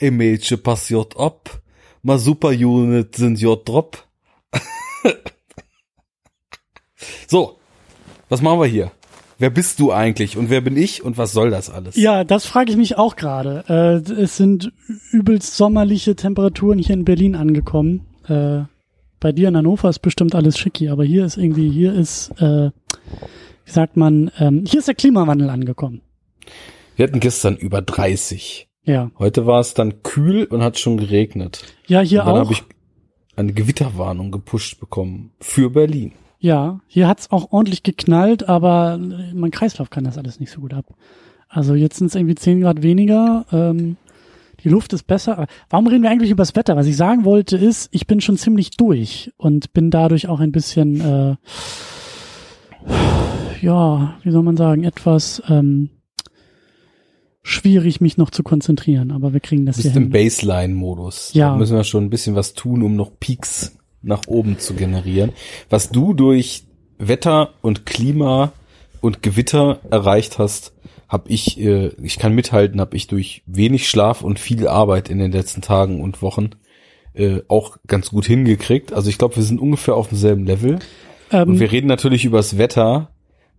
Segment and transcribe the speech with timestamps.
[0.00, 1.60] Mädchen, pass jod ab.
[2.02, 4.06] Ma Super Unit sind jod drop.
[7.28, 7.58] so,
[8.28, 8.90] was machen wir hier?
[9.38, 11.96] Wer bist du eigentlich und wer bin ich und was soll das alles?
[11.96, 13.64] Ja, das frage ich mich auch gerade.
[13.68, 14.72] Äh, es sind
[15.12, 18.06] übelst sommerliche Temperaturen hier in Berlin angekommen.
[18.28, 18.64] Äh,
[19.18, 22.70] bei dir in Hannover ist bestimmt alles schicki, aber hier ist irgendwie, hier ist, äh,
[23.64, 26.02] wie sagt man, ähm, hier ist der Klimawandel angekommen.
[26.96, 28.69] Wir hatten gestern über 30.
[28.90, 29.10] Ja.
[29.18, 31.64] Heute war es dann kühl und hat schon geregnet.
[31.86, 32.40] Ja, hier und dann auch.
[32.40, 32.64] habe ich
[33.36, 36.12] eine Gewitterwarnung gepusht bekommen für Berlin.
[36.40, 40.74] Ja, hier hat's auch ordentlich geknallt, aber mein Kreislauf kann das alles nicht so gut
[40.74, 40.86] ab.
[41.48, 43.44] Also jetzt sind es irgendwie 10 Grad weniger.
[43.52, 43.96] Ähm,
[44.64, 45.46] die Luft ist besser.
[45.68, 46.76] Warum reden wir eigentlich über das Wetter?
[46.76, 50.52] Was ich sagen wollte ist, ich bin schon ziemlich durch und bin dadurch auch ein
[50.52, 51.36] bisschen, äh,
[53.62, 55.90] ja, wie soll man sagen, etwas ähm,
[57.42, 59.10] schwierig, mich noch zu konzentrieren.
[59.10, 60.10] Aber wir kriegen das bist im.
[60.10, 61.32] Baseline-Modus.
[61.34, 61.50] Ja.
[61.50, 65.32] Da müssen wir schon ein bisschen was tun, um noch Peaks nach oben zu generieren.
[65.68, 66.64] Was du durch
[66.98, 68.52] Wetter und Klima
[69.00, 70.72] und Gewitter erreicht hast,
[71.08, 75.18] habe ich, äh, ich kann mithalten, habe ich durch wenig Schlaf und viel Arbeit in
[75.18, 76.50] den letzten Tagen und Wochen
[77.14, 78.92] äh, auch ganz gut hingekriegt.
[78.92, 80.74] Also ich glaube, wir sind ungefähr auf demselben Level.
[80.74, 80.80] Und
[81.32, 83.10] Ähm, wir reden natürlich übers Wetter,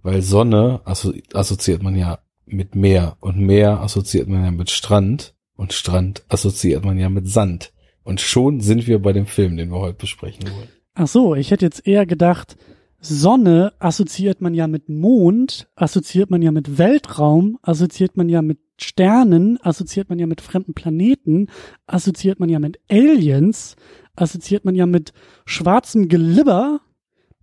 [0.01, 5.33] weil Sonne asso assoziiert man ja mit Meer und Meer assoziiert man ja mit Strand
[5.55, 7.73] und Strand assoziiert man ja mit Sand.
[8.03, 10.69] Und schon sind wir bei dem Film, den wir heute besprechen wollen.
[10.95, 12.57] Ach so, ich hätte jetzt eher gedacht,
[12.99, 18.59] Sonne assoziiert man ja mit Mond, assoziiert man ja mit Weltraum, assoziiert man ja mit
[18.79, 21.47] Sternen, assoziiert man ja mit fremden Planeten,
[21.87, 23.75] assoziiert man ja mit Aliens,
[24.15, 25.13] assoziiert man ja mit
[25.45, 26.81] schwarzem Gelibber,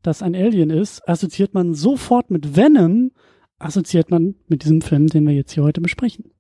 [0.02, 3.10] das ein Alien ist, assoziiert man sofort mit Venom,
[3.58, 6.32] assoziiert man mit diesem Film, den wir jetzt hier heute besprechen.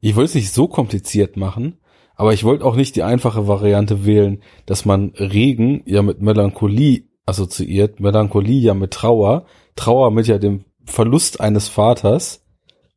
[0.00, 1.78] Ich wollte es nicht so kompliziert machen,
[2.16, 7.04] aber ich wollte auch nicht die einfache Variante wählen, dass man Regen ja mit Melancholie
[7.26, 9.46] assoziiert, Melancholie ja mit Trauer,
[9.76, 12.44] Trauer mit ja dem Verlust eines Vaters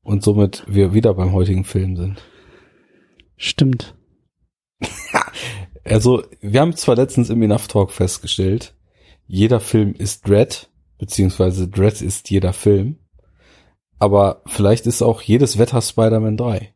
[0.02, 2.24] und somit wir wieder beim heutigen Film sind.
[3.38, 3.96] Stimmt.
[5.90, 8.76] Also, wir haben zwar letztens im Enough Talk festgestellt,
[9.26, 12.97] jeder Film ist Dread, beziehungsweise Dread ist jeder Film,
[14.00, 16.74] aber vielleicht ist auch jedes Wetter Spider-Man 3.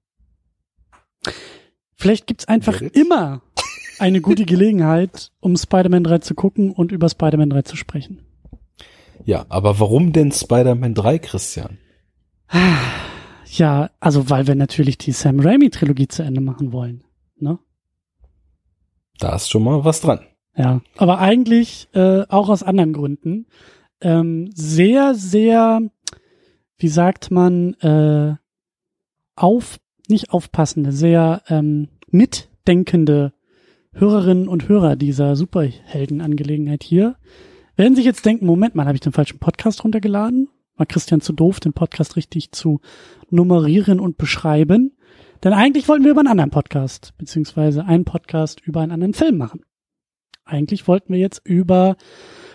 [1.96, 3.42] Vielleicht gibt's einfach immer
[4.00, 8.26] eine gute Gelegenheit, um Spider-Man 3 zu gucken und über Spider-Man 3 zu sprechen.
[9.24, 11.78] Ja, aber warum denn Spider-Man 3, Christian?
[13.46, 17.04] Ja, also weil wir natürlich die Sam Raimi-Trilogie zu Ende machen wollen.
[17.38, 17.60] Ne?
[19.20, 20.22] Da ist schon mal was dran.
[20.56, 23.46] Ja, aber eigentlich äh, auch aus anderen Gründen.
[24.02, 25.82] Ähm, sehr, sehr,
[26.82, 28.36] wie sagt man, äh,
[29.36, 33.34] auf, nicht aufpassende, sehr ähm, mitdenkende
[33.94, 37.18] Hörerinnen und Hörer dieser Superheldenangelegenheit hier
[37.76, 40.50] werden sich jetzt denken, Moment mal, habe ich den falschen Podcast runtergeladen?
[40.76, 42.82] War Christian zu doof, den Podcast richtig zu
[43.30, 44.98] nummerieren und beschreiben?
[45.44, 49.38] Denn eigentlich wollten wir über einen anderen Podcast, beziehungsweise einen Podcast über einen anderen Film
[49.38, 49.62] machen.
[50.46, 51.96] Eigentlich wollten wir jetzt über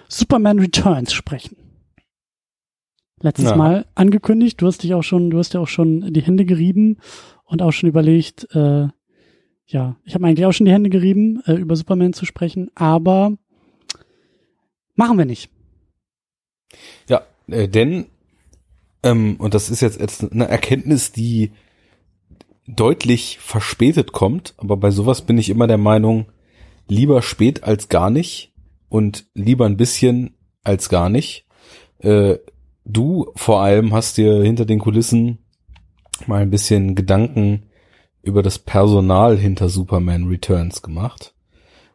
[0.09, 1.66] Superman Returns sprechen.
[3.21, 3.57] Letztes Ja.
[3.57, 6.99] Mal angekündigt, du hast dich auch schon, du hast ja auch schon die Hände gerieben
[7.45, 8.89] und auch schon überlegt, äh,
[9.67, 13.33] ja, ich habe eigentlich auch schon die Hände gerieben, äh, über Superman zu sprechen, aber
[14.95, 15.51] machen wir nicht.
[17.09, 18.07] Ja, äh, denn,
[19.03, 21.53] ähm, und das ist jetzt, jetzt eine Erkenntnis, die
[22.67, 26.27] deutlich verspätet kommt, aber bei sowas bin ich immer der Meinung,
[26.89, 28.53] lieber spät als gar nicht
[28.89, 31.47] und lieber ein bisschen als gar nicht.
[31.99, 32.39] Äh,
[32.87, 35.39] du vor allem hast dir hinter den Kulissen
[36.27, 37.65] mal ein bisschen Gedanken
[38.23, 41.35] über das Personal hinter Superman Returns gemacht.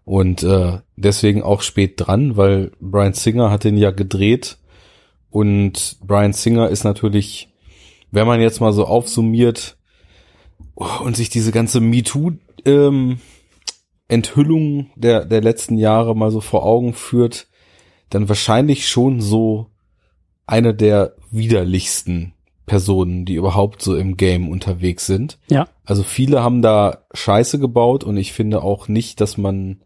[0.04, 4.58] Und äh, deswegen auch spät dran, weil Brian Singer hat den ja gedreht
[5.30, 7.50] und Brian Singer ist natürlich,
[8.12, 9.78] wenn man jetzt mal so aufsummiert
[10.76, 12.34] und sich diese ganze MeToo
[12.66, 13.20] ähm,
[14.10, 17.48] der, der letzten Jahre mal so vor Augen führt,
[18.10, 19.71] dann wahrscheinlich schon so
[20.52, 22.34] eine der widerlichsten
[22.66, 25.40] Personen, die überhaupt so im Game unterwegs sind.
[25.50, 25.70] Ja.
[25.86, 29.82] Also viele haben da Scheiße gebaut und ich finde auch nicht, dass man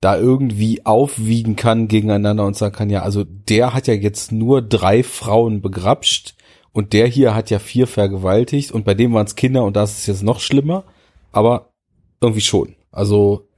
[0.00, 4.62] da irgendwie aufwiegen kann gegeneinander und sagen kann, ja, also der hat ja jetzt nur
[4.62, 6.36] drei Frauen begrapscht
[6.72, 9.98] und der hier hat ja vier vergewaltigt und bei dem waren es Kinder und das
[9.98, 10.84] ist jetzt noch schlimmer,
[11.32, 11.72] aber
[12.22, 12.76] irgendwie schon.
[12.92, 13.48] Also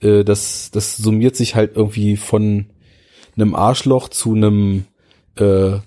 [0.00, 2.66] äh, das, das summiert sich halt irgendwie von
[3.36, 4.86] einem Arschloch zu einem
[5.36, 5.78] äh,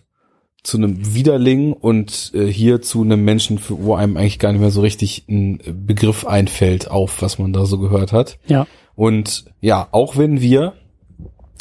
[0.64, 4.62] zu einem Widerling und äh, hier zu einem Menschen, für, wo einem eigentlich gar nicht
[4.62, 8.38] mehr so richtig ein Begriff einfällt auf, was man da so gehört hat.
[8.48, 8.68] Ja.
[8.96, 10.74] Und ja, auch wenn wir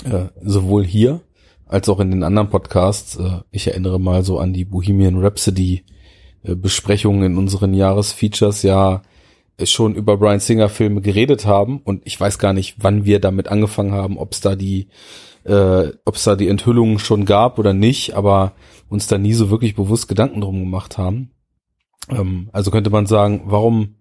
[0.04, 1.20] äh, sowohl hier
[1.66, 5.84] als auch in den anderen Podcasts, äh, ich erinnere mal so an die Bohemian Rhapsody
[6.42, 9.02] äh, Besprechungen in unseren Jahresfeatures ja
[9.64, 13.48] schon über Brian Singer Filme geredet haben und ich weiß gar nicht, wann wir damit
[13.48, 14.86] angefangen haben, ob es da die
[15.44, 18.52] äh, ob es da die Enthüllungen schon gab oder nicht, aber
[18.88, 21.30] uns da nie so wirklich bewusst Gedanken drum gemacht haben.
[22.10, 23.96] Ähm, also könnte man sagen, warum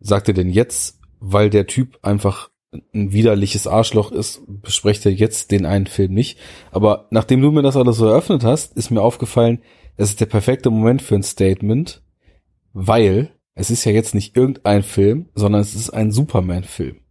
[0.00, 2.50] sagt er denn jetzt, weil der Typ einfach
[2.94, 6.38] ein widerliches Arschloch ist, besprecht er jetzt den einen Film nicht.
[6.70, 9.60] Aber nachdem du mir das alles so eröffnet hast, ist mir aufgefallen,
[9.96, 12.02] es ist der perfekte Moment für ein Statement,
[12.72, 17.01] weil es ist ja jetzt nicht irgendein Film, sondern es ist ein Superman-Film.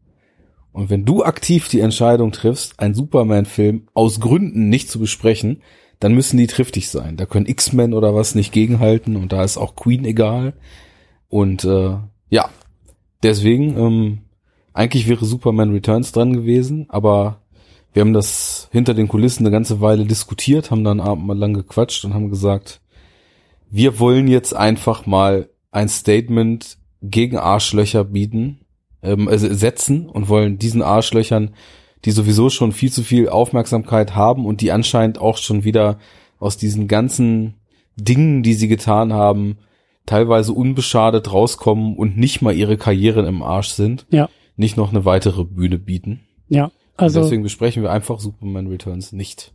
[0.74, 5.62] Und wenn du aktiv die Entscheidung triffst, einen Superman-Film aus Gründen nicht zu besprechen,
[6.00, 7.18] dann müssen die triftig sein.
[7.18, 10.54] Da können X-Men oder was nicht gegenhalten und da ist auch Queen egal.
[11.30, 11.98] Und äh,
[12.30, 12.50] ja,
[13.22, 14.18] deswegen, ähm,
[14.74, 17.42] eigentlich wäre Superman Returns dran gewesen, aber
[17.94, 21.54] wir haben das hinter den Kulissen eine ganze Weile diskutiert, haben dann abend mal lang
[21.54, 22.82] gequatscht und haben gesagt,
[23.70, 28.62] wir wollen jetzt einfach mal ein Statement gegen Arschlöcher bieten
[29.04, 31.52] ähm, also setzen und wollen diesen Arschlöchern,
[32.06, 36.00] die sowieso schon viel zu viel Aufmerksamkeit haben und die anscheinend auch schon wieder
[36.40, 37.56] aus diesen ganzen
[37.96, 39.58] Dingen, die sie getan haben,
[40.06, 44.30] teilweise unbeschadet rauskommen und nicht mal ihre Karrieren im Arsch sind, ja.
[44.56, 46.22] nicht noch eine weitere Bühne bieten.
[46.48, 49.54] Ja, also und deswegen besprechen wir einfach Superman Returns nicht.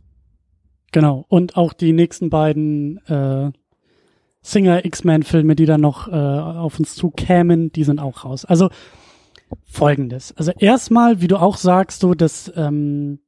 [0.93, 3.51] Genau und auch die nächsten beiden äh,
[4.41, 8.45] Singer X-Men Filme, die dann noch äh, auf uns zukämen, die sind auch raus.
[8.45, 8.69] Also
[9.65, 10.33] Folgendes.
[10.37, 13.19] Also erstmal, wie du auch sagst, so das ähm,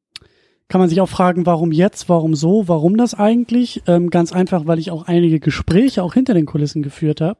[0.67, 3.81] kann man sich auch fragen, warum jetzt, warum so, warum das eigentlich?
[3.87, 7.39] Ähm, ganz einfach, weil ich auch einige Gespräche auch hinter den Kulissen geführt habe.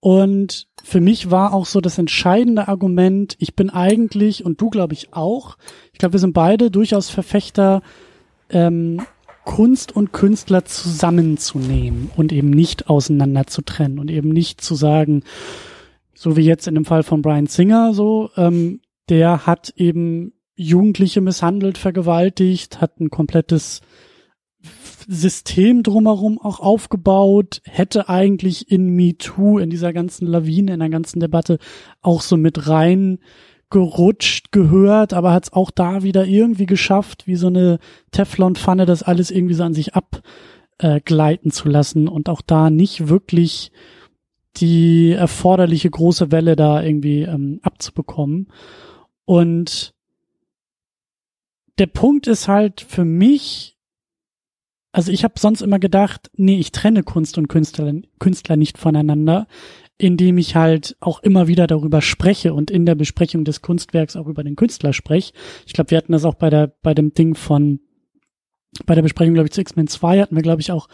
[0.00, 4.94] Und für mich war auch so das entscheidende Argument, ich bin eigentlich, und du glaube
[4.94, 5.56] ich auch,
[5.92, 7.82] ich glaube, wir sind beide durchaus Verfechter,
[8.50, 9.02] ähm,
[9.44, 15.22] Kunst und Künstler zusammenzunehmen und eben nicht auseinander zu trennen und eben nicht zu sagen,
[16.20, 21.22] so wie jetzt in dem Fall von Brian Singer so, ähm, der hat eben Jugendliche
[21.22, 23.80] misshandelt, vergewaltigt, hat ein komplettes
[25.08, 31.20] System drumherum auch aufgebaut, hätte eigentlich in MeToo, in dieser ganzen Lawine, in der ganzen
[31.20, 31.56] Debatte
[32.02, 33.20] auch so mit rein
[33.70, 37.78] gerutscht, gehört, aber hat es auch da wieder irgendwie geschafft, wie so eine
[38.10, 43.08] Teflonpfanne, das alles irgendwie so an sich abgleiten äh, zu lassen und auch da nicht
[43.08, 43.72] wirklich
[44.56, 48.48] die erforderliche große Welle da irgendwie ähm, abzubekommen.
[49.24, 49.94] Und
[51.78, 53.78] der Punkt ist halt für mich,
[54.92, 59.46] also ich habe sonst immer gedacht, nee, ich trenne Kunst und Künstler, Künstler nicht voneinander,
[59.96, 64.26] indem ich halt auch immer wieder darüber spreche und in der Besprechung des Kunstwerks auch
[64.26, 65.32] über den Künstler spreche.
[65.66, 67.80] Ich glaube, wir hatten das auch bei der bei dem Ding von
[68.86, 70.88] bei der Besprechung, glaube ich, zu X-Men 2 hatten wir, glaube ich, auch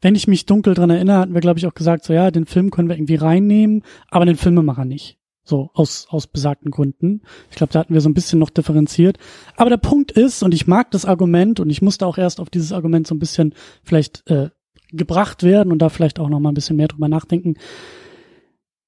[0.00, 2.46] wenn ich mich dunkel dran erinnere, hatten wir, glaube ich, auch gesagt, so ja, den
[2.46, 5.18] Film können wir irgendwie reinnehmen, aber den Filmemacher nicht.
[5.42, 7.22] So, aus, aus besagten Gründen.
[7.50, 9.16] Ich glaube, da hatten wir so ein bisschen noch differenziert.
[9.56, 12.50] Aber der Punkt ist, und ich mag das Argument, und ich musste auch erst auf
[12.50, 13.54] dieses Argument so ein bisschen
[13.84, 14.50] vielleicht äh,
[14.90, 17.54] gebracht werden und da vielleicht auch noch mal ein bisschen mehr drüber nachdenken.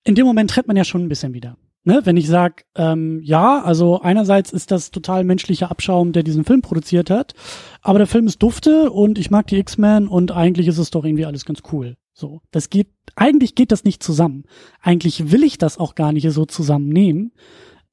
[0.04, 1.56] In dem Moment trennt man ja schon ein bisschen wieder.
[1.88, 6.44] Ne, wenn ich sage, ähm, ja, also einerseits ist das total menschlicher Abschaum, der diesen
[6.44, 7.32] Film produziert hat,
[7.80, 11.06] aber der Film ist dufte und ich mag die X-Men und eigentlich ist es doch
[11.06, 11.96] irgendwie alles ganz cool.
[12.12, 14.44] So, das geht, eigentlich geht das nicht zusammen.
[14.82, 17.32] Eigentlich will ich das auch gar nicht so zusammennehmen,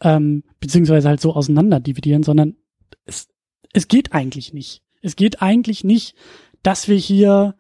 [0.02, 2.58] ähm, beziehungsweise halt so auseinander dividieren, sondern
[3.06, 3.30] es,
[3.72, 4.84] es geht eigentlich nicht.
[5.04, 6.16] Es geht eigentlich nicht,
[6.64, 7.56] dass wir hier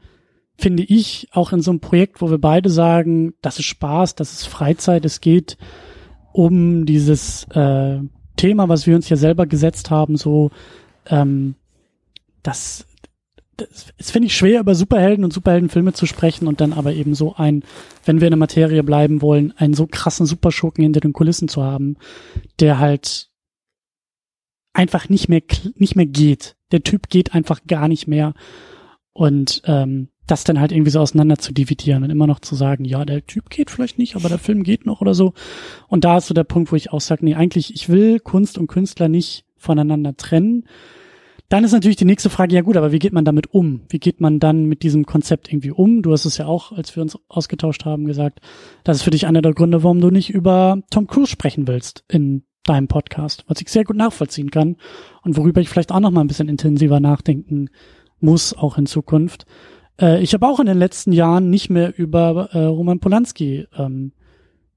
[0.58, 4.34] finde ich, auch in so einem Projekt, wo wir beide sagen, das ist Spaß, das
[4.34, 5.58] ist Freizeit, es geht
[6.36, 8.00] um dieses äh,
[8.36, 10.51] Thema, was wir uns ja selber gesetzt haben, so
[11.06, 11.56] ähm,
[12.44, 12.86] das,
[13.56, 17.15] das, das finde ich schwer, über Superhelden und Superheldenfilme zu sprechen und dann aber eben
[17.15, 17.63] so ein,
[18.04, 21.63] wenn wir in der Materie bleiben wollen, einen so krassen Superschurken hinter den Kulissen zu
[21.63, 21.96] haben,
[22.60, 23.30] der halt
[24.74, 25.42] einfach nicht mehr
[25.75, 26.58] nicht mehr geht.
[26.74, 28.34] Der Typ geht einfach gar nicht mehr
[29.13, 32.86] und ähm, das dann halt irgendwie so auseinander zu dividieren und immer noch zu sagen,
[32.86, 35.34] ja, der Typ geht vielleicht nicht, aber der Film geht noch oder so.
[35.88, 38.58] Und da ist so der Punkt, wo ich auch sage, nee, eigentlich, ich will Kunst
[38.58, 40.65] und Künstler nicht voneinander trennen.
[41.48, 43.82] Dann ist natürlich die nächste Frage, ja gut, aber wie geht man damit um?
[43.89, 46.01] Wie geht man dann mit diesem Konzept irgendwie um?
[46.01, 48.39] Du hast es ja auch, als wir uns ausgetauscht haben, gesagt,
[48.84, 52.03] das ist für dich einer der Gründe, warum du nicht über Tom Cruise sprechen willst
[52.08, 54.77] in deinem Podcast, was ich sehr gut nachvollziehen kann
[55.22, 57.70] und worüber ich vielleicht auch noch mal ein bisschen intensiver nachdenken
[58.20, 59.46] muss, auch in Zukunft.
[60.00, 64.14] Äh, ich habe auch in den letzten Jahren nicht mehr über äh, Roman Polanski ähm,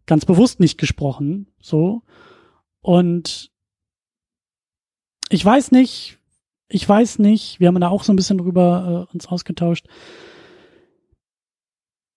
[0.07, 2.03] ganz bewusst nicht gesprochen, so.
[2.81, 3.51] Und
[5.31, 6.19] ich weiß nicht,
[6.69, 9.87] ich weiß nicht, wir haben da auch so ein bisschen drüber äh, uns ausgetauscht.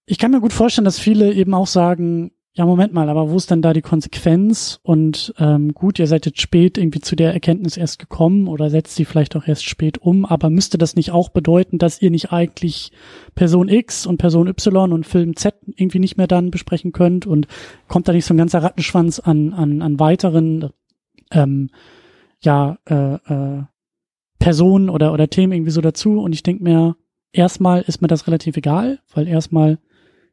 [0.05, 3.38] Ich kann mir gut vorstellen, dass viele eben auch sagen, ja, Moment mal, aber wo
[3.38, 4.79] ist denn da die Konsequenz?
[4.84, 8.96] Und ähm, gut, ihr seid jetzt spät irgendwie zu der Erkenntnis erst gekommen oder setzt
[8.96, 12.34] sie vielleicht auch erst spät um, aber müsste das nicht auch bedeuten, dass ihr nicht
[12.34, 12.91] eigentlich
[13.36, 17.48] Person X und Person Y und Film Z irgendwie nicht mehr dann besprechen könnt und
[17.88, 20.72] kommt da nicht so ein ganzer Rattenschwanz an, an, an weiteren
[21.31, 21.70] ähm,
[22.41, 23.63] ja, äh, äh,
[24.39, 26.20] Personen oder, oder Themen irgendwie so dazu?
[26.20, 26.98] Und ich denke mir,
[27.31, 29.79] erstmal ist mir das relativ egal, weil erstmal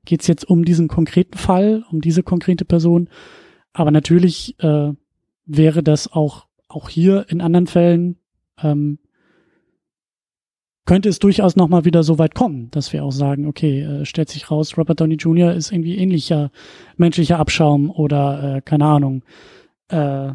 [0.09, 3.11] geht es jetzt um diesen konkreten Fall, um diese konkrete Person.
[3.75, 4.93] Aber natürlich äh,
[5.45, 8.17] wäre das auch, auch hier in anderen Fällen,
[8.63, 8.99] ähm,
[10.87, 14.31] könnte es durchaus nochmal wieder so weit kommen, dass wir auch sagen, okay, äh, stellt
[14.31, 15.53] sich raus, Robert Downey Jr.
[15.53, 16.51] ist irgendwie ähnlicher
[16.97, 19.23] menschlicher Abschaum oder äh, keine Ahnung,
[19.89, 20.33] äh,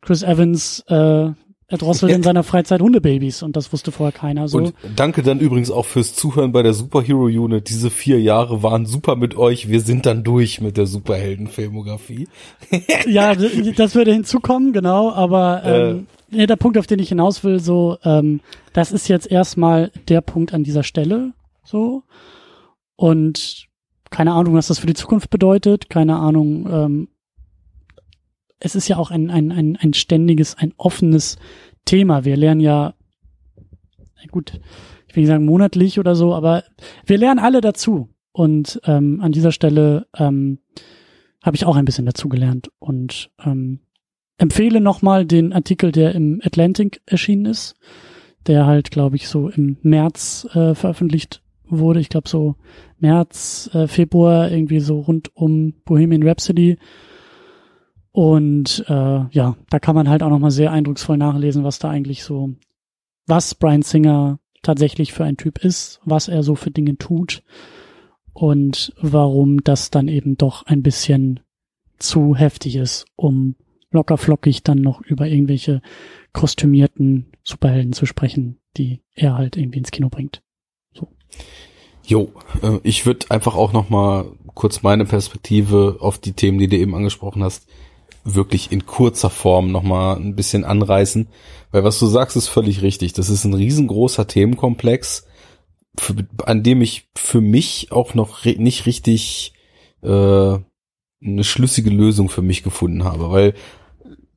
[0.00, 1.32] Chris Evans äh,
[1.70, 4.56] er drosselt in seiner Freizeit Hundebabys und das wusste vorher keiner so.
[4.56, 7.68] Und danke dann übrigens auch fürs Zuhören bei der Superhero Unit.
[7.68, 9.68] Diese vier Jahre waren super mit euch.
[9.68, 12.26] Wir sind dann durch mit der Superheldenfilmografie.
[13.06, 16.46] ja, das würde hinzukommen, genau, aber ähm, äh.
[16.46, 18.40] der Punkt, auf den ich hinaus will, so, ähm,
[18.72, 21.34] das ist jetzt erstmal der Punkt an dieser Stelle,
[21.64, 22.02] so.
[22.96, 23.66] Und
[24.08, 27.08] keine Ahnung, was das für die Zukunft bedeutet, keine Ahnung, ähm,
[28.60, 31.36] es ist ja auch ein, ein, ein, ein ständiges, ein offenes
[31.84, 32.24] Thema.
[32.24, 32.94] Wir lernen ja,
[34.30, 34.60] gut,
[35.06, 36.64] ich will nicht sagen monatlich oder so, aber
[37.06, 38.08] wir lernen alle dazu.
[38.32, 40.58] Und ähm, an dieser Stelle ähm,
[41.42, 43.80] habe ich auch ein bisschen dazugelernt und ähm,
[44.36, 47.74] empfehle nochmal den Artikel, der im Atlantic erschienen ist,
[48.46, 52.00] der halt, glaube ich, so im März äh, veröffentlicht wurde.
[52.00, 52.56] Ich glaube so
[52.98, 56.78] März, äh, Februar, irgendwie so rund um Bohemian Rhapsody
[58.12, 62.22] und äh, ja, da kann man halt auch nochmal sehr eindrucksvoll nachlesen, was da eigentlich
[62.22, 62.54] so,
[63.26, 67.42] was Brian Singer tatsächlich für ein Typ ist, was er so für Dinge tut
[68.32, 71.40] und warum das dann eben doch ein bisschen
[71.98, 73.56] zu heftig ist, um
[73.90, 75.82] locker flockig dann noch über irgendwelche
[76.32, 80.42] kostümierten Superhelden zu sprechen, die er halt irgendwie ins Kino bringt.
[80.92, 81.08] So.
[82.04, 86.68] Jo, äh, ich würde einfach auch noch mal kurz meine Perspektive auf die Themen, die
[86.68, 87.68] du eben angesprochen hast,
[88.34, 91.28] wirklich in kurzer Form nochmal ein bisschen anreißen.
[91.70, 93.12] Weil was du sagst, ist völlig richtig.
[93.12, 95.26] Das ist ein riesengroßer Themenkomplex,
[95.98, 99.52] für, an dem ich für mich auch noch nicht richtig
[100.02, 100.08] äh,
[101.20, 103.30] eine schlüssige Lösung für mich gefunden habe.
[103.30, 103.54] Weil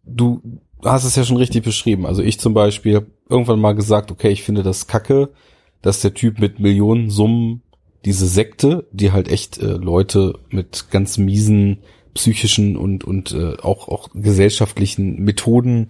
[0.03, 0.41] du
[0.83, 2.05] hast es ja schon richtig beschrieben.
[2.05, 5.29] Also ich zum Beispiel irgendwann mal gesagt, okay, ich finde das kacke,
[5.81, 7.63] dass der Typ mit Millionen Summen
[8.05, 11.83] diese Sekte, die halt echt äh, Leute mit ganz miesen
[12.13, 15.89] psychischen und und äh, auch auch gesellschaftlichen Methoden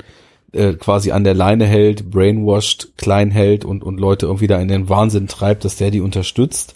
[0.51, 4.67] äh, quasi an der Leine hält, brainwashed, klein hält und und Leute irgendwie da in
[4.67, 6.75] den Wahnsinn treibt, dass der die unterstützt.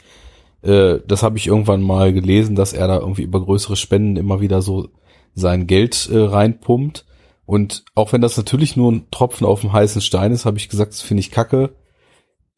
[0.62, 4.42] Äh, das habe ich irgendwann mal gelesen, dass er da irgendwie über größere Spenden immer
[4.42, 4.90] wieder so
[5.36, 7.06] sein Geld äh, reinpumpt.
[7.46, 10.70] Und auch wenn das natürlich nur ein Tropfen auf dem heißen Stein ist, habe ich
[10.70, 11.76] gesagt, das finde ich kacke.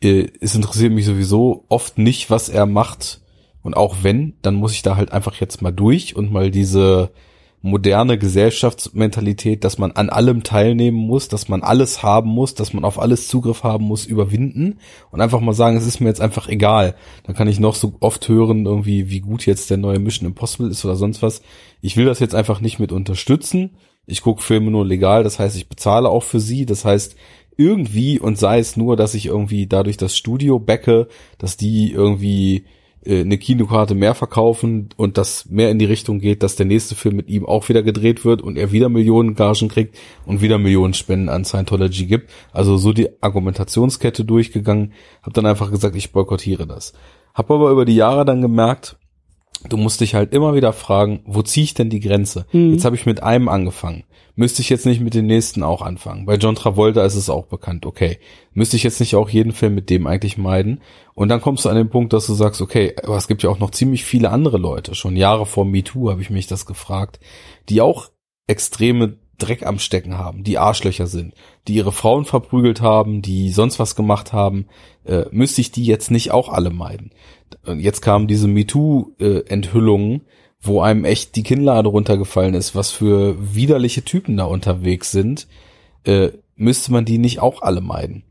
[0.02, 3.22] Äh, es interessiert mich sowieso oft nicht, was er macht
[3.68, 7.12] und auch wenn, dann muss ich da halt einfach jetzt mal durch und mal diese
[7.62, 12.86] moderne Gesellschaftsmentalität, dass man an allem teilnehmen muss, dass man alles haben muss, dass man
[12.86, 14.80] auf alles Zugriff haben muss, überwinden
[15.12, 16.96] und einfach mal sagen, es ist mir jetzt einfach egal.
[17.26, 20.72] Dann kann ich noch so oft hören, irgendwie, wie gut jetzt der neue Mission Impossible
[20.72, 21.42] ist oder sonst was.
[21.82, 23.72] Ich will das jetzt einfach nicht mit unterstützen.
[24.06, 26.66] Ich gucke Filme nur legal, das heißt, ich bezahle auch für sie.
[26.66, 27.18] Das heißt,
[27.58, 32.64] irgendwie und sei es nur, dass ich irgendwie dadurch das Studio backe, dass die irgendwie
[33.08, 36.96] äh, eine Kinokarte mehr verkaufen und das mehr in die Richtung geht, dass der nächste
[36.96, 40.58] Film mit ihm auch wieder gedreht wird und er wieder Millionen Gagen kriegt und wieder
[40.58, 42.30] Millionen Spenden an Scientology gibt.
[42.52, 46.94] Also so die Argumentationskette durchgegangen, habe dann einfach gesagt, ich boykottiere das.
[47.34, 48.98] Hab aber über die Jahre dann gemerkt,
[49.70, 52.46] du musst dich halt immer wieder fragen, wo ziehe ich denn die Grenze?
[52.52, 52.74] Mhm.
[52.74, 54.04] Jetzt habe ich mit einem angefangen.
[54.36, 56.28] Müsste ich jetzt nicht mit dem nächsten auch anfangen?
[56.28, 58.20] Bei John Travolta ist es auch bekannt, okay.
[58.54, 60.82] Müsste ich jetzt nicht auch jeden Film mit dem eigentlich meiden?
[61.16, 63.50] Und dann kommst du an den Punkt, dass du sagst, okay, aber es gibt ja
[63.50, 64.94] auch noch ziemlich viele andere Leute.
[64.94, 67.20] Schon Jahre vor MeToo habe ich mich das gefragt,
[67.70, 68.10] die auch
[68.46, 71.34] extreme Dreck am Stecken haben, die Arschlöcher sind,
[71.68, 74.68] die ihre Frauen verprügelt haben, die sonst was gemacht haben,
[75.06, 77.12] äh, müsste ich die jetzt nicht auch alle meiden?
[77.66, 80.22] Und jetzt kamen diese MeToo-Enthüllungen,
[80.62, 85.48] wo einem echt die Kinnlade runtergefallen ist, was für widerliche Typen da unterwegs sind,
[86.04, 88.24] äh, müsste man die nicht auch alle meiden.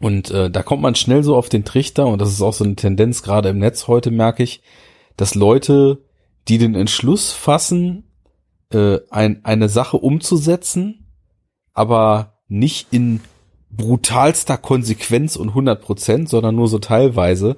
[0.00, 2.64] Und äh, da kommt man schnell so auf den Trichter, und das ist auch so
[2.64, 4.62] eine Tendenz gerade im Netz heute, merke ich,
[5.16, 6.02] dass Leute,
[6.48, 8.04] die den Entschluss fassen,
[8.72, 11.06] äh, ein, eine Sache umzusetzen,
[11.74, 13.20] aber nicht in
[13.70, 17.56] brutalster Konsequenz und 100 Prozent, sondern nur so teilweise,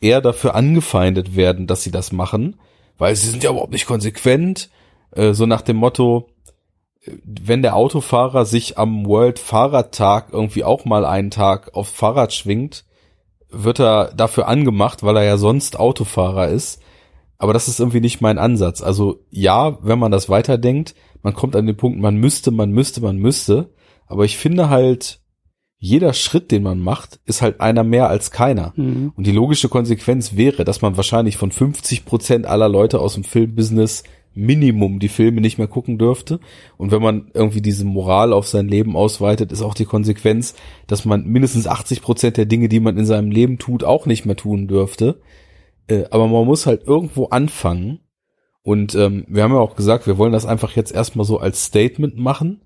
[0.00, 2.58] eher dafür angefeindet werden, dass sie das machen,
[2.98, 4.70] weil sie sind ja überhaupt nicht konsequent,
[5.12, 6.28] äh, so nach dem Motto,
[7.24, 12.84] wenn der Autofahrer sich am World Fahrradtag irgendwie auch mal einen Tag aufs Fahrrad schwingt,
[13.48, 16.80] wird er dafür angemacht, weil er ja sonst Autofahrer ist.
[17.38, 18.82] Aber das ist irgendwie nicht mein Ansatz.
[18.82, 23.00] Also ja, wenn man das weiterdenkt, man kommt an den Punkt, man müsste, man müsste,
[23.00, 23.70] man müsste.
[24.06, 25.20] Aber ich finde halt,
[25.82, 28.74] jeder Schritt, den man macht, ist halt einer mehr als keiner.
[28.76, 29.12] Mhm.
[29.16, 33.24] Und die logische Konsequenz wäre, dass man wahrscheinlich von 50 Prozent aller Leute aus dem
[33.24, 36.38] Filmbusiness Minimum die Filme nicht mehr gucken dürfte.
[36.76, 40.54] Und wenn man irgendwie diese Moral auf sein Leben ausweitet, ist auch die Konsequenz,
[40.86, 44.26] dass man mindestens 80 Prozent der Dinge, die man in seinem Leben tut, auch nicht
[44.26, 45.22] mehr tun dürfte.
[45.88, 48.00] Äh, aber man muss halt irgendwo anfangen.
[48.62, 51.64] Und ähm, wir haben ja auch gesagt, wir wollen das einfach jetzt erstmal so als
[51.64, 52.60] Statement machen,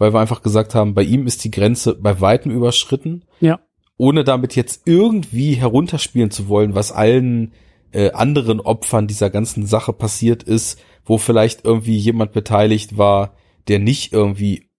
[0.00, 3.22] weil wir einfach gesagt haben, bei ihm ist die Grenze bei weitem überschritten.
[3.40, 3.60] Ja.
[3.98, 7.52] Ohne damit jetzt irgendwie herunterspielen zu wollen, was allen
[7.92, 13.34] äh, anderen Opfern dieser ganzen Sache passiert ist, wo vielleicht irgendwie jemand beteiligt war,
[13.68, 14.70] der nicht irgendwie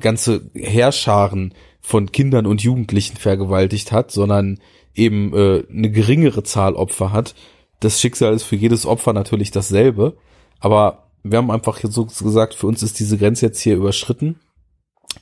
[0.00, 4.58] ganze Herrscharen von Kindern und Jugendlichen vergewaltigt hat, sondern
[4.92, 7.36] eben äh, eine geringere Zahl Opfer hat.
[7.78, 10.16] Das Schicksal ist für jedes Opfer natürlich dasselbe,
[10.58, 14.40] aber wir haben einfach so gesagt, für uns ist diese Grenze jetzt hier überschritten.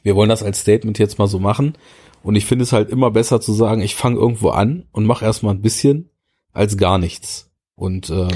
[0.02, 1.75] Wir wollen das als Statement jetzt mal so machen.
[2.22, 5.25] Und ich finde es halt immer besser zu sagen, ich fange irgendwo an und mache
[5.25, 6.11] erstmal ein bisschen
[6.52, 7.50] als gar nichts.
[7.75, 8.28] Und äh,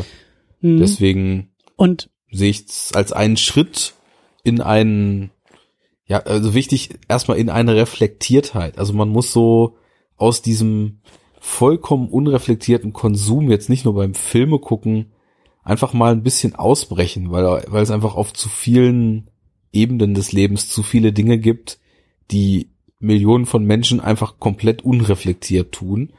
[0.60, 0.78] mhm.
[0.78, 3.94] deswegen und sehe ich es als einen Schritt
[4.42, 5.30] in einen,
[6.06, 8.78] ja, also wichtig, erstmal in eine Reflektiertheit.
[8.78, 9.76] Also man muss so
[10.16, 11.00] aus diesem
[11.38, 15.12] vollkommen unreflektierten Konsum jetzt nicht nur beim Filme gucken,
[15.62, 19.30] einfach mal ein bisschen ausbrechen, weil, weil es einfach auf zu vielen
[19.76, 21.78] Ebenen des Lebens zu viele Dinge gibt,
[22.30, 26.12] die Millionen von Menschen einfach komplett unreflektiert tun.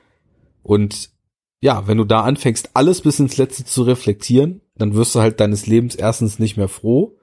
[0.63, 1.10] Und
[1.60, 5.39] ja, wenn du da anfängst, alles bis ins Letzte zu reflektieren, dann wirst du halt
[5.39, 7.17] deines Lebens erstens nicht mehr froh,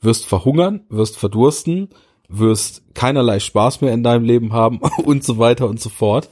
[0.00, 1.88] wirst verhungern, wirst verdursten,
[2.28, 6.28] wirst keinerlei Spaß mehr in deinem Leben haben und so weiter und so fort.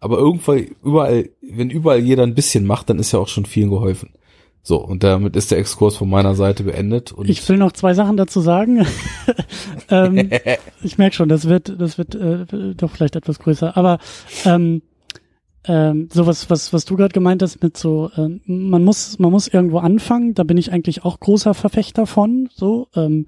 [0.00, 3.70] Aber irgendwann überall, wenn überall jeder ein bisschen macht, dann ist ja auch schon vielen
[3.70, 4.10] geholfen.
[4.64, 7.12] So, und damit ist der Exkurs von meiner Seite beendet.
[7.24, 8.86] Ich will noch zwei Sachen dazu sagen.
[9.90, 10.30] ähm,
[10.82, 13.76] ich merke schon, das wird, das wird äh, doch vielleicht etwas größer.
[13.76, 13.98] Aber
[14.44, 14.82] ähm,
[15.64, 19.48] ähm, sowas, was, was du gerade gemeint hast mit so, äh, man muss, man muss
[19.48, 23.26] irgendwo anfangen, da bin ich eigentlich auch großer Verfechter von, so, ähm,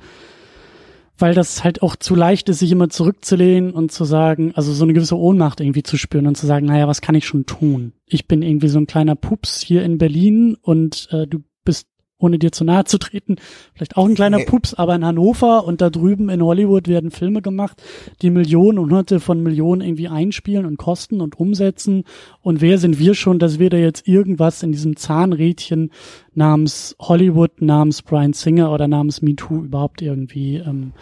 [1.19, 4.85] weil das halt auch zu leicht ist, sich immer zurückzulehnen und zu sagen, also so
[4.85, 7.93] eine gewisse Ohnmacht irgendwie zu spüren und zu sagen, naja, was kann ich schon tun?
[8.07, 12.39] Ich bin irgendwie so ein kleiner Pups hier in Berlin und äh, du bist ohne
[12.39, 13.37] dir zu nahe zu treten,
[13.75, 17.43] vielleicht auch ein kleiner Pups, aber in Hannover und da drüben in Hollywood werden Filme
[17.43, 17.83] gemacht,
[18.23, 22.05] die Millionen und hunderte von Millionen irgendwie einspielen und kosten und umsetzen.
[22.41, 25.91] Und wer sind wir schon, dass wir da jetzt irgendwas in diesem Zahnrädchen
[26.35, 30.93] namens Hollywood, namens Brian Singer oder namens MeToo überhaupt irgendwie ähm,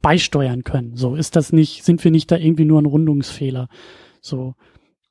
[0.00, 0.96] beisteuern können?
[0.96, 3.68] So ist das nicht, sind wir nicht da irgendwie nur ein Rundungsfehler?
[4.20, 4.54] So.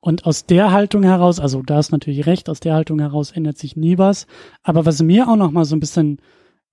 [0.04, 3.56] Und aus der Haltung heraus, also da ist natürlich recht, aus der Haltung heraus ändert
[3.56, 4.26] sich nie was.
[4.64, 6.18] Aber was mir auch noch mal so ein bisschen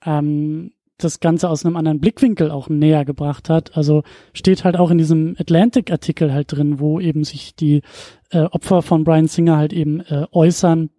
[0.04, 4.02] ähm, das Ganze aus einem anderen Blickwinkel auch näher gebracht hat, also
[4.34, 7.84] steht halt auch in diesem Atlantic-Artikel halt drin, wo eben sich die
[8.32, 10.90] äh, Opfer von Brian Singer halt eben äh, äußern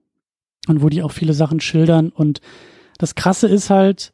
[0.69, 2.11] und wo die auch viele Sachen schildern.
[2.11, 2.41] Und
[2.99, 4.13] das Krasse ist halt,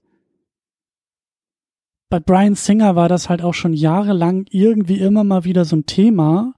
[2.09, 5.85] bei Brian Singer war das halt auch schon jahrelang irgendwie immer mal wieder so ein
[5.85, 6.55] Thema,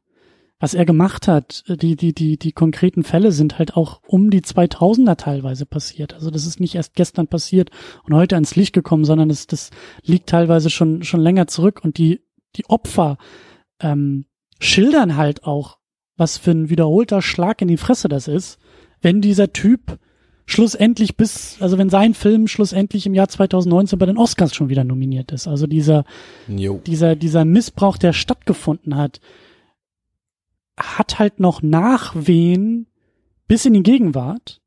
[0.61, 4.41] was er gemacht hat, die, die, die, die konkreten Fälle sind halt auch um die
[4.41, 6.15] 2000er teilweise passiert.
[6.15, 7.71] Also das ist nicht erst gestern passiert
[8.05, 9.71] und heute ans Licht gekommen, sondern das, das
[10.03, 12.23] liegt teilweise schon, schon länger zurück und die,
[12.57, 13.19] die Opfer
[13.81, 14.25] ähm,
[14.59, 15.79] schildern halt auch,
[16.17, 18.59] was für ein wiederholter Schlag in die Fresse das ist,
[19.01, 20.01] wenn dieser Typ
[20.45, 24.83] schlussendlich bis, also wenn sein Film schlussendlich im Jahr 2019 bei den Oscars schon wieder
[24.83, 25.47] nominiert ist.
[25.47, 26.05] Also dieser,
[26.49, 26.81] jo.
[26.85, 29.21] dieser, dieser Missbrauch, der stattgefunden hat,
[30.79, 32.87] hat halt noch Nachwehen
[33.47, 34.61] bis in die Gegenwart.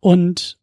[0.00, 0.58] Und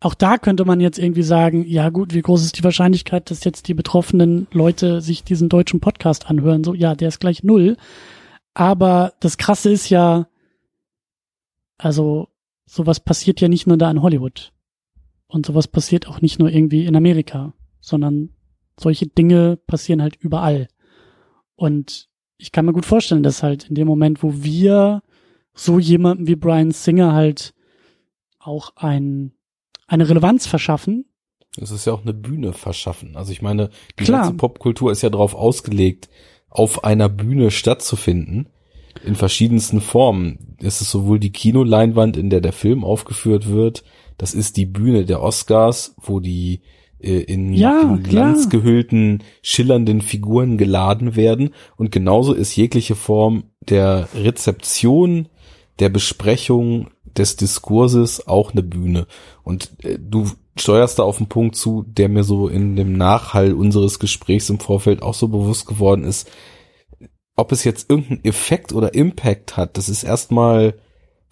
[0.00, 3.44] auch da könnte man jetzt irgendwie sagen, ja gut, wie groß ist die Wahrscheinlichkeit, dass
[3.44, 6.64] jetzt die betroffenen Leute sich diesen deutschen Podcast anhören?
[6.64, 7.76] So, ja, der ist gleich null.
[8.54, 10.28] Aber das Krasse ist ja,
[11.78, 12.28] also
[12.66, 14.52] sowas passiert ja nicht nur da in Hollywood.
[15.28, 18.30] Und sowas passiert auch nicht nur irgendwie in Amerika, sondern
[18.78, 20.68] solche Dinge passieren halt überall.
[21.56, 25.02] Und ich kann mir gut vorstellen, dass halt in dem Moment, wo wir
[25.54, 27.54] so jemandem wie Brian Singer halt
[28.38, 29.32] auch ein,
[29.86, 31.06] eine Relevanz verschaffen.
[31.58, 33.16] Es ist ja auch eine Bühne verschaffen.
[33.16, 34.22] Also ich meine, die Klar.
[34.22, 36.10] ganze Popkultur ist ja darauf ausgelegt,
[36.50, 38.48] auf einer Bühne stattzufinden.
[39.04, 40.56] In verschiedensten Formen.
[40.58, 43.84] Es ist sowohl die Kinoleinwand, in der der Film aufgeführt wird,
[44.18, 46.62] das ist die Bühne der Oscars, wo die
[47.00, 51.50] äh, in, ja, in glanzgehüllten, schillernden Figuren geladen werden.
[51.76, 55.28] Und genauso ist jegliche Form der Rezeption,
[55.78, 59.06] der Besprechung, des Diskurses auch eine Bühne.
[59.42, 63.52] Und äh, du steuerst da auf einen Punkt zu, der mir so in dem Nachhall
[63.52, 66.30] unseres Gesprächs im Vorfeld auch so bewusst geworden ist.
[67.36, 70.74] Ob es jetzt irgendeinen Effekt oder Impact hat, das ist erstmal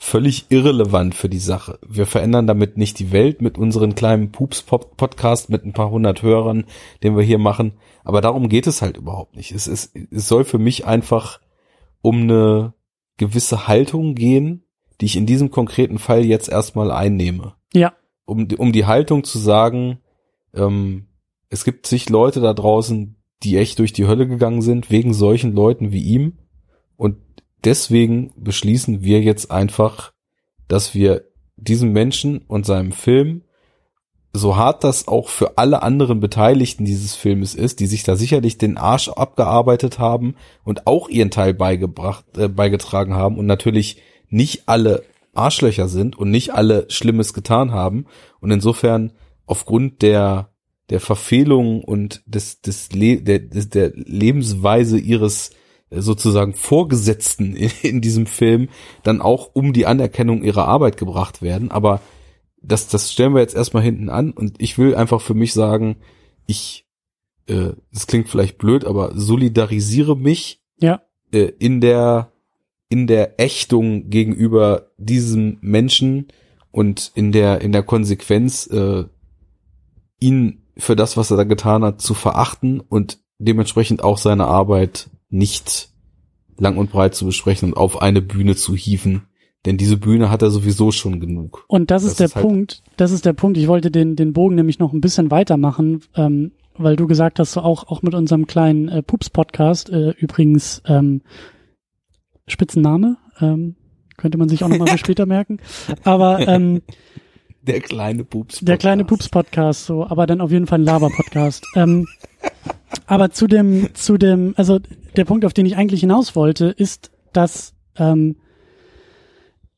[0.05, 1.79] völlig irrelevant für die Sache.
[1.89, 6.65] Wir verändern damit nicht die Welt mit unseren kleinen Pups-Podcast mit ein paar hundert Hörern,
[7.03, 7.73] den wir hier machen.
[8.05, 9.51] Aber darum geht es halt überhaupt nicht.
[9.53, 11.41] Es, ist, es soll für mich einfach
[12.03, 12.75] um eine
[13.17, 14.67] gewisse Haltung gehen,
[15.01, 17.55] die ich in diesem konkreten Fall jetzt erstmal einnehme.
[17.73, 17.95] Ja.
[18.27, 20.01] Um, um die Haltung zu sagen,
[20.53, 21.07] ähm,
[21.49, 25.55] es gibt sich Leute da draußen, die echt durch die Hölle gegangen sind, wegen solchen
[25.55, 26.41] Leuten wie ihm.
[26.97, 27.17] Und
[27.65, 30.13] deswegen beschließen wir jetzt einfach,
[30.69, 31.25] dass wir
[31.57, 33.43] diesem Menschen und seinem Film,
[34.33, 38.59] so hart das auch für alle anderen Beteiligten dieses Filmes ist, die sich da sicherlich
[38.59, 44.69] den Arsch abgearbeitet haben und auch ihren Teil beigebracht, äh, beigetragen haben und natürlich nicht
[44.69, 48.07] alle Arschlöcher sind und nicht alle Schlimmes getan haben.
[48.41, 49.13] Und insofern
[49.47, 50.51] aufgrund der
[50.91, 55.51] der Verfehlung und des des, Le der, des der Lebensweise ihres
[56.01, 58.69] sozusagen Vorgesetzten in, in diesem Film
[59.03, 61.71] dann auch um die Anerkennung ihrer Arbeit gebracht werden.
[61.71, 62.01] Aber
[62.63, 65.97] das, das stellen wir jetzt erstmal hinten an und ich will einfach für mich sagen,
[66.47, 66.87] ich,
[67.47, 71.03] äh, das klingt vielleicht blöd, aber solidarisiere mich ja.
[71.33, 72.31] äh, in der
[72.91, 76.29] in der Ächtung gegenüber diesem Menschen
[76.71, 79.05] und in der in der Konsequenz äh,
[80.21, 85.11] ihn für das, was er da getan hat, zu verachten und dementsprechend auch seine Arbeit
[85.31, 85.91] nicht
[86.59, 89.23] lang und breit zu besprechen und auf eine Bühne zu hieven.
[89.67, 91.65] Denn diese Bühne hat er sowieso schon genug.
[91.69, 93.57] Und das, das ist der ist halt Punkt, das ist der Punkt.
[93.57, 97.53] Ich wollte den, den Bogen nämlich noch ein bisschen weitermachen, ähm, weil du gesagt hast,
[97.53, 101.23] so auch, auch mit unserem kleinen äh, Pups-Podcast, äh, übrigens ähm,
[102.47, 103.77] Spitzenname, ähm,
[104.19, 105.59] könnte man sich auch nochmal später merken.
[106.05, 106.83] Aber ähm,
[107.63, 108.57] der kleine Pups.
[108.57, 108.65] -Podcast.
[108.67, 111.65] Der kleine Pups-Podcast, so, aber dann auf jeden Fall ein Laber-Podcast.
[111.75, 112.07] ähm,
[113.07, 114.79] aber zu dem, zu dem, also
[115.17, 118.37] der Punkt, auf den ich eigentlich hinaus wollte, ist, dass ähm,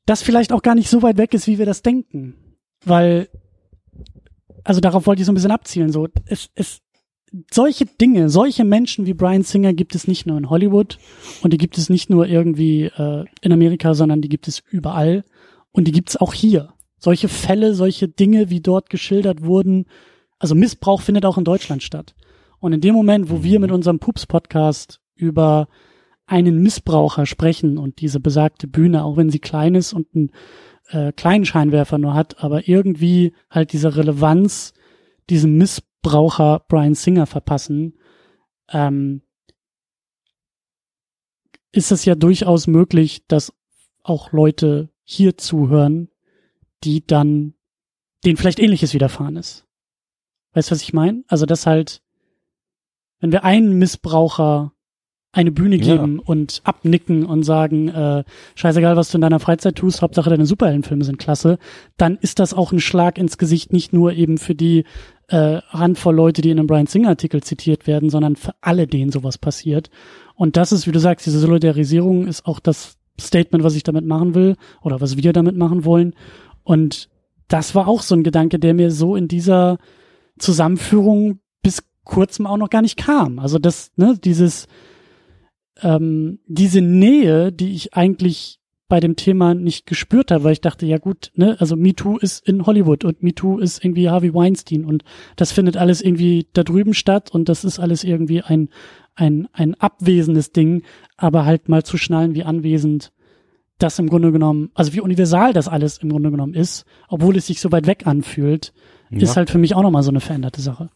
[0.07, 2.35] das vielleicht auch gar nicht so weit weg ist, wie wir das denken.
[2.85, 3.29] Weil,
[4.65, 5.91] also darauf wollte ich so ein bisschen abzielen.
[5.91, 6.81] So, es, es,
[7.53, 10.99] solche Dinge, solche Menschen wie Brian Singer gibt es nicht nur in Hollywood
[11.43, 15.25] und die gibt es nicht nur irgendwie äh, in Amerika, sondern die gibt es überall
[15.73, 16.73] und die gibt es auch hier.
[16.99, 19.87] Solche Fälle, solche Dinge, wie dort geschildert wurden,
[20.39, 22.15] also Missbrauch findet auch in Deutschland statt.
[22.67, 25.69] Und in dem Moment, wo wir mit unserem Pups-Podcast über
[26.27, 30.33] einen Missbraucher sprechen und diese besagte Bühne, auch wenn sie klein ist und einen
[30.89, 34.75] äh, kleinen Scheinwerfer nur hat, aber irgendwie halt diese Relevanz
[35.31, 38.01] diesem Missbraucher Brian Singer verpassen,
[38.71, 39.23] ähm,
[41.71, 43.53] ist es ja durchaus möglich, dass
[44.03, 46.09] auch Leute hier zuhören,
[46.83, 47.55] die dann
[48.25, 49.69] denen vielleicht ähnliches widerfahren ist.
[50.55, 51.23] Weißt du, was ich meine?
[51.29, 52.03] Also, dass halt,
[53.27, 54.71] wenn wir einen Missbraucher
[55.33, 56.23] eine Bühne geben ja.
[56.27, 58.23] und abnicken und sagen, äh,
[58.55, 61.59] scheißegal, was du in deiner Freizeit tust, Hauptsache deine Superheldenfilme sind klasse,
[61.97, 64.85] dann ist das auch ein Schlag ins Gesicht, nicht nur eben für die
[65.27, 69.11] äh, Handvoll Leute, die in einem Brian Singer Artikel zitiert werden, sondern für alle, denen
[69.11, 69.91] sowas passiert.
[70.37, 74.07] Und das ist, wie du sagst, diese Solidarisierung ist auch das Statement, was ich damit
[74.07, 76.15] machen will oder was wir damit machen wollen.
[76.63, 77.09] Und
[77.49, 79.79] das war auch so ein Gedanke, der mir so in dieser
[80.39, 81.41] Zusammenführung
[82.07, 83.39] kurzem auch noch gar nicht kam.
[83.39, 84.67] Also das, ne, dieses,
[85.83, 90.87] ähm, diese Nähe, die ich eigentlich bei dem Thema nicht gespürt habe, weil ich dachte,
[90.87, 95.03] ja gut, ne, also MeToo ist in Hollywood und MeToo ist irgendwie Harvey Weinstein und
[95.35, 98.69] das findet alles irgendwie da drüben statt und das ist alles irgendwie ein,
[99.17, 100.83] ein, ein abwesendes Ding,
[101.17, 103.13] aber halt mal zu schnallen, wie anwesend
[103.79, 107.47] das im Grunde genommen, also wie universal das alles im Grunde genommen ist, obwohl es
[107.47, 108.73] sich so weit weg anfühlt,
[109.11, 109.19] ja.
[109.19, 110.91] ist halt für mich auch nochmal so eine veränderte Sache.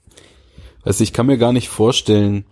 [0.83, 2.45] Also ich kann mir gar nicht vorstellen,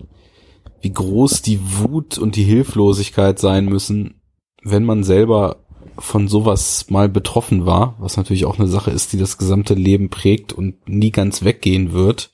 [0.81, 4.21] wie groß die Wut und die Hilflosigkeit sein müssen,
[4.63, 5.65] wenn man selber
[5.99, 10.11] von sowas mal betroffen war, was natürlich auch eine Sache ist, die das gesamte Leben
[10.11, 12.31] prägt und nie ganz weggehen wird.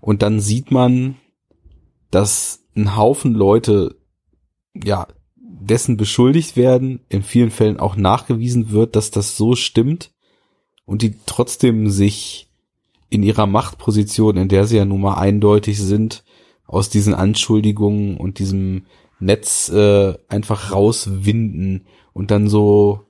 [0.00, 1.16] Und dann sieht man,
[2.10, 3.96] dass ein Haufen Leute
[4.74, 10.12] ja, dessen beschuldigt werden, in vielen Fällen auch nachgewiesen wird, dass das so stimmt
[10.84, 12.47] und die trotzdem sich
[13.10, 16.24] in ihrer Machtposition, in der sie ja nun mal eindeutig sind,
[16.66, 18.82] aus diesen Anschuldigungen und diesem
[19.20, 23.00] Netz äh, einfach rauswinden und dann so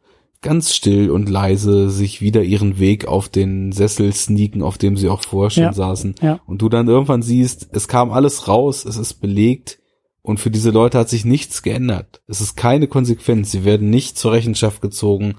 [0.41, 5.09] ganz still und leise sich wieder ihren Weg auf den Sessel sneaken, auf dem sie
[5.09, 5.73] auch vorher schon Ja.
[5.73, 6.15] saßen.
[6.23, 6.41] Ja.
[6.47, 9.81] Und du dann irgendwann siehst, es kam alles raus, es ist belegt
[10.23, 12.23] und für diese Leute hat sich nichts geändert.
[12.29, 13.51] Es ist keine Konsequenz.
[13.51, 15.35] Sie werden nicht zur Rechenschaft gezogen.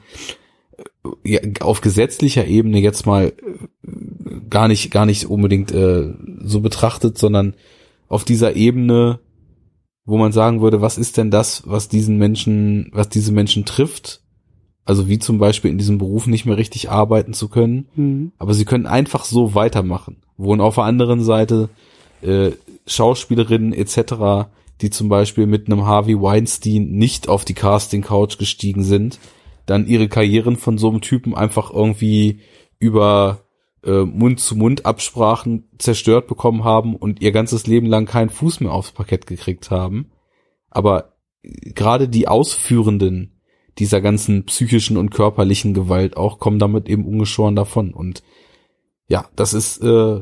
[1.23, 3.31] Ja, auf gesetzlicher Ebene jetzt mal äh,
[4.49, 6.13] gar nicht, gar nicht unbedingt äh,
[6.43, 7.55] so betrachtet, sondern
[8.07, 9.19] auf dieser Ebene,
[10.05, 14.21] wo man sagen würde, was ist denn das, was diesen Menschen, was diese Menschen trifft?
[14.85, 18.31] Also wie zum Beispiel in diesem Beruf nicht mehr richtig arbeiten zu können, Mhm.
[18.39, 20.17] aber sie können einfach so weitermachen.
[20.37, 21.69] Wohnen auf der anderen Seite
[22.21, 22.51] äh,
[22.87, 24.47] Schauspielerinnen etc.,
[24.81, 29.19] die zum Beispiel mit einem Harvey Weinstein nicht auf die Casting Couch gestiegen sind,
[29.65, 32.39] dann ihre Karrieren von so einem Typen einfach irgendwie
[32.79, 33.41] über
[33.83, 39.27] äh, Mund-zu-Mund-Absprachen zerstört bekommen haben und ihr ganzes Leben lang keinen Fuß mehr aufs Parkett
[39.27, 40.11] gekriegt haben.
[40.69, 43.39] Aber gerade die Ausführenden
[43.77, 47.93] dieser ganzen psychischen und körperlichen Gewalt auch kommen damit eben ungeschoren davon.
[47.93, 48.23] Und
[49.07, 50.21] ja, das ist, äh,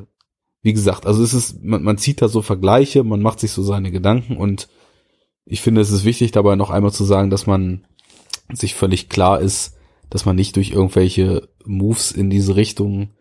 [0.62, 3.64] wie gesagt, also es ist, man, man zieht da so Vergleiche, man macht sich so
[3.64, 4.70] seine Gedanken und
[5.46, 7.86] ich finde, es ist wichtig dabei noch einmal zu sagen, dass man
[8.52, 9.78] sich völlig klar ist,
[10.10, 13.12] dass man nicht durch irgendwelche Moves in diese Richtung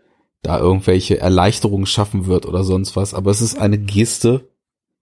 [0.43, 3.15] da irgendwelche Erleichterungen schaffen wird oder sonst was.
[3.15, 4.49] Aber es ist eine Geste,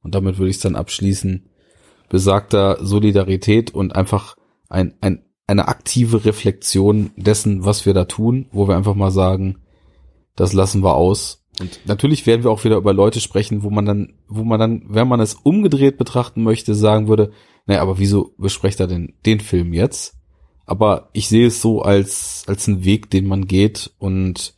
[0.03, 1.49] und damit würde ich es dann abschließen,
[2.09, 4.37] besagter Solidarität und einfach
[4.69, 9.59] ein, ein, eine aktive Reflexion dessen, was wir da tun, wo wir einfach mal sagen,
[10.37, 11.45] das lassen wir aus.
[11.61, 14.83] Und natürlich werden wir auch wieder über Leute sprechen, wo man dann, wo man dann,
[14.89, 17.31] wenn man es umgedreht betrachten möchte, sagen würde,
[17.67, 20.17] naja, aber wieso besprecht er denn den Film jetzt?
[20.67, 24.54] Aber ich sehe es so als, als einen Weg, den man geht und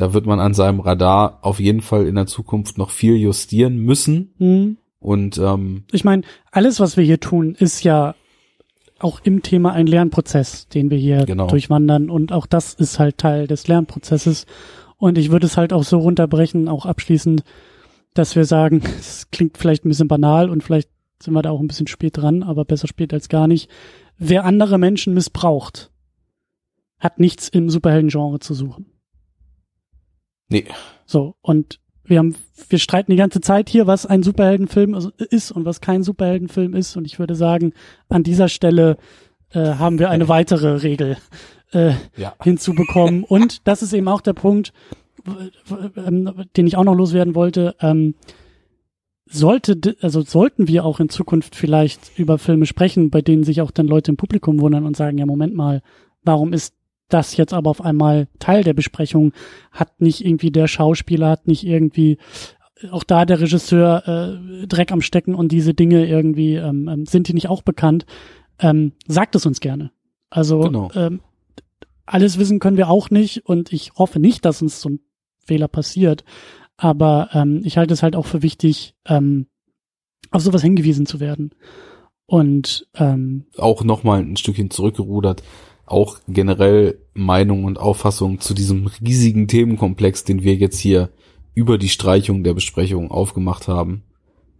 [0.00, 3.76] da wird man an seinem Radar auf jeden Fall in der Zukunft noch viel justieren
[3.78, 4.34] müssen.
[4.38, 4.76] Mhm.
[4.98, 8.14] Und ähm, Ich meine, alles, was wir hier tun, ist ja
[8.98, 11.46] auch im Thema ein Lernprozess, den wir hier Genau.
[11.46, 12.10] durchwandern.
[12.10, 14.46] Und auch das ist halt Teil des Lernprozesses.
[14.96, 17.42] Und ich würde es halt auch so runterbrechen, auch abschließend,
[18.14, 20.90] dass wir sagen, es klingt vielleicht ein bisschen banal und vielleicht
[21.22, 23.70] sind wir da auch ein bisschen spät dran, aber besser spät als gar nicht.
[24.18, 25.90] Wer andere Menschen missbraucht,
[26.98, 28.86] hat nichts im Superhelden-Genre zu suchen.
[30.50, 30.64] Nee,
[31.06, 32.34] So, und wir haben,
[32.68, 36.74] wir streiten die ganze Zeit hier, was ein Superheldenfilm is- ist und was kein Superheldenfilm
[36.74, 36.96] ist.
[36.96, 37.72] Und ich würde sagen,
[38.08, 38.96] an dieser Stelle
[39.52, 41.16] äh, haben wir eine weitere Regel
[41.72, 42.34] äh, ja.
[42.42, 43.22] hinzubekommen.
[43.28, 44.72] Und das ist eben auch der Punkt,
[45.96, 47.76] ähm, den ich auch noch loswerden wollte.
[47.80, 48.14] Ähm,
[49.26, 53.70] sollte, also sollten wir auch in Zukunft vielleicht über Filme sprechen, bei denen sich auch
[53.70, 55.82] dann Leute im Publikum wundern und sagen, ja, Moment mal,
[56.24, 56.74] warum ist
[57.12, 59.32] das jetzt aber auf einmal Teil der Besprechung?
[59.70, 62.18] Hat nicht irgendwie der Schauspieler, hat nicht irgendwie
[62.90, 64.08] auch da der Regisseur
[64.62, 68.06] äh, Dreck am Stecken und diese Dinge irgendwie, ähm, ähm, sind die nicht auch bekannt?
[68.58, 69.90] Ähm, sagt es uns gerne.
[70.30, 70.90] Also Genau.
[70.94, 71.20] ähm,
[72.06, 75.00] alles wissen können wir auch nicht und ich hoffe nicht, dass uns so ein
[75.44, 76.24] Fehler passiert.
[76.76, 79.46] Aber ähm, ich halte es halt auch für wichtig, ähm,
[80.30, 81.50] auf sowas hingewiesen zu werden.
[82.26, 85.42] Und ähm, auch nochmal ein Stückchen zurückgerudert,
[85.90, 91.10] auch generell Meinung und Auffassung zu diesem riesigen Themenkomplex, den wir jetzt hier
[91.54, 94.04] über die Streichung der Besprechung aufgemacht haben,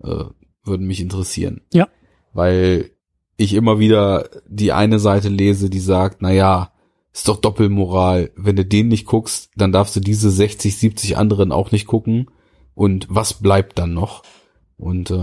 [0.02, 0.24] äh,
[0.64, 1.62] würden mich interessieren.
[1.72, 1.88] Ja.
[2.32, 2.90] Weil
[3.36, 6.72] ich immer wieder die eine Seite lese, die sagt, na ja,
[7.12, 8.30] ist doch Doppelmoral.
[8.36, 12.30] Wenn du den nicht guckst, dann darfst du diese 60, 70 anderen auch nicht gucken.
[12.74, 14.22] Und was bleibt dann noch?
[14.76, 15.14] Und äh,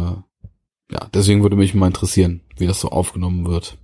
[0.92, 3.78] ja, deswegen würde mich mal interessieren, wie das so aufgenommen wird.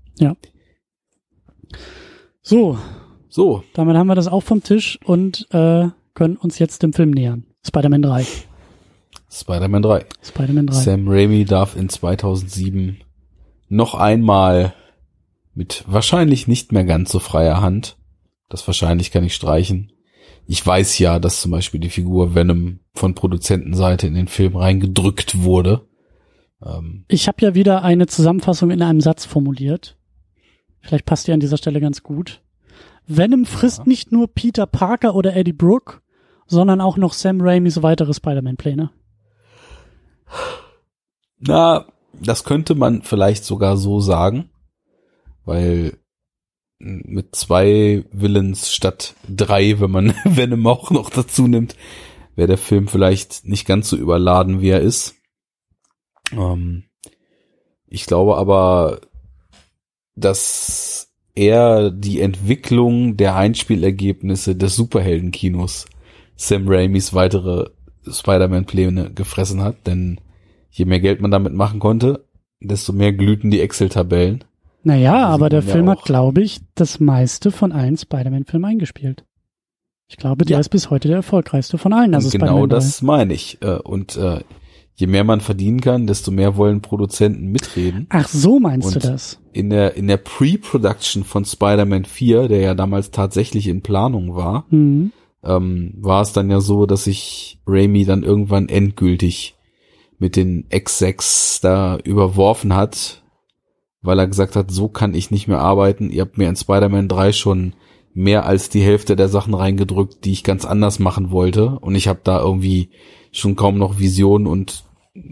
[2.44, 2.78] So,
[3.30, 7.10] So, damit haben wir das auch vom Tisch und äh, können uns jetzt dem Film
[7.12, 7.46] nähern.
[7.66, 8.26] Spider-Man 3.
[9.32, 10.06] Spider-Man 3.
[10.22, 10.74] Spider-Man 3.
[10.76, 12.98] Sam Raimi darf in 2007
[13.70, 14.74] noch einmal
[15.56, 17.98] mit wahrscheinlich nicht mehr ganz so freier Hand,
[18.50, 19.92] das wahrscheinlich kann ich streichen.
[20.46, 25.42] Ich weiß ja, dass zum Beispiel die Figur Venom von Produzentenseite in den Film reingedrückt
[25.42, 25.88] wurde.
[26.64, 29.98] Ähm, Ich habe ja wieder eine Zusammenfassung in einem Satz formuliert.
[30.84, 32.42] Vielleicht passt die an dieser Stelle ganz gut.
[33.08, 33.84] Venom frisst Ja.
[33.88, 36.02] nicht nur Peter Parker oder Eddie Brooke,
[36.46, 38.92] sondern auch noch Sam Raimis weitere Spider-Man-Pläne.
[41.40, 44.50] na, das könnte man vielleicht sogar so sagen,
[45.46, 45.98] weil
[46.80, 51.76] mit zwei Villains statt drei, wenn man Venom auch noch dazu nimmt,
[52.36, 55.16] wäre der Film vielleicht nicht ganz so überladen, wie er ist.
[56.32, 56.84] Ähm,
[57.88, 59.02] Ich glaube aber,
[60.16, 65.86] dass er die Entwicklung der Einspielergebnisse des Superheldenkinos
[66.36, 67.70] Sam Raimis weitere
[68.08, 70.20] Spider-Man-Pläne gefressen hat, denn
[70.70, 72.26] je mehr Geld man damit machen konnte,
[72.60, 74.44] desto mehr glühten die Excel-Tabellen.
[74.84, 79.24] Naja, aber der Film hat, glaube ich, das meiste von allen Spider-Man-Filmen eingespielt.
[80.10, 80.60] Ich glaube, der ja.
[80.60, 82.14] ist bis heute der erfolgreichste von allen.
[82.14, 83.60] Also genau das meine ich.
[83.62, 84.42] Äh, und äh,
[84.96, 88.08] je mehr man verdienen kann, desto mehr wollen Produzenten mitreden.
[88.10, 89.40] Ach, so meinst und du das?
[89.52, 94.66] In der, in der Pre-Production von Spider-Man 4, der ja damals tatsächlich in Planung war,
[94.70, 95.12] mhm.
[95.44, 99.56] ähm, war es dann ja so, dass sich Raimi dann irgendwann endgültig
[100.20, 103.24] mit den X6 da überworfen hat,
[104.02, 106.12] weil er gesagt hat, so kann ich nicht mehr arbeiten.
[106.12, 107.74] Ihr habt mir in Spider-Man 3 schon
[108.14, 111.80] mehr als die Hälfte der Sachen reingedrückt, die ich ganz anders machen wollte.
[111.80, 112.90] Und ich habe da irgendwie
[113.34, 114.86] schon kaum noch Visionen und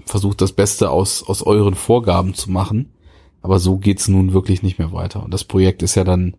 [0.06, 2.94] versucht das Beste aus, aus euren Vorgaben zu machen.
[3.42, 5.24] Aber so geht's nun wirklich nicht mehr weiter.
[5.24, 6.36] Und das Projekt ist ja dann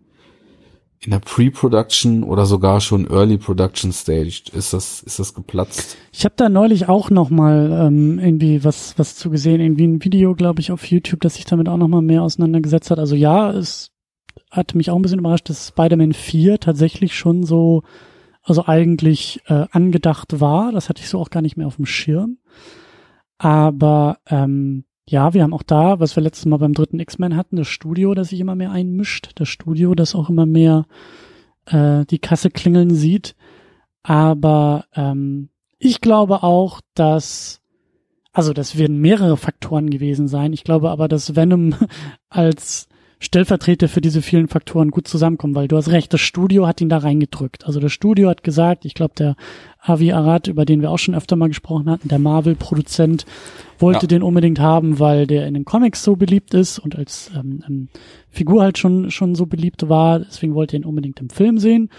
[0.99, 4.43] in der Pre-Production oder sogar schon Early Production Stage.
[4.53, 5.97] Ist das, ist das geplatzt?
[6.13, 9.59] Ich habe da neulich auch noch mal ähm, irgendwie was, was zu gesehen.
[9.59, 12.89] Irgendwie ein Video, glaube ich, auf YouTube, das sich damit auch noch mal mehr auseinandergesetzt
[12.89, 12.99] hat.
[12.99, 13.91] Also ja, es
[14.49, 17.83] hat mich auch ein bisschen überrascht, dass Spider-Man 4 tatsächlich schon so,
[18.43, 20.71] also eigentlich äh, angedacht war.
[20.71, 22.37] Das hatte ich so auch gar nicht mehr auf dem Schirm.
[23.37, 27.55] Aber ähm, ja, wir haben auch da, was wir letztes Mal beim dritten X-Men hatten,
[27.55, 30.85] das Studio, das sich immer mehr einmischt, das Studio, das auch immer mehr
[31.65, 33.35] äh, die Kasse klingeln sieht.
[34.03, 37.61] Aber ähm, ich glaube auch, dass
[38.33, 40.53] also das werden mehrere Faktoren gewesen sein.
[40.53, 41.75] Ich glaube aber, dass Venom
[42.29, 42.87] als
[43.23, 46.89] Stellvertreter für diese vielen Faktoren gut zusammenkommen, weil du hast recht, das Studio hat ihn
[46.89, 47.65] da reingedrückt.
[47.65, 49.35] Also das Studio hat gesagt, ich glaube, der
[49.79, 53.25] Avi Arad, über den wir auch schon öfter mal gesprochen hatten, der Marvel-Produzent,
[53.79, 54.07] wollte ja.
[54.07, 57.87] den unbedingt haben, weil der in den Comics so beliebt ist und als ähm, ähm,
[58.29, 60.19] Figur halt schon, schon so beliebt war.
[60.19, 61.89] Deswegen wollte er ihn unbedingt im Film sehen.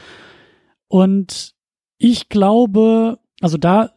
[0.89, 1.55] Und
[1.97, 3.93] ich glaube, also da,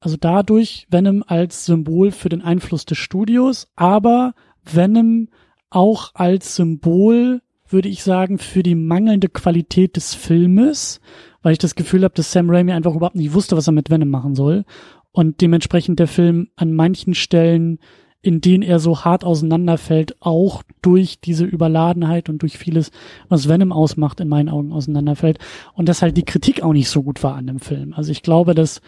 [0.00, 5.28] also dadurch Venom als Symbol für den Einfluss des Studios, aber Venom
[5.74, 11.00] auch als Symbol, würde ich sagen, für die mangelnde Qualität des Filmes,
[11.42, 13.90] weil ich das Gefühl habe, dass Sam Raimi einfach überhaupt nicht wusste, was er mit
[13.90, 14.64] Venom machen soll
[15.12, 17.78] und dementsprechend der Film an manchen Stellen,
[18.22, 22.90] in denen er so hart auseinanderfällt, auch durch diese Überladenheit und durch vieles,
[23.28, 25.38] was Venom ausmacht, in meinen Augen auseinanderfällt
[25.74, 27.94] und dass halt die Kritik auch nicht so gut war an dem Film.
[27.94, 28.80] Also ich glaube, dass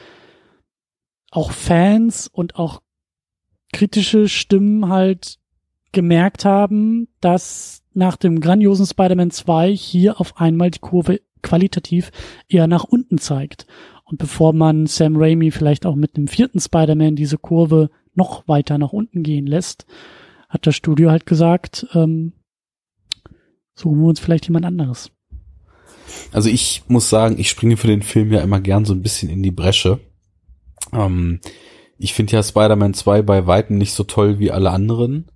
[1.30, 2.80] auch Fans und auch
[3.72, 5.38] kritische Stimmen halt
[5.94, 12.10] gemerkt haben, dass nach dem grandiosen Spider-Man 2 hier auf einmal die Kurve qualitativ
[12.48, 13.66] eher nach unten zeigt.
[14.04, 18.76] Und bevor man Sam Raimi vielleicht auch mit einem vierten Spider-Man diese Kurve noch weiter
[18.78, 19.86] nach unten gehen lässt,
[20.48, 22.32] hat das Studio halt gesagt, ähm,
[23.74, 25.10] suchen wir uns vielleicht jemand anderes.
[26.32, 29.30] Also ich muss sagen, ich springe für den Film ja immer gern so ein bisschen
[29.30, 30.00] in die Bresche.
[30.92, 31.40] Ähm,
[31.98, 35.26] ich finde ja Spider-Man 2 bei Weitem nicht so toll wie alle anderen.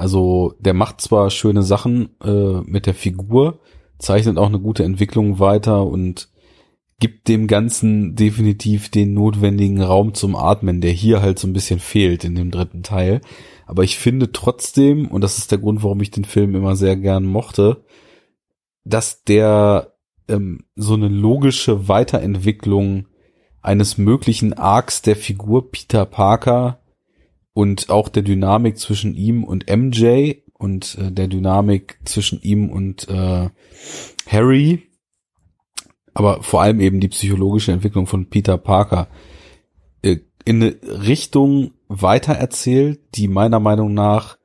[0.00, 3.60] Also der macht zwar schöne Sachen äh, mit der Figur,
[3.98, 6.30] zeichnet auch eine gute Entwicklung weiter und
[7.00, 11.80] gibt dem Ganzen definitiv den notwendigen Raum zum Atmen, der hier halt so ein bisschen
[11.80, 13.20] fehlt in dem dritten Teil.
[13.66, 16.96] Aber ich finde trotzdem, und das ist der Grund, warum ich den Film immer sehr
[16.96, 17.84] gern mochte,
[18.84, 19.92] dass der
[20.28, 23.06] ähm, so eine logische Weiterentwicklung
[23.60, 26.79] eines möglichen Arcs der Figur Peter Parker
[27.52, 33.08] und auch der Dynamik zwischen ihm und MJ und äh, der Dynamik zwischen ihm und
[33.08, 33.48] äh,
[34.26, 34.90] Harry,
[36.14, 39.08] aber vor allem eben die psychologische Entwicklung von Peter Parker
[40.02, 44.38] äh, in eine Richtung weitererzählt, die meiner Meinung nach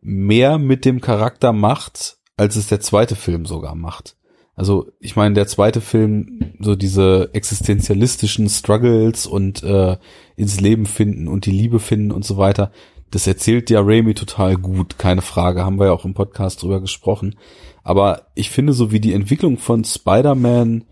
[0.00, 4.16] mehr mit dem Charakter macht, als es der zweite Film sogar macht.
[4.56, 9.96] Also ich meine, der zweite Film, so diese existenzialistischen Struggles und äh,
[10.36, 12.70] ins Leben finden und die Liebe finden und so weiter,
[13.10, 16.80] das erzählt ja Raimi total gut, keine Frage, haben wir ja auch im Podcast drüber
[16.80, 17.36] gesprochen.
[17.82, 20.84] Aber ich finde, so wie die Entwicklung von Spider-Man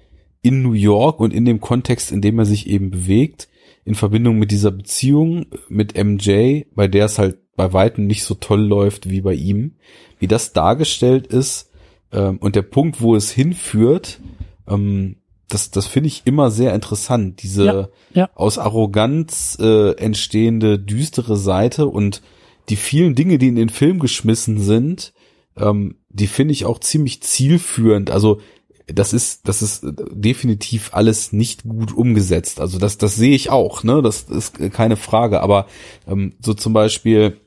[0.43, 3.49] in New York und in dem Kontext, in dem er sich eben bewegt,
[3.85, 8.35] in Verbindung mit dieser Beziehung mit MJ, bei der es halt bei weitem nicht so
[8.35, 9.77] toll läuft wie bei ihm,
[10.19, 11.72] wie das dargestellt ist,
[12.13, 14.21] ähm, und der Punkt, wo es hinführt,
[14.69, 15.17] ähm,
[15.49, 17.43] das, das finde ich immer sehr interessant.
[17.43, 18.31] Diese ja, ja.
[18.35, 22.23] aus Arroganz äh, entstehende düstere Seite und
[22.69, 25.13] die vielen Dinge, die in den Film geschmissen sind,
[25.57, 28.11] ähm, die finde ich auch ziemlich zielführend.
[28.11, 28.41] Also
[28.87, 32.61] das ist, das ist definitiv alles nicht gut umgesetzt.
[32.61, 34.03] Also das, das sehe ich auch, ne?
[34.03, 35.41] Das ist keine Frage.
[35.41, 35.67] Aber
[36.09, 37.39] ähm, so zum Beispiel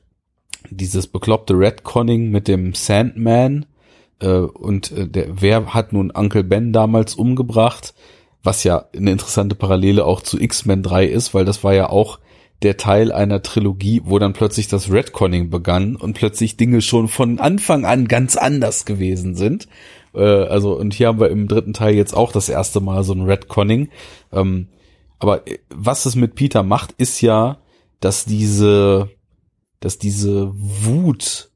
[0.70, 3.75] dieses bekloppte Redconning mit dem Sandman äh,
[4.24, 7.94] und äh, der, wer hat nun Uncle Ben damals umgebracht,
[8.42, 12.18] was ja eine interessante Parallele auch zu X-Men 3 ist, weil das war ja auch
[12.62, 17.38] der Teil einer Trilogie, wo dann plötzlich das Redconning begann und plötzlich Dinge schon von
[17.38, 19.68] Anfang an ganz anders gewesen sind.
[20.14, 23.12] Äh, also, und hier haben wir im dritten Teil jetzt auch das erste Mal so
[23.12, 23.90] ein Redconning.
[24.32, 24.68] Ähm,
[25.18, 27.58] aber äh, was es mit Peter macht, ist ja,
[28.00, 29.10] dass diese,
[29.80, 31.50] dass diese Wut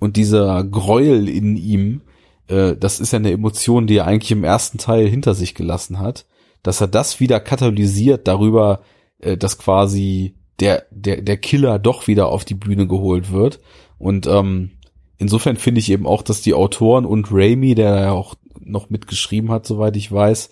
[0.00, 2.00] und dieser Gräuel in ihm,
[2.48, 6.00] äh, das ist ja eine Emotion, die er eigentlich im ersten Teil hinter sich gelassen
[6.00, 6.26] hat,
[6.62, 8.80] dass er das wieder katalysiert darüber,
[9.20, 13.60] äh, dass quasi der, der, der Killer doch wieder auf die Bühne geholt wird.
[13.98, 14.72] Und ähm,
[15.18, 19.50] insofern finde ich eben auch, dass die Autoren und Raimi, der ja auch noch mitgeschrieben
[19.50, 20.50] hat, soweit ich weiß,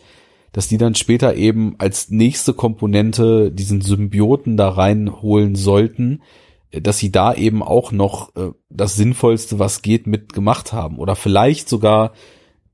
[0.52, 6.22] dass die dann später eben als nächste Komponente diesen Symbioten da reinholen sollten,
[6.72, 10.98] dass sie da eben auch noch äh, das Sinnvollste, was geht, mitgemacht haben.
[10.98, 12.12] Oder vielleicht sogar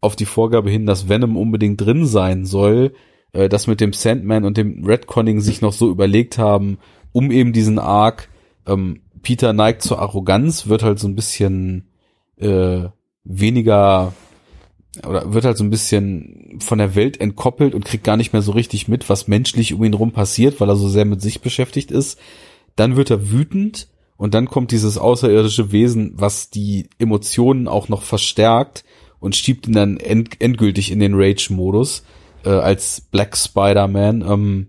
[0.00, 2.94] auf die Vorgabe hin, dass Venom unbedingt drin sein soll,
[3.32, 6.78] äh, das mit dem Sandman und dem Redconning sich noch so überlegt haben,
[7.12, 8.28] um eben diesen Arc,
[8.66, 11.88] ähm, Peter neigt zur Arroganz, wird halt so ein bisschen
[12.36, 12.88] äh,
[13.24, 14.12] weniger
[15.06, 18.42] oder wird halt so ein bisschen von der Welt entkoppelt und kriegt gar nicht mehr
[18.42, 21.40] so richtig mit, was menschlich um ihn rum passiert, weil er so sehr mit sich
[21.40, 22.18] beschäftigt ist.
[22.76, 28.02] Dann wird er wütend und dann kommt dieses außerirdische Wesen, was die Emotionen auch noch
[28.02, 28.84] verstärkt
[29.20, 32.04] und schiebt ihn dann end endgültig in den Rage-Modus
[32.44, 34.22] äh, als Black Spider-Man.
[34.22, 34.66] Ähm,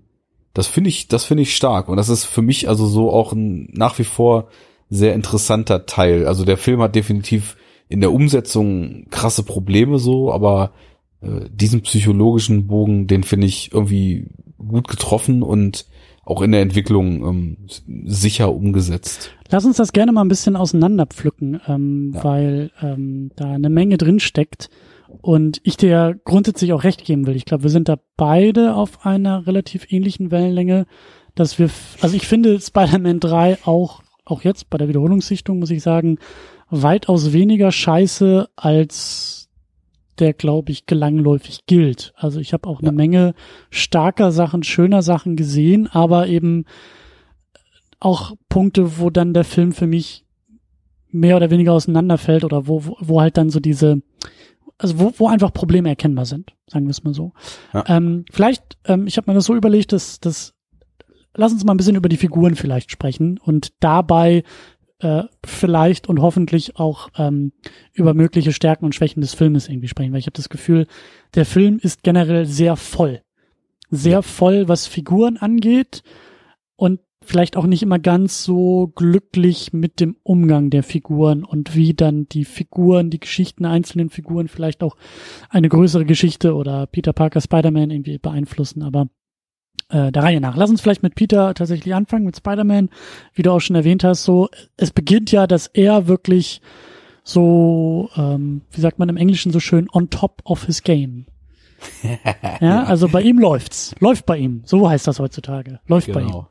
[0.53, 3.34] das finde ich, das finde ich stark und das ist für mich also so auch
[3.34, 4.47] ein nach wie vor
[4.89, 6.26] sehr interessanter Teil.
[6.28, 7.58] Also der Film hat definitiv
[7.89, 10.72] in der Umsetzung krasse Probleme so, aber
[11.22, 14.28] äh, diesen psychologischen Bogen, den finde ich irgendwie
[14.58, 15.86] gut getroffen und
[16.26, 17.58] auch in der Entwicklung ähm,
[18.06, 19.32] sicher umgesetzt.
[19.50, 22.24] Lass uns das gerne mal ein bisschen auseinanderpflücken, ähm, ja.
[22.24, 24.70] weil ähm, da eine Menge drin steckt
[25.22, 27.36] und ich dir grundsätzlich auch recht geben will.
[27.36, 30.88] Ich glaube, wir sind da beide auf einer relativ ähnlichen Wellenlänge,
[31.36, 31.70] dass wir,
[32.02, 36.18] also ich finde Spider-Man 3 auch, auch jetzt bei der Wiederholungssichtung, muss ich sagen,
[36.70, 39.45] weitaus weniger scheiße als
[40.20, 42.13] der, glaube ich, gelangläufig gilt.
[42.16, 42.89] Also ich habe auch ja.
[42.89, 43.34] eine Menge
[43.70, 46.66] starker Sachen, schöner Sachen gesehen, aber eben
[47.99, 50.26] auch Punkte, wo dann der Film für mich
[51.11, 54.01] mehr oder weniger auseinanderfällt oder wo, wo, wo halt dann so diese,
[54.78, 57.32] also wo, wo einfach Probleme erkennbar sind, sagen wir es mal so.
[57.74, 57.84] Ja.
[57.88, 60.53] Ähm, vielleicht, ähm, ich habe mir das so überlegt, dass, dass
[61.36, 64.43] lass uns mal ein bisschen über die Figuren vielleicht sprechen und dabei
[65.00, 67.52] äh, vielleicht und hoffentlich auch ähm,
[67.93, 70.88] über mögliche Stärken und Schwächen des Filmes irgendwie sprechen, weil ich habe das Gefühl,
[71.36, 73.22] der Film ist generell sehr voll.
[73.91, 76.02] Sehr voll, was Figuren angeht
[76.76, 81.93] und vielleicht auch nicht immer ganz so glücklich mit dem Umgang der Figuren und wie
[81.93, 84.96] dann die Figuren, die Geschichten einzelnen Figuren vielleicht auch
[85.50, 88.84] eine größere Geschichte oder Peter Parker Spider-Man irgendwie beeinflussen.
[88.84, 89.08] Aber
[89.90, 90.56] äh, der Reihe nach.
[90.56, 92.90] Lass uns vielleicht mit Peter tatsächlich anfangen, mit Spider-Man.
[93.34, 96.62] Wie du auch schon erwähnt hast, so, es beginnt ja, dass er wirklich
[97.24, 101.26] so, ähm, wie sagt man im Englischen so schön, on top of his game.
[102.62, 103.96] ja, also bei ihm läuft's.
[104.00, 104.62] Läuft bei ihm.
[104.66, 105.80] So heißt das heutzutage.
[105.88, 106.50] Läuft genau.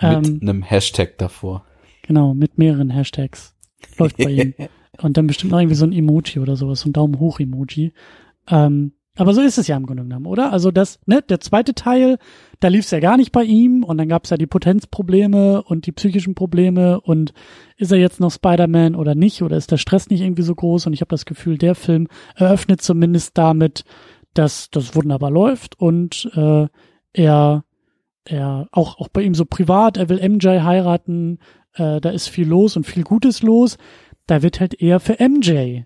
[0.00, 0.20] bei ihm.
[0.20, 1.64] Mit ähm, einem Hashtag davor.
[2.02, 3.54] Genau, mit mehreren Hashtags.
[3.98, 4.54] Läuft bei ihm.
[5.02, 7.92] Und dann bestimmt noch irgendwie so ein Emoji oder sowas, so ein Daumen hoch Emoji.
[8.48, 10.52] Ähm, aber so ist es ja im Grunde genommen, oder?
[10.52, 12.18] Also das, ne, der zweite Teil,
[12.60, 15.62] da lief es ja gar nicht bei ihm und dann gab es ja die Potenzprobleme
[15.62, 17.32] und die psychischen Probleme und
[17.76, 20.86] ist er jetzt noch Spider-Man oder nicht oder ist der Stress nicht irgendwie so groß
[20.86, 23.84] und ich habe das Gefühl, der Film eröffnet zumindest damit,
[24.34, 26.66] dass das wunderbar läuft und äh,
[27.12, 27.64] er
[28.28, 31.38] er auch auch bei ihm so privat, er will MJ heiraten,
[31.74, 33.78] äh, da ist viel los und viel Gutes los.
[34.26, 35.84] Da wird halt eher für MJ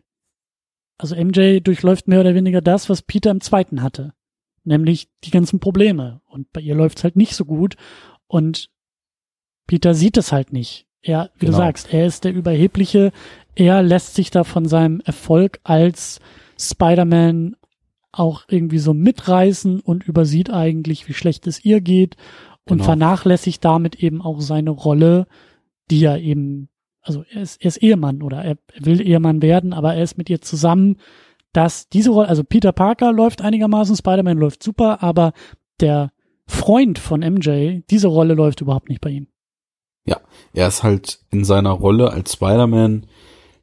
[1.00, 4.12] also MJ durchläuft mehr oder weniger das, was Peter im zweiten hatte.
[4.64, 6.20] Nämlich die ganzen Probleme.
[6.26, 7.76] Und bei ihr läuft's halt nicht so gut.
[8.26, 8.68] Und
[9.66, 10.86] Peter sieht es halt nicht.
[11.00, 11.52] Er, wie genau.
[11.52, 13.12] du sagst, er ist der Überhebliche.
[13.54, 16.20] Er lässt sich da von seinem Erfolg als
[16.58, 17.56] Spider-Man
[18.12, 22.16] auch irgendwie so mitreißen und übersieht eigentlich, wie schlecht es ihr geht
[22.64, 22.84] und genau.
[22.84, 25.26] vernachlässigt damit eben auch seine Rolle,
[25.90, 26.68] die er eben
[27.02, 30.30] also er ist, er ist Ehemann oder er will Ehemann werden, aber er ist mit
[30.30, 30.96] ihr zusammen,
[31.52, 35.32] dass diese Rolle, also Peter Parker läuft einigermaßen, Spider-Man läuft super, aber
[35.80, 36.12] der
[36.46, 39.28] Freund von MJ, diese Rolle läuft überhaupt nicht bei ihm.
[40.04, 40.20] Ja,
[40.52, 43.06] er ist halt in seiner Rolle als Spider-Man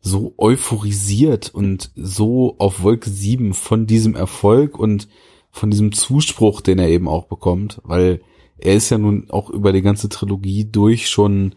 [0.02, 5.08] so euphorisiert und so auf Wolke 7 von diesem Erfolg und
[5.52, 8.22] von diesem Zuspruch, den er eben auch bekommt, weil
[8.58, 11.56] er ist ja nun auch über die ganze Trilogie durch schon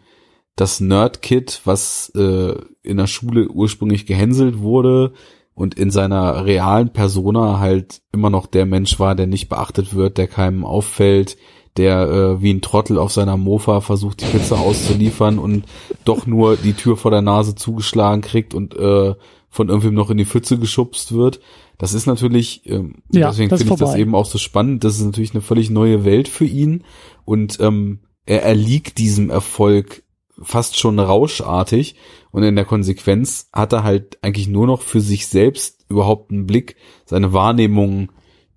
[0.61, 2.53] das Nerd-Kid, was äh,
[2.83, 5.13] in der Schule ursprünglich gehänselt wurde
[5.55, 10.19] und in seiner realen Persona halt immer noch der Mensch war, der nicht beachtet wird,
[10.19, 11.35] der keinem auffällt,
[11.77, 15.65] der äh, wie ein Trottel auf seiner Mofa versucht, die Pizza auszuliefern und
[16.05, 19.15] doch nur die Tür vor der Nase zugeschlagen kriegt und äh,
[19.49, 21.39] von irgendwem noch in die Pfütze geschubst wird.
[21.79, 24.83] Das ist natürlich, ähm, ja, deswegen finde ich das eben auch so spannend.
[24.83, 26.83] Das ist natürlich eine völlig neue Welt für ihn
[27.25, 30.03] und ähm, er erliegt diesem Erfolg
[30.43, 31.95] fast schon rauschartig
[32.31, 36.45] und in der Konsequenz hat er halt eigentlich nur noch für sich selbst überhaupt einen
[36.45, 36.75] Blick,
[37.05, 38.11] seine Wahrnehmung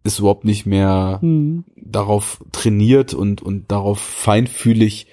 [0.05, 1.65] ist überhaupt nicht mehr mhm.
[1.77, 5.07] darauf trainiert und, und darauf feinfühlig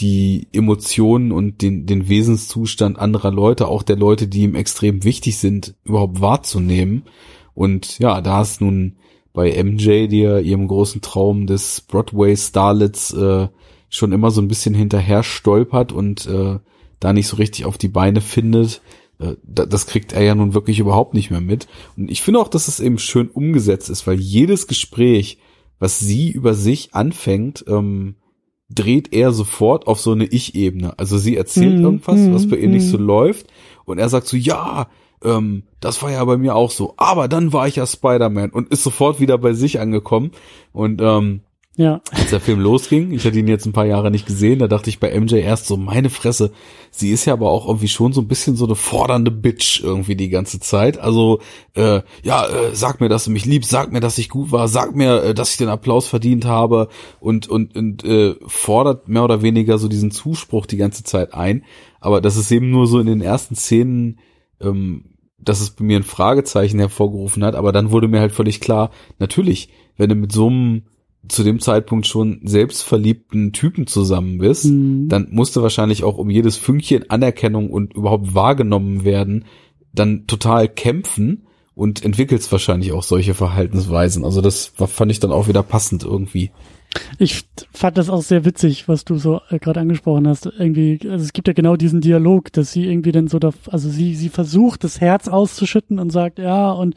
[0.00, 5.38] die Emotionen und den, den Wesenszustand anderer Leute, auch der Leute, die ihm extrem wichtig
[5.38, 7.04] sind, überhaupt wahrzunehmen.
[7.54, 8.96] Und ja, da ist nun
[9.32, 13.48] bei MJ, die ja ihrem großen Traum des Broadway-Starlets äh,
[13.88, 16.58] schon immer so ein bisschen hinterher stolpert und äh,
[17.00, 18.82] da nicht so richtig auf die Beine findet,
[19.18, 21.68] äh, das kriegt er ja nun wirklich überhaupt nicht mehr mit.
[21.96, 25.38] Und ich finde auch, dass es eben schön umgesetzt ist, weil jedes Gespräch,
[25.78, 28.16] was sie über sich anfängt, ähm,
[28.68, 30.98] dreht er sofort auf so eine Ich-Ebene.
[30.98, 32.72] Also sie erzählt mm, irgendwas, mm, was bei ihr mm.
[32.72, 33.46] nicht so läuft,
[33.84, 34.88] und er sagt so, ja,
[35.24, 38.68] ähm, das war ja bei mir auch so, aber dann war ich ja Spider-Man und
[38.68, 40.32] ist sofort wieder bei sich angekommen.
[40.72, 41.42] Und ähm,
[41.76, 42.00] ja.
[42.10, 44.88] Als der Film losging, ich hatte ihn jetzt ein paar Jahre nicht gesehen, da dachte
[44.88, 46.50] ich bei MJ erst so, meine Fresse,
[46.90, 50.16] sie ist ja aber auch irgendwie schon so ein bisschen so eine fordernde Bitch irgendwie
[50.16, 50.96] die ganze Zeit.
[50.96, 51.40] Also,
[51.74, 54.68] äh, ja, äh, sag mir, dass du mich liebst, sag mir, dass ich gut war,
[54.68, 56.88] sag mir, äh, dass ich den Applaus verdient habe
[57.20, 61.62] und, und, und äh, fordert mehr oder weniger so diesen Zuspruch die ganze Zeit ein.
[62.00, 64.18] Aber das ist eben nur so in den ersten Szenen,
[64.62, 65.04] ähm,
[65.38, 68.90] dass es bei mir ein Fragezeichen hervorgerufen hat, aber dann wurde mir halt völlig klar,
[69.18, 69.68] natürlich,
[69.98, 70.84] wenn du mit so einem
[71.28, 75.08] zu dem Zeitpunkt schon selbstverliebten Typen zusammen bist, mhm.
[75.08, 79.44] dann musst du wahrscheinlich auch um jedes Fünkchen Anerkennung und überhaupt wahrgenommen werden,
[79.92, 84.24] dann total kämpfen und entwickelst wahrscheinlich auch solche Verhaltensweisen.
[84.24, 86.50] Also das fand ich dann auch wieder passend irgendwie.
[87.18, 90.46] Ich fand das auch sehr witzig, was du so äh, gerade angesprochen hast.
[90.46, 93.90] Irgendwie, also es gibt ja genau diesen Dialog, dass sie irgendwie dann so, da, also
[93.90, 96.94] sie, sie versucht, das Herz auszuschütten und sagt, ja, und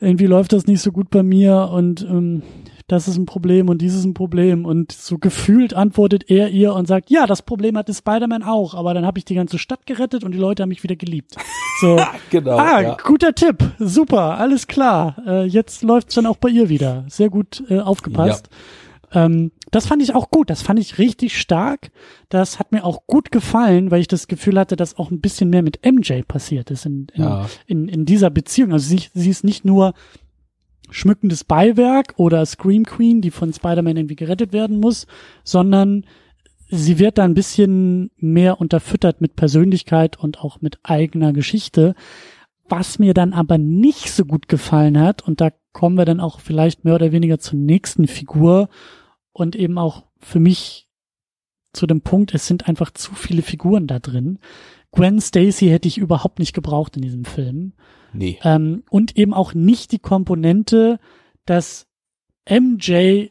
[0.00, 2.42] irgendwie läuft das nicht so gut bei mir und ähm,
[2.86, 4.66] das ist ein Problem und dieses ist ein Problem.
[4.66, 8.92] Und so gefühlt antwortet er ihr und sagt, ja, das Problem hatte Spider-Man auch, aber
[8.92, 11.34] dann habe ich die ganze Stadt gerettet und die Leute haben mich wieder geliebt.
[11.80, 11.98] So,
[12.30, 12.58] genau.
[12.58, 12.96] Ah, ja.
[13.02, 15.16] guter Tipp, super, alles klar.
[15.26, 17.04] Äh, jetzt läuft's dann auch bei ihr wieder.
[17.08, 18.48] Sehr gut äh, aufgepasst.
[18.50, 18.56] Ja.
[19.14, 21.90] Ähm, das fand ich auch gut, das fand ich richtig stark.
[22.28, 25.50] Das hat mir auch gut gefallen, weil ich das Gefühl hatte, dass auch ein bisschen
[25.50, 27.46] mehr mit MJ passiert ist in, in, ja.
[27.66, 28.72] in, in dieser Beziehung.
[28.72, 29.94] Also sie, sie ist nicht nur
[30.90, 35.06] schmückendes Beiwerk oder Scream Queen, die von Spider-Man irgendwie gerettet werden muss,
[35.42, 36.04] sondern
[36.68, 41.94] sie wird da ein bisschen mehr unterfüttert mit Persönlichkeit und auch mit eigener Geschichte.
[42.68, 46.40] Was mir dann aber nicht so gut gefallen hat, und da kommen wir dann auch
[46.40, 48.68] vielleicht mehr oder weniger zur nächsten Figur
[49.32, 50.88] und eben auch für mich
[51.72, 54.38] zu dem Punkt, es sind einfach zu viele Figuren da drin.
[54.92, 57.72] Gwen Stacy hätte ich überhaupt nicht gebraucht in diesem Film.
[58.14, 58.38] Nee.
[58.42, 60.98] Ähm, und eben auch nicht die Komponente,
[61.44, 61.86] dass
[62.48, 63.28] MJ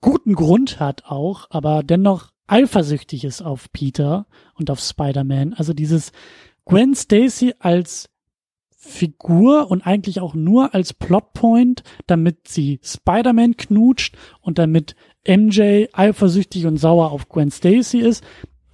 [0.00, 5.54] guten Grund hat auch, aber dennoch eifersüchtig ist auf Peter und auf Spider-Man.
[5.54, 6.12] Also dieses
[6.64, 8.10] Gwen Stacy als
[8.76, 14.94] Figur und eigentlich auch nur als Plotpoint, damit sie Spider-Man knutscht und damit
[15.26, 18.24] MJ eifersüchtig und sauer auf Gwen Stacy ist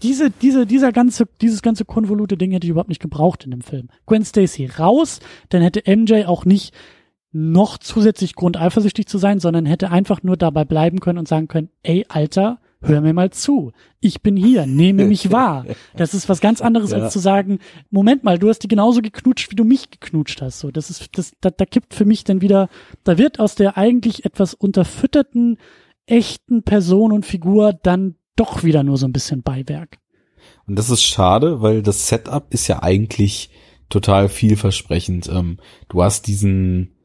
[0.05, 3.62] diese, diese, dieser ganze, dieses ganze konvolute Ding hätte ich überhaupt nicht gebraucht in dem
[3.62, 3.88] Film.
[4.07, 6.74] Gwen Stacy raus, dann hätte MJ auch nicht
[7.32, 11.48] noch zusätzlich Grund eifersüchtig zu sein, sondern hätte einfach nur dabei bleiben können und sagen
[11.48, 13.72] können, ey, Alter, hör mir mal zu.
[14.00, 15.64] Ich bin hier, nehme mich wahr.
[15.96, 16.98] Das ist was ganz anderes ja.
[16.98, 17.59] als zu sagen,
[17.90, 20.61] Moment mal, du hast die genauso geknutscht, wie du mich geknutscht hast.
[20.61, 22.68] So, das ist, das, da, da kippt für mich dann wieder,
[23.05, 25.57] da wird aus der eigentlich etwas unterfütterten,
[26.07, 29.99] echten Person und Figur dann doch wieder nur so ein bisschen Beiwerk.
[30.66, 33.51] Und das ist schade, weil das Setup ist ja eigentlich
[33.89, 35.28] total vielversprechend.
[35.28, 35.59] Ähm,
[35.89, 36.97] du hast diesen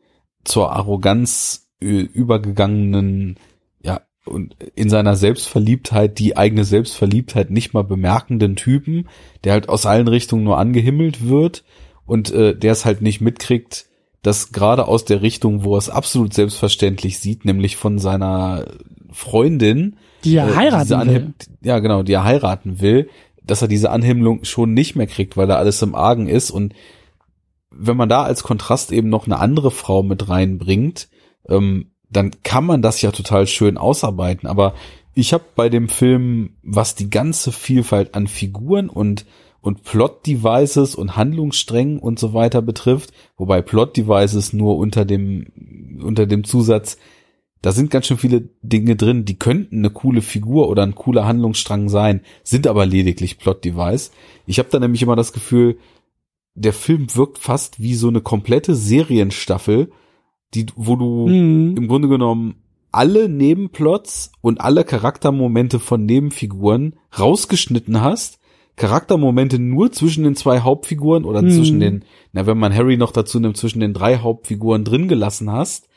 [0.43, 3.37] zur Arroganz übergegangenen,
[3.81, 9.07] ja, und in seiner Selbstverliebtheit, die eigene Selbstverliebtheit nicht mal bemerkenden Typen,
[9.43, 11.63] der halt aus allen Richtungen nur angehimmelt wird
[12.05, 13.85] und äh, der es halt nicht mitkriegt,
[14.21, 18.65] dass gerade aus der Richtung, wo er es absolut selbstverständlich sieht, nämlich von seiner
[19.11, 21.33] Freundin, die er äh, heiraten will.
[21.61, 23.09] Ja, genau, die er heiraten will,
[23.43, 26.51] dass er diese Anhimmlung schon nicht mehr kriegt, weil da alles im Argen ist.
[26.51, 26.73] Und
[27.71, 31.09] wenn man da als Kontrast eben noch eine andere Frau mit reinbringt,
[31.47, 34.47] ähm, dann kann man das ja total schön ausarbeiten.
[34.47, 34.73] Aber
[35.13, 39.25] ich habe bei dem Film, was die ganze Vielfalt an Figuren und
[39.61, 46.45] und Plot-Devices und Handlungssträngen und so weiter betrifft, wobei Plot-Devices nur unter dem unter dem
[46.45, 46.97] Zusatz,
[47.61, 51.25] da sind ganz schön viele Dinge drin, die könnten eine coole Figur oder ein cooler
[51.25, 54.11] Handlungsstrang sein, sind aber lediglich Plot-Device.
[54.45, 55.77] Ich habe da nämlich immer das Gefühl,
[56.55, 59.91] der Film wirkt fast wie so eine komplette Serienstaffel,
[60.53, 61.75] die, wo du mhm.
[61.77, 62.55] im Grunde genommen
[62.91, 68.39] alle Nebenplots und alle Charaktermomente von Nebenfiguren rausgeschnitten hast.
[68.77, 71.49] Charaktermomente nur zwischen den zwei Hauptfiguren oder mhm.
[71.51, 75.51] zwischen den, na, wenn man Harry noch dazu nimmt, zwischen den drei Hauptfiguren drin gelassen
[75.51, 75.88] hast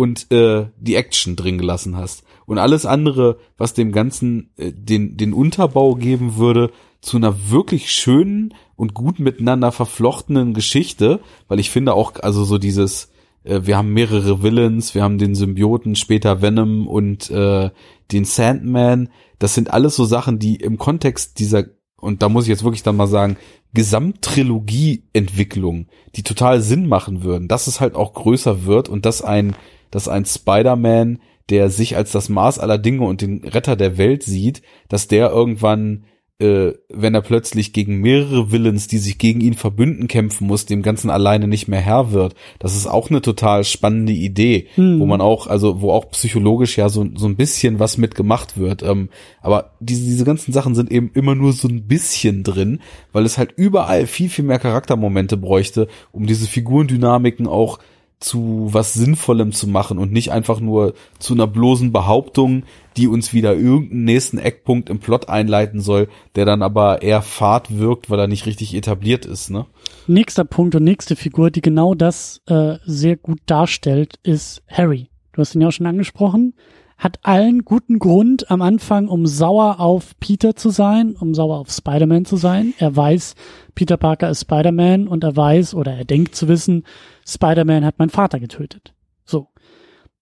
[0.00, 2.22] und äh, die Action drin gelassen hast.
[2.46, 6.70] Und alles andere, was dem Ganzen äh, den, den Unterbau geben würde,
[7.02, 12.56] zu einer wirklich schönen und gut miteinander verflochtenen Geschichte, weil ich finde auch, also so
[12.56, 13.12] dieses,
[13.44, 17.68] äh, wir haben mehrere Villains, wir haben den Symbioten, später Venom und äh,
[18.10, 19.10] den Sandman.
[19.38, 21.64] Das sind alles so Sachen, die im Kontext dieser,
[21.98, 23.36] und da muss ich jetzt wirklich dann mal sagen,
[23.74, 29.54] Gesamttrilogie-Entwicklung, die total Sinn machen würden, dass es halt auch größer wird und dass ein,
[29.90, 34.22] dass ein Spider-Man, der sich als das Maß aller Dinge und den Retter der Welt
[34.22, 36.04] sieht, dass der irgendwann
[36.40, 40.80] äh, wenn er plötzlich gegen mehrere Villains, die sich gegen ihn verbünden, kämpfen muss, dem
[40.80, 42.34] Ganzen alleine nicht mehr Herr wird.
[42.58, 45.00] Das ist auch eine total spannende Idee, hm.
[45.00, 48.82] wo man auch, also wo auch psychologisch ja so, so ein bisschen was mitgemacht wird.
[48.82, 49.10] Ähm,
[49.42, 52.80] aber diese, diese ganzen Sachen sind eben immer nur so ein bisschen drin,
[53.12, 57.80] weil es halt überall viel, viel mehr Charaktermomente bräuchte, um diese Figurendynamiken auch
[58.20, 62.64] zu was Sinnvollem zu machen und nicht einfach nur zu einer bloßen Behauptung,
[62.98, 67.78] die uns wieder irgendeinen nächsten Eckpunkt im Plot einleiten soll, der dann aber eher fad
[67.78, 69.50] wirkt, weil er nicht richtig etabliert ist.
[69.50, 69.64] Ne?
[70.06, 75.08] Nächster Punkt und nächste Figur, die genau das äh, sehr gut darstellt, ist Harry.
[75.32, 76.54] Du hast ihn ja auch schon angesprochen.
[76.98, 81.70] Hat allen guten Grund am Anfang, um sauer auf Peter zu sein, um sauer auf
[81.70, 82.74] Spider-Man zu sein.
[82.76, 83.36] Er weiß,
[83.74, 86.84] Peter Parker ist Spider-Man und er weiß oder er denkt zu wissen,
[87.32, 88.94] Spider-Man hat meinen Vater getötet.
[89.24, 89.48] So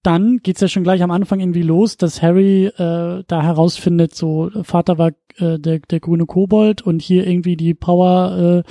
[0.02, 4.50] dann geht's ja schon gleich am Anfang irgendwie los, dass Harry äh, da herausfindet, so
[4.62, 8.70] Vater war äh, der, der grüne Kobold und hier irgendwie die Power äh,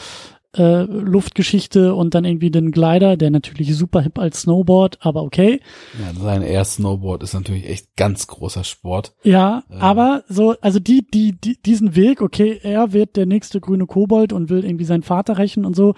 [0.58, 5.62] äh, Luftgeschichte und dann irgendwie den Glider, der natürlich super hip als Snowboard, aber okay.
[6.00, 9.14] Ja, sein Air Snowboard ist natürlich echt ganz großer Sport.
[9.24, 9.76] Ja, äh.
[9.76, 14.34] aber so, also die, die, die, diesen Weg, okay, er wird der nächste grüne Kobold
[14.34, 15.94] und will irgendwie seinen Vater rächen und so.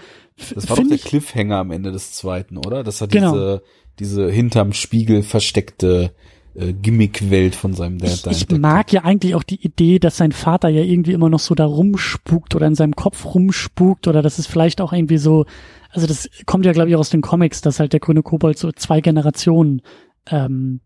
[0.53, 2.83] Das war doch der Cliffhanger am Ende des zweiten, oder?
[2.83, 3.33] Das hat genau.
[3.33, 3.61] diese
[3.99, 6.13] diese hinterm Spiegel versteckte
[6.55, 8.27] äh, Gimmick-Welt von seinem Dad.
[8.29, 11.39] Ich, ich mag ja eigentlich auch die Idee, dass sein Vater ja irgendwie immer noch
[11.39, 15.45] so da rumspukt oder in seinem Kopf rumspukt oder das ist vielleicht auch irgendwie so,
[15.91, 18.57] also das kommt ja glaube ich auch aus den Comics, dass halt der grüne Kobold
[18.57, 19.81] so zwei Generationen
[20.29, 20.81] ähm,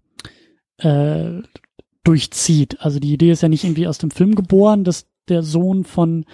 [0.77, 1.41] äh,
[2.03, 2.81] durchzieht.
[2.81, 6.25] Also die Idee ist ja nicht irgendwie aus dem Film geboren, dass der Sohn von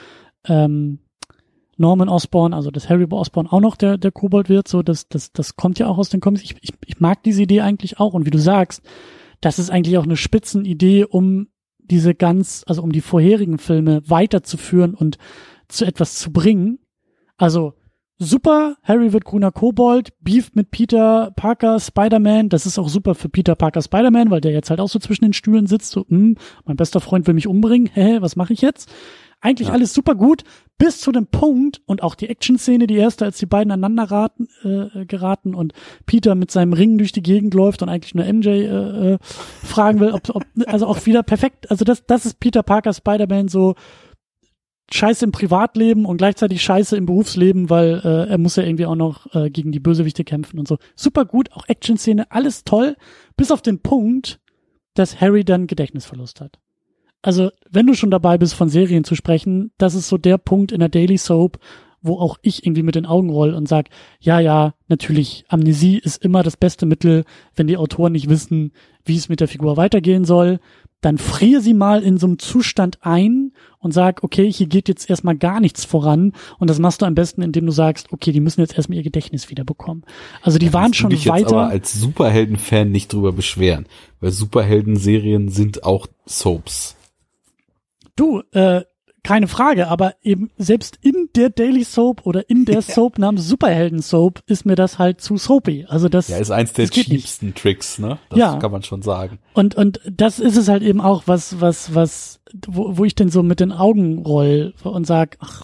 [0.48, 1.00] ähm,
[1.78, 5.32] Norman Osborn, also dass Harry Osborn auch noch der, der Kobold wird, so das, das,
[5.32, 6.44] das kommt ja auch aus den Comics.
[6.44, 8.14] Ich, ich, ich mag diese Idee eigentlich auch.
[8.14, 8.82] Und wie du sagst,
[9.42, 14.94] das ist eigentlich auch eine Spitzenidee, um diese ganz, also um die vorherigen Filme weiterzuführen
[14.94, 15.18] und
[15.68, 16.80] zu etwas zu bringen.
[17.38, 17.74] Also
[18.20, 23.30] super, Harry wird grüner Kobold, Beef mit Peter Parker, Spider-Man, das ist auch super für
[23.30, 26.36] Peter Parker Spider-Man, weil der jetzt halt auch so zwischen den Stühlen sitzt, so, hm,
[26.66, 28.92] mein bester Freund will mich umbringen, hä, was mache ich jetzt?
[29.42, 29.74] Eigentlich ja.
[29.74, 30.44] alles super gut,
[30.78, 34.48] bis zu dem Punkt und auch die Action-Szene, die erste, als die beiden aneinander raten,
[34.64, 35.74] äh, geraten und
[36.06, 40.00] Peter mit seinem Ring durch die Gegend läuft und eigentlich nur MJ äh, äh, fragen
[40.00, 43.76] will, ob, ob also auch wieder perfekt, also das, das ist Peter Parker Spider-Man so
[44.92, 48.96] Scheiße im Privatleben und gleichzeitig Scheiße im Berufsleben, weil äh, er muss ja irgendwie auch
[48.96, 50.78] noch äh, gegen die Bösewichte kämpfen und so.
[50.96, 52.96] Super gut, auch Action-Szene, alles toll,
[53.38, 54.40] bis auf den Punkt,
[54.96, 56.60] dass Harry dann Gedächtnisverlust hat
[57.22, 60.72] also wenn du schon dabei bist, von Serien zu sprechen, das ist so der Punkt
[60.72, 61.60] in der Daily Soap,
[62.02, 63.90] wo auch ich irgendwie mit den Augen roll und sag,
[64.20, 68.72] ja, ja, natürlich, Amnesie ist immer das beste Mittel, wenn die Autoren nicht wissen,
[69.04, 70.60] wie es mit der Figur weitergehen soll.
[71.02, 75.10] Dann friere sie mal in so einem Zustand ein und sag, okay, hier geht jetzt
[75.10, 76.34] erstmal gar nichts voran.
[76.58, 79.04] Und das machst du am besten, indem du sagst, okay, die müssen jetzt erstmal ihr
[79.04, 80.04] Gedächtnis wiederbekommen.
[80.42, 81.40] Also die ja, waren schon ich weiter.
[81.40, 83.86] Jetzt aber als Superhelden-Fan nicht drüber beschweren,
[84.20, 86.98] weil Superhelden-Serien sind auch Soaps.
[88.20, 88.82] Du, äh,
[89.24, 94.02] keine Frage, aber eben selbst in der Daily Soap oder in der Soap namens Superhelden
[94.02, 95.86] Soap ist mir das halt zu soapy.
[95.88, 98.20] Also das ja, ist eins der cheapsten Tricks, ne?
[98.30, 98.58] Das ja.
[98.58, 99.40] kann man schon sagen.
[99.54, 103.30] Und und das ist es halt eben auch, was was was wo, wo ich denn
[103.30, 105.64] so mit den Augen roll und sag, ach,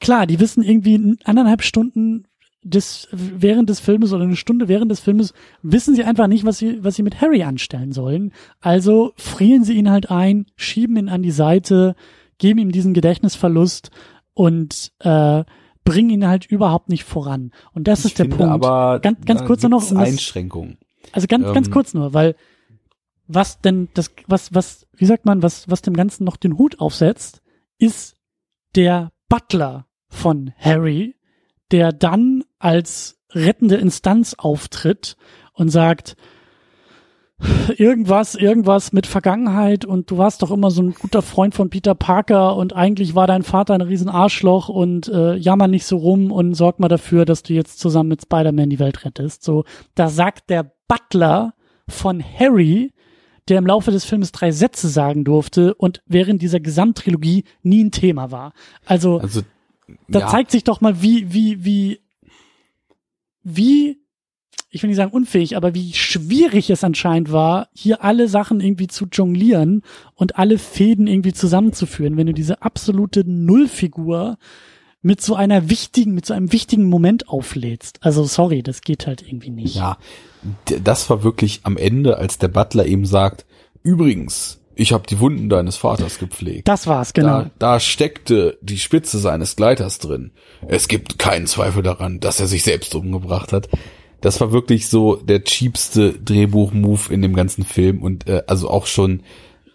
[0.00, 2.27] klar, die wissen irgendwie anderthalb Stunden
[2.68, 6.58] des, während des Filmes oder eine Stunde während des Filmes wissen sie einfach nicht, was
[6.58, 8.32] sie, was sie mit Harry anstellen sollen.
[8.60, 11.94] Also frieren sie ihn halt ein, schieben ihn an die Seite,
[12.38, 13.90] geben ihm diesen Gedächtnisverlust
[14.34, 15.44] und äh,
[15.84, 17.52] bringen ihn halt überhaupt nicht voran.
[17.72, 18.42] Und das Ich ist der Punkt.
[18.52, 19.90] Aber ganz, ganz kurz nur noch.
[19.90, 20.78] um Einschränkungen.
[21.12, 22.36] also ganz, ganz Ähm, kurz nur, weil
[23.26, 26.80] was denn das, was, was, wie sagt man, was, was dem Ganzen noch den Hut
[26.80, 27.42] aufsetzt,
[27.78, 28.16] ist
[28.74, 31.14] der Butler von Harry,
[31.70, 35.16] der dann als rettende Instanz auftritt
[35.52, 36.16] und sagt,
[37.76, 41.94] irgendwas, irgendwas mit Vergangenheit und du warst doch immer so ein guter Freund von Peter
[41.94, 46.32] Parker und eigentlich war dein Vater ein riesen Arschloch und äh, jammer nicht so rum
[46.32, 49.44] und sorg mal dafür, dass du jetzt zusammen mit Spider-Man die Welt rettest.
[49.44, 51.54] So, da sagt der Butler
[51.88, 52.92] von Harry,
[53.46, 57.92] der im Laufe des Filmes drei Sätze sagen durfte und während dieser Gesamttrilogie nie ein
[57.92, 58.52] Thema war.
[58.84, 59.42] Also, Also
[60.08, 62.00] da ja, zeigt sich doch mal, wie, wie, wie,
[63.56, 63.98] wie,
[64.70, 68.88] ich will nicht sagen unfähig, aber wie schwierig es anscheinend war, hier alle Sachen irgendwie
[68.88, 69.82] zu jonglieren
[70.14, 74.38] und alle Fäden irgendwie zusammenzuführen, wenn du diese absolute Nullfigur
[75.00, 77.98] mit so einer wichtigen, mit so einem wichtigen Moment auflädst.
[78.02, 79.76] Also sorry, das geht halt irgendwie nicht.
[79.76, 79.96] ja,
[80.82, 83.46] das war wirklich am Ende, als der Butler eben sagt,
[83.82, 86.68] übrigens, ich habe die Wunden deines Vaters gepflegt.
[86.68, 87.42] Das war's, genau.
[87.42, 90.30] Da, da steckte die Spitze seines Gleiters drin.
[90.68, 93.68] Es gibt keinen Zweifel daran, dass er sich selbst umgebracht hat.
[94.20, 98.86] Das war wirklich so der cheapste Drehbuch-Move in dem ganzen Film und äh, also auch
[98.86, 99.24] schon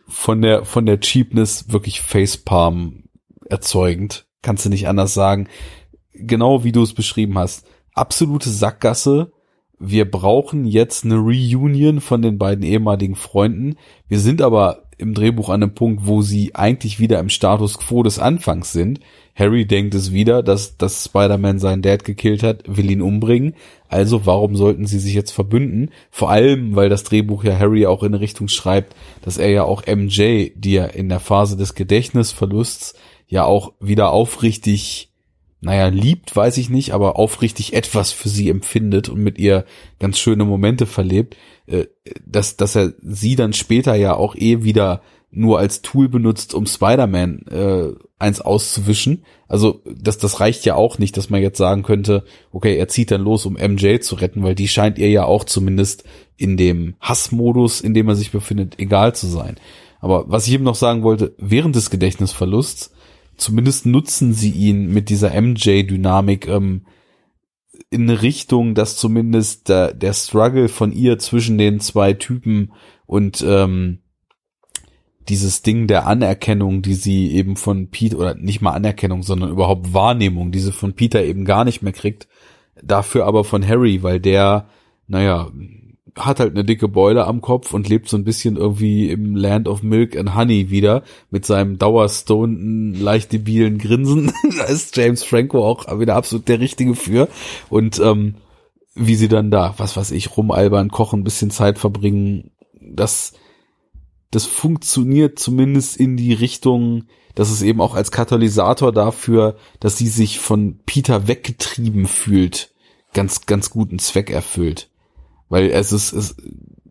[0.07, 3.03] von der von der Cheapness wirklich Facepalm
[3.49, 4.25] erzeugend.
[4.41, 5.49] Kannst du nicht anders sagen.
[6.13, 7.65] Genau wie du es beschrieben hast.
[7.93, 9.33] Absolute Sackgasse.
[9.79, 13.75] Wir brauchen jetzt eine Reunion von den beiden ehemaligen Freunden.
[14.07, 18.01] Wir sind aber im Drehbuch an einem Punkt, wo sie eigentlich wieder im Status quo
[18.01, 18.99] des Anfangs sind.
[19.35, 23.55] Harry denkt es wieder, dass, dass Spider-Man seinen Dad gekillt hat, will ihn umbringen.
[23.87, 25.91] Also warum sollten sie sich jetzt verbünden?
[26.09, 29.85] Vor allem, weil das Drehbuch ja Harry auch in Richtung schreibt, dass er ja auch
[29.85, 32.95] MJ, die ja in der Phase des Gedächtnisverlusts
[33.27, 35.09] ja auch wieder aufrichtig,
[35.61, 39.65] naja, liebt, weiß ich nicht, aber aufrichtig etwas für sie empfindet und mit ihr
[39.99, 41.37] ganz schöne Momente verlebt,
[41.67, 41.85] äh,
[42.25, 45.01] dass, dass er sie dann später ja auch eh wieder
[45.35, 49.23] nur als Tool benutzt, um Spider-Man äh, eins auszuwischen.
[49.47, 53.11] Also das, das reicht ja auch nicht, dass man jetzt sagen könnte, okay, er zieht
[53.11, 56.03] dann los, um MJ zu retten, weil die scheint ihr ja auch zumindest
[56.37, 59.57] in dem Hassmodus, in dem er sich befindet, egal zu sein.
[59.99, 62.91] Aber was ich eben noch sagen wollte, während des Gedächtnisverlusts,
[63.37, 66.81] zumindest nutzen sie ihn mit dieser MJ-Dynamik ähm,
[67.93, 72.73] in eine Richtung, dass zumindest der, der Struggle von ihr zwischen den zwei Typen
[73.05, 73.99] und ähm,
[75.29, 79.93] dieses Ding der Anerkennung, die sie eben von Peter, oder nicht mal Anerkennung, sondern überhaupt
[79.93, 82.27] Wahrnehmung, die sie von Peter eben gar nicht mehr kriegt,
[82.81, 84.67] dafür aber von Harry, weil der,
[85.07, 85.49] naja,
[86.15, 89.67] hat halt eine dicke Beule am Kopf und lebt so ein bisschen irgendwie im Land
[89.67, 94.31] of Milk and Honey wieder mit seinem dauerstonten, leicht debilen Grinsen.
[94.57, 97.29] da ist James Franco auch wieder absolut der Richtige für.
[97.69, 98.35] Und ähm,
[98.95, 103.33] wie sie dann da, was weiß ich, rumalbern, kochen, ein bisschen Zeit verbringen, das,
[104.29, 110.07] das funktioniert zumindest in die Richtung, dass es eben auch als Katalysator dafür, dass sie
[110.07, 112.71] sich von Peter weggetrieben fühlt,
[113.13, 114.89] ganz, ganz guten Zweck erfüllt.
[115.53, 116.35] Weil es ist, es,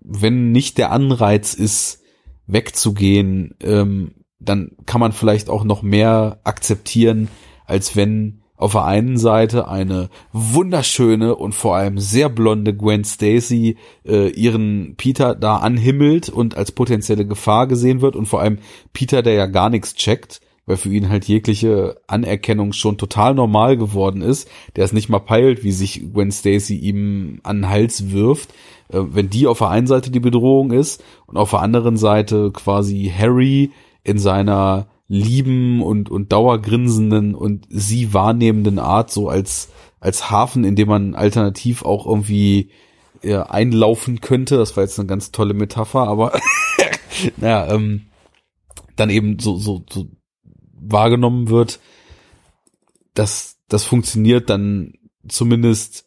[0.00, 2.00] wenn nicht der Anreiz ist,
[2.46, 7.26] wegzugehen, ähm, dann kann man vielleicht auch noch mehr akzeptieren,
[7.66, 13.78] als wenn auf der einen Seite eine wunderschöne und vor allem sehr blonde Gwen Stacy
[14.04, 18.60] äh, ihren Peter da anhimmelt und als potenzielle Gefahr gesehen wird und vor allem
[18.92, 23.76] Peter, der ja gar nichts checkt, weil für ihn halt jegliche Anerkennung schon total normal
[23.76, 28.12] geworden ist, der es nicht mal peilt, wie sich Gwen Stacy ihm an den Hals
[28.12, 28.50] wirft,
[28.88, 32.50] äh, wenn die auf der einen Seite die Bedrohung ist und auf der anderen Seite
[32.52, 33.72] quasi Harry
[34.04, 39.68] in seiner lieben und, und dauergrinsenden und sie wahrnehmenden Art so als,
[40.00, 42.70] als Hafen, in dem man alternativ auch irgendwie
[43.22, 44.56] äh, einlaufen könnte.
[44.56, 46.32] Das war jetzt eine ganz tolle Metapher, aber
[47.36, 48.06] naja, ähm,
[48.96, 50.06] dann eben so, so, so
[50.82, 51.80] wahrgenommen wird,
[53.14, 54.94] dass das funktioniert dann
[55.28, 56.06] zumindest,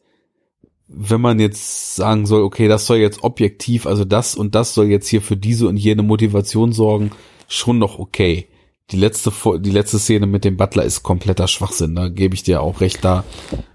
[0.87, 4.85] wenn man jetzt sagen soll, okay, das soll jetzt objektiv, also das und das soll
[4.85, 7.11] jetzt hier für diese und jene Motivation sorgen,
[7.47, 8.47] schon noch okay.
[8.91, 12.61] Die letzte, die letzte Szene mit dem Butler ist kompletter Schwachsinn, da gebe ich dir
[12.61, 13.23] auch recht da.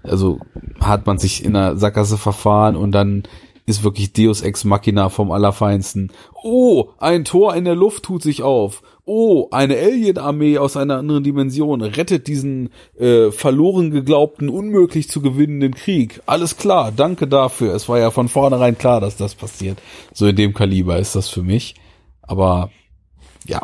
[0.03, 0.39] Also
[0.79, 3.23] hat man sich in einer Sackgasse verfahren und dann
[3.65, 6.11] ist wirklich Deus Ex Machina vom Allerfeinsten.
[6.43, 8.83] Oh, ein Tor in der Luft tut sich auf.
[9.11, 15.75] Oh, eine Alien-Armee aus einer anderen Dimension rettet diesen äh, verloren geglaubten, unmöglich zu gewinnenden
[15.75, 16.21] Krieg.
[16.25, 17.75] Alles klar, danke dafür.
[17.75, 19.79] Es war ja von vornherein klar, dass das passiert.
[20.13, 21.75] So in dem Kaliber ist das für mich.
[22.21, 22.69] Aber
[23.45, 23.63] ja.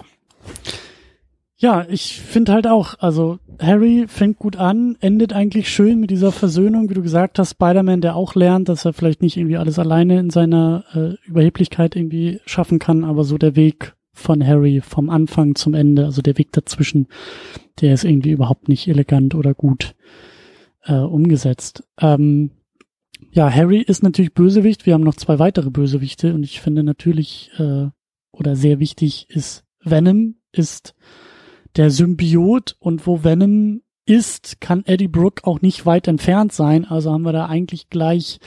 [1.55, 6.33] Ja, ich finde halt auch, also Harry fängt gut an, endet eigentlich schön mit dieser
[6.33, 9.79] Versöhnung, wie du gesagt hast, Spider-Man, der auch lernt, dass er vielleicht nicht irgendwie alles
[9.79, 15.09] alleine in seiner äh, Überheblichkeit irgendwie schaffen kann, aber so der Weg von Harry vom
[15.09, 17.07] Anfang zum Ende, also der Weg dazwischen,
[17.81, 19.95] der ist irgendwie überhaupt nicht elegant oder gut
[20.83, 21.83] äh, umgesetzt.
[21.99, 22.51] Ähm,
[23.31, 24.85] ja, Harry ist natürlich Bösewicht.
[24.85, 27.87] Wir haben noch zwei weitere Bösewichte und ich finde natürlich äh,
[28.31, 30.95] oder sehr wichtig ist Venom ist
[31.75, 36.85] der Symbiot und wo Venom ist, kann Eddie Brooke auch nicht weit entfernt sein.
[36.85, 38.39] Also haben wir da eigentlich gleich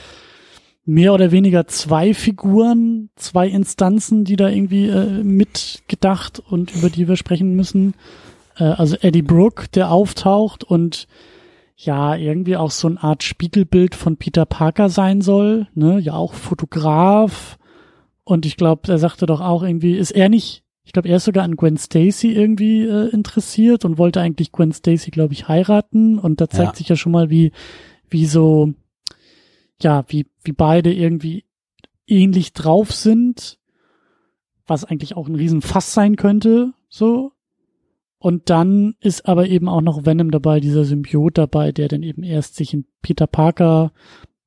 [0.85, 7.07] mehr oder weniger zwei Figuren, zwei Instanzen, die da irgendwie äh, mitgedacht und über die
[7.07, 7.93] wir sprechen müssen.
[8.57, 11.07] Äh, also Eddie Brooke, der auftaucht und
[11.75, 16.33] ja, irgendwie auch so eine Art Spiegelbild von Peter Parker sein soll, ne, ja auch
[16.33, 17.57] Fotograf.
[18.23, 21.25] Und ich glaube, er sagte doch auch irgendwie, ist er nicht ich glaube, er ist
[21.25, 26.17] sogar an Gwen Stacy irgendwie äh, interessiert und wollte eigentlich Gwen Stacy, glaube ich, heiraten.
[26.17, 26.75] Und da zeigt ja.
[26.75, 27.51] sich ja schon mal, wie,
[28.09, 28.73] wie so,
[29.83, 31.45] ja, wie, wie beide irgendwie
[32.07, 33.59] ähnlich drauf sind,
[34.67, 37.31] was eigentlich auch ein Riesenfass sein könnte, so.
[38.19, 42.23] Und dann ist aber eben auch noch Venom dabei, dieser Symbiot dabei, der dann eben
[42.23, 43.91] erst sich in Peter Parker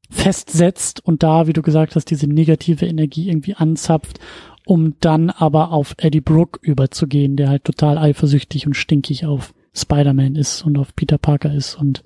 [0.09, 4.21] festsetzt und da, wie du gesagt hast, diese negative Energie irgendwie anzapft
[4.65, 10.37] um dann aber auf Eddie Brooke überzugehen, der halt total eifersüchtig und stinkig auf Spider-Man
[10.37, 12.03] ist und auf Peter Parker ist und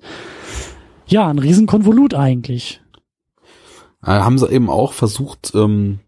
[1.07, 2.81] ja, ein Riesenkonvolut eigentlich.
[4.05, 5.99] Ja, haben sie eben auch versucht, ähm,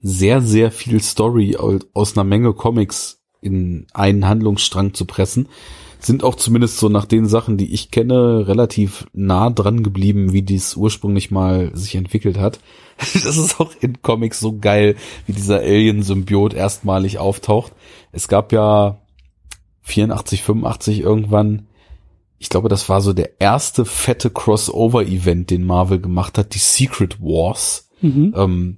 [0.00, 5.48] sehr, sehr viel Story aus einer Menge Comics in einen Handlungsstrang zu pressen
[6.04, 10.42] sind auch zumindest so nach den Sachen, die ich kenne, relativ nah dran geblieben, wie
[10.42, 12.60] dies ursprünglich mal sich entwickelt hat.
[12.96, 14.96] Das ist auch in Comics so geil,
[15.26, 17.72] wie dieser Alien-Symbiot erstmalig auftaucht.
[18.12, 19.00] Es gab ja
[19.82, 21.66] 84, 85 irgendwann,
[22.44, 27.18] ich glaube, das war so der erste fette Crossover-Event, den Marvel gemacht hat, die Secret
[27.18, 27.88] Wars.
[28.02, 28.34] Mhm.
[28.36, 28.76] Ähm,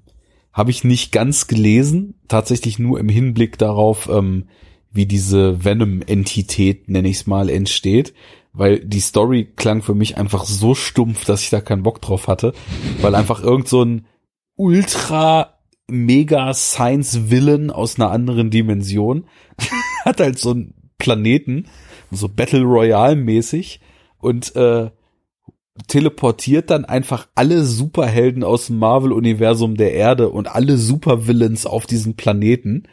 [0.52, 4.46] Habe ich nicht ganz gelesen, tatsächlich nur im Hinblick darauf, ähm,
[4.92, 8.14] wie diese Venom-Entität, nenne ich es mal, entsteht.
[8.52, 12.28] Weil die Story klang für mich einfach so stumpf, dass ich da keinen Bock drauf
[12.28, 12.52] hatte.
[13.00, 14.06] Weil einfach irgend so ein
[14.54, 15.58] ultra
[15.88, 19.26] mega Science-Villain aus einer anderen Dimension
[20.04, 21.66] hat halt so einen Planeten,
[22.10, 23.80] so Battle Royale mäßig
[24.18, 24.90] und äh,
[25.88, 32.16] teleportiert dann einfach alle Superhelden aus dem Marvel-Universum der Erde und alle Supervillains auf diesen
[32.16, 32.84] Planeten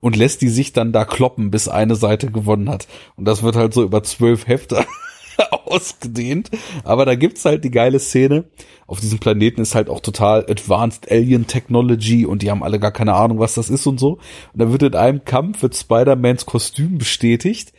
[0.00, 2.86] und lässt die sich dann da kloppen, bis eine Seite gewonnen hat.
[3.16, 4.84] Und das wird halt so über zwölf Hefte
[5.64, 6.50] ausgedehnt.
[6.84, 8.44] Aber da gibt's halt die geile Szene.
[8.86, 12.92] Auf diesem Planeten ist halt auch total Advanced Alien Technology und die haben alle gar
[12.92, 14.18] keine Ahnung, was das ist und so.
[14.52, 17.72] Und da wird in einem Kampf wird Spider-Mans Kostüm bestätigt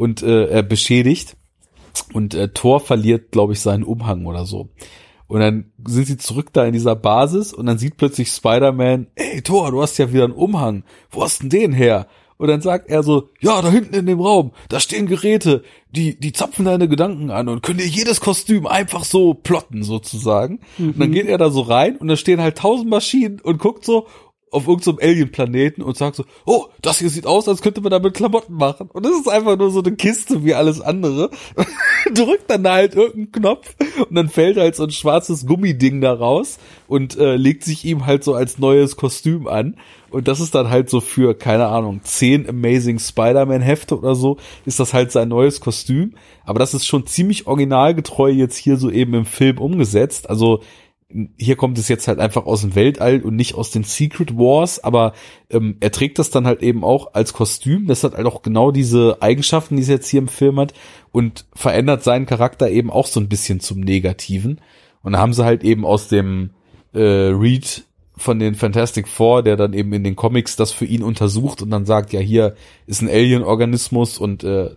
[0.00, 1.36] und äh, beschädigt.
[2.14, 4.70] Und äh, Thor verliert, glaube ich, seinen Umhang oder so.
[5.26, 9.42] Und dann sind sie zurück da in dieser Basis und dann sieht plötzlich Spider-Man, ey
[9.42, 10.84] Thor, du hast ja wieder einen Umhang.
[11.10, 12.06] Wo hast denn den her?
[12.38, 16.18] Und dann sagt er so, ja, da hinten in dem Raum, da stehen Geräte, die,
[16.18, 20.60] die zapfen deine Gedanken an und können dir jedes Kostüm einfach so plotten, sozusagen.
[20.78, 20.92] Mhm.
[20.92, 21.14] Und dann mhm.
[21.14, 24.06] geht er da so rein und da stehen halt tausend Maschinen und guckt so
[24.50, 27.90] auf irgendeinem so Alien-Planeten und sagt so, oh, das hier sieht aus, als könnte man
[27.90, 28.88] damit Klamotten machen.
[28.92, 31.30] Und das ist einfach nur so eine Kiste wie alles andere.
[32.14, 33.76] Drückt dann da halt irgendeinen Knopf
[34.08, 38.06] und dann fällt halt so ein schwarzes Gummiding da raus und äh, legt sich ihm
[38.06, 39.76] halt so als neues Kostüm an.
[40.10, 44.80] Und das ist dann halt so für, keine Ahnung, zehn Amazing Spider-Man-Hefte oder so, ist
[44.80, 46.14] das halt sein neues Kostüm.
[46.44, 50.28] Aber das ist schon ziemlich originalgetreu jetzt hier so eben im Film umgesetzt.
[50.28, 50.62] Also
[51.36, 54.82] hier kommt es jetzt halt einfach aus dem Weltall und nicht aus den Secret Wars,
[54.82, 55.12] aber
[55.50, 57.86] ähm, er trägt das dann halt eben auch als Kostüm.
[57.86, 60.72] Das hat halt auch genau diese Eigenschaften, die es jetzt hier im Film hat
[61.12, 64.60] und verändert seinen Charakter eben auch so ein bisschen zum Negativen.
[65.02, 66.50] Und da haben sie halt eben aus dem
[66.92, 67.84] äh, Read
[68.16, 71.70] von den Fantastic Four, der dann eben in den Comics das für ihn untersucht und
[71.70, 72.54] dann sagt, ja, hier
[72.86, 74.70] ist ein Alien-Organismus und äh,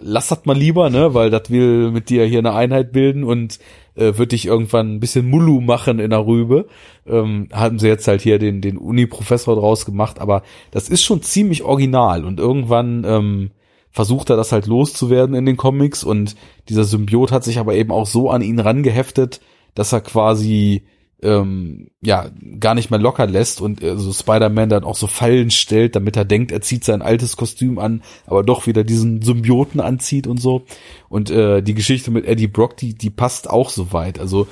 [0.00, 3.58] lass das mal lieber, ne, weil das will mit dir hier eine Einheit bilden und
[3.94, 6.66] äh, wird dich irgendwann ein bisschen Mulu machen in der Rübe.
[7.06, 11.22] Ähm, haben sie jetzt halt hier den, den Uni-Professor draus gemacht, aber das ist schon
[11.22, 13.50] ziemlich original und irgendwann ähm,
[13.90, 16.34] versucht er das halt loszuwerden in den Comics und
[16.68, 19.40] dieser Symbiot hat sich aber eben auch so an ihn rangeheftet,
[19.74, 20.84] dass er quasi
[21.22, 25.52] ähm, ja gar nicht mehr locker lässt und äh, so Spider-Man dann auch so Fallen
[25.52, 29.80] stellt, damit er denkt, er zieht sein altes Kostüm an, aber doch wieder diesen Symbioten
[29.80, 30.62] anzieht und so.
[31.08, 34.18] Und äh, die Geschichte mit Eddie Brock, die die passt auch so weit.
[34.18, 34.48] Also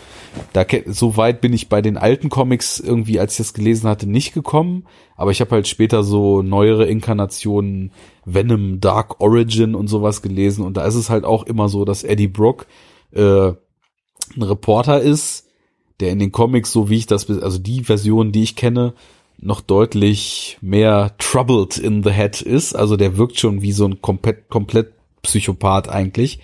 [0.53, 4.09] da so weit bin ich bei den alten Comics irgendwie, als ich das gelesen hatte,
[4.09, 4.87] nicht gekommen.
[5.17, 7.91] Aber ich habe halt später so neuere Inkarnationen
[8.25, 12.05] Venom, Dark Origin und sowas gelesen und da ist es halt auch immer so, dass
[12.05, 12.67] Eddie Brock
[13.13, 13.49] äh,
[14.37, 15.50] ein Reporter ist
[16.01, 18.95] der in den Comics, so wie ich das, also die Version, die ich kenne,
[19.39, 22.75] noch deutlich mehr troubled in the head ist.
[22.75, 24.93] Also der wirkt schon wie so ein komplett, komplett
[25.23, 26.41] Psychopath eigentlich.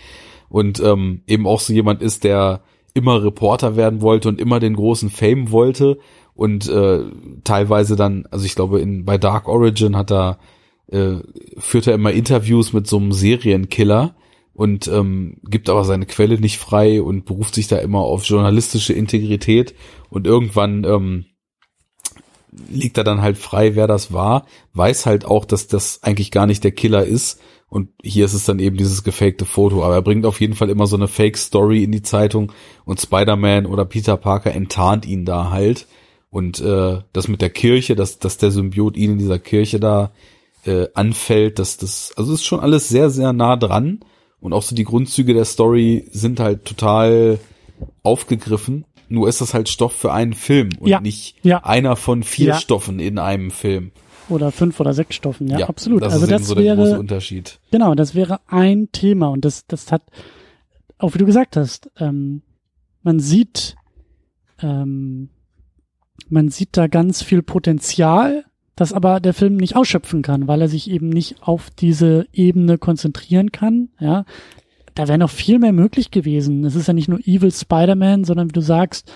[0.48, 2.60] Und ähm, eben auch so jemand ist, der
[2.94, 5.98] immer Reporter werden wollte und immer den großen Fame wollte
[6.36, 7.00] und äh,
[7.44, 10.38] teilweise dann, also ich glaube, in bei Dark Origin hat er
[10.88, 11.16] äh,
[11.58, 14.14] führt er immer Interviews mit so einem Serienkiller
[14.56, 18.94] und ähm, gibt aber seine Quelle nicht frei und beruft sich da immer auf journalistische
[18.94, 19.74] Integrität.
[20.08, 21.26] Und irgendwann ähm,
[22.70, 26.46] liegt er dann halt frei, wer das war, weiß halt auch, dass das eigentlich gar
[26.46, 27.38] nicht der Killer ist.
[27.68, 30.70] Und hier ist es dann eben dieses gefakte Foto, aber er bringt auf jeden Fall
[30.70, 32.50] immer so eine Fake-Story in die Zeitung
[32.86, 35.86] und Spider-Man oder Peter Parker enttarnt ihn da halt.
[36.30, 40.12] Und äh, das mit der Kirche, dass, dass der Symbiot ihn in dieser Kirche da
[40.64, 44.00] äh, anfällt, dass das, also ist schon alles sehr, sehr nah dran
[44.46, 47.38] und auch so die Grundzüge der Story sind halt total
[48.02, 48.84] aufgegriffen.
[49.08, 51.64] Nur ist das halt Stoff für einen Film und ja, nicht ja.
[51.64, 52.58] einer von vier Ja.
[52.58, 53.90] Stoffen in einem Film.
[54.28, 56.02] Oder fünf oder sechs Stoffen, ja, absolut.
[56.02, 57.60] Das also ist eben das so der große wäre, Unterschied.
[57.70, 60.02] genau, das wäre ein Thema und das, das hat,
[60.98, 62.42] auch wie du gesagt hast, ähm,
[63.02, 63.76] man sieht,
[64.60, 65.28] ähm,
[66.28, 68.44] man sieht da ganz viel Potenzial,
[68.76, 72.78] das aber der Film nicht ausschöpfen kann, weil er sich eben nicht auf diese Ebene
[72.78, 74.24] konzentrieren kann, ja.
[74.94, 76.64] Da wäre noch viel mehr möglich gewesen.
[76.64, 79.12] Es ist ja nicht nur Evil Spider-Man, sondern wie du sagst,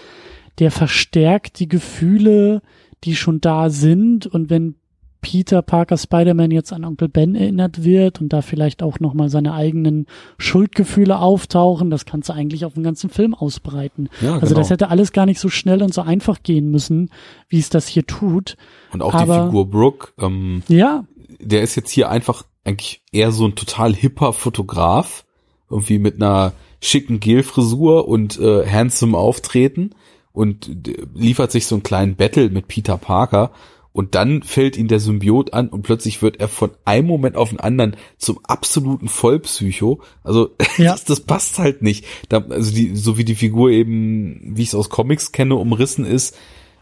[0.58, 2.60] der verstärkt die Gefühle,
[3.04, 4.74] die schon da sind und wenn
[5.20, 9.52] Peter Parker Spider-Man jetzt an Onkel Ben erinnert wird und da vielleicht auch nochmal seine
[9.54, 10.06] eigenen
[10.38, 14.08] Schuldgefühle auftauchen, das kannst du eigentlich auf den ganzen Film ausbreiten.
[14.20, 14.58] Ja, Also genau.
[14.60, 17.10] das hätte alles gar nicht so schnell und so einfach gehen müssen,
[17.48, 18.56] wie es das hier tut.
[18.92, 21.04] Und auch aber- die Figur Brooke, ähm, Ja,
[21.38, 25.24] der ist jetzt hier einfach eigentlich eher so ein total hipper Fotograf,
[25.70, 29.90] irgendwie mit einer schicken Gelfrisur und äh, handsome Auftreten
[30.32, 33.50] und äh, liefert sich so einen kleinen Battle mit Peter Parker
[33.92, 37.50] und dann fällt ihn der Symbiot an und plötzlich wird er von einem Moment auf
[37.50, 40.00] den anderen zum absoluten Vollpsycho.
[40.22, 40.92] Also Ja.
[40.92, 42.04] das, das passt halt nicht.
[42.28, 46.04] Da, also die, so wie die Figur eben, wie ich es aus Comics kenne, umrissen
[46.04, 46.36] ist,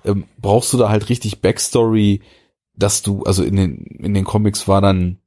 [0.05, 2.21] ähm, brauchst du da halt richtig Backstory,
[2.75, 5.19] dass du, also in den, in den Comics war dann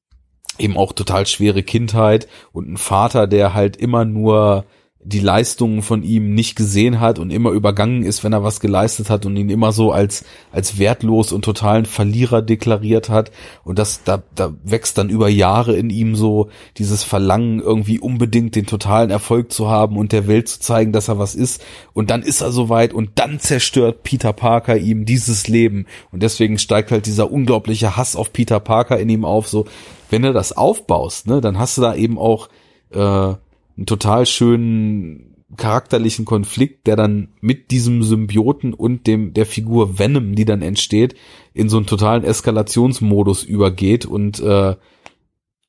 [0.60, 4.66] eben auch total schwere Kindheit und ein Vater, der halt immer nur
[5.04, 9.10] die Leistungen von ihm nicht gesehen hat und immer übergangen ist, wenn er was geleistet
[9.10, 13.32] hat und ihn immer so als als wertlos und totalen Verlierer deklariert hat.
[13.64, 18.56] Und das da da wächst dann über Jahre in ihm so dieses Verlangen irgendwie unbedingt
[18.56, 21.64] den totalen Erfolg zu haben und der Welt zu zeigen, dass er was ist.
[21.94, 25.88] Und dann ist er soweit und dann zerstört Peter Parker ihm dieses Leben.
[26.12, 29.48] Und deswegen steigt halt dieser unglaubliche Hass auf Peter Parker in ihm auf.
[29.48, 29.66] So
[30.12, 32.50] wenn du das aufbaust, ne, dann hast du da eben auch
[32.92, 33.34] äh,
[33.78, 40.36] einen total schönen charakterlichen Konflikt, der dann mit diesem Symbioten und dem der Figur Venom,
[40.36, 41.16] die dann entsteht,
[41.54, 44.76] in so einen totalen Eskalationsmodus übergeht und äh,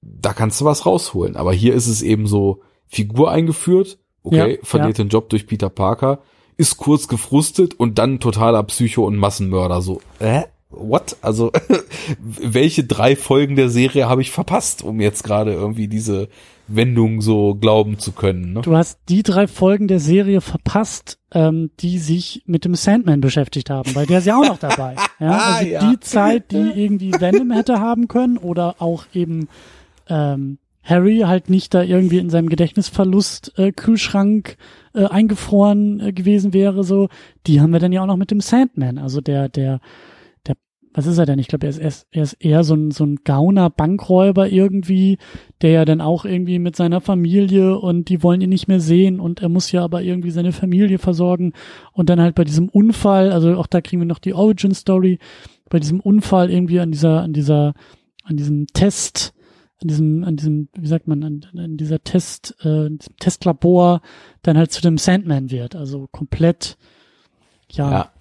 [0.02, 1.36] da kannst du was rausholen.
[1.36, 5.70] Aber hier ist es eben so Figur eingeführt, okay, Ja, verliert den Job durch Peter
[5.70, 6.20] Parker,
[6.56, 9.82] ist kurz gefrustet und dann totaler Psycho und Massenmörder.
[9.82, 10.42] So, äh?
[10.70, 11.16] What?
[11.20, 11.52] Also,
[12.18, 16.28] welche drei Folgen der Serie habe ich verpasst, um jetzt gerade irgendwie diese
[16.68, 18.54] Wendung so glauben zu können?
[18.54, 18.60] Ne?
[18.62, 23.70] du hast die drei Folgen der Serie verpasst, ähm, die sich mit dem Sandman beschäftigt
[23.70, 24.96] haben, weil der ist ja auch noch dabei.
[25.20, 25.90] Ja, also Ja.
[25.90, 29.48] die Zeit, die irgendwie Venom hätte haben können oder auch eben
[30.08, 34.56] ähm, Harry halt nicht da irgendwie in seinem Gedächtnisverlust äh, Kühlschrank
[34.94, 37.08] äh, eingefroren äh, gewesen wäre, so,
[37.46, 38.98] die haben wir dann ja auch noch mit dem Sandman.
[38.98, 39.80] Also der, der, der,
[40.94, 41.38] was ist er denn?
[41.38, 44.48] Ich glaube, er ist, er ist, er ist eher so ein, so ein Gauner Bankräuber
[44.48, 45.18] irgendwie,
[45.62, 49.18] der ja dann auch irgendwie mit seiner Familie und die wollen ihn nicht mehr sehen
[49.18, 51.54] und er muss ja aber irgendwie seine Familie versorgen
[51.92, 55.18] und dann halt bei diesem Unfall, also auch da kriegen wir noch die Origin Story,
[55.70, 57.72] bei diesem Unfall irgendwie an dieser, an dieser,
[58.24, 59.32] an diesem Test,
[59.80, 64.02] an diesem, an diesem, wie sagt man, an, an dieser Test, äh, Testlabor
[64.42, 65.74] dann halt zu dem Sandman wird.
[65.74, 66.76] Also komplett,
[67.70, 68.12] ja, Ja.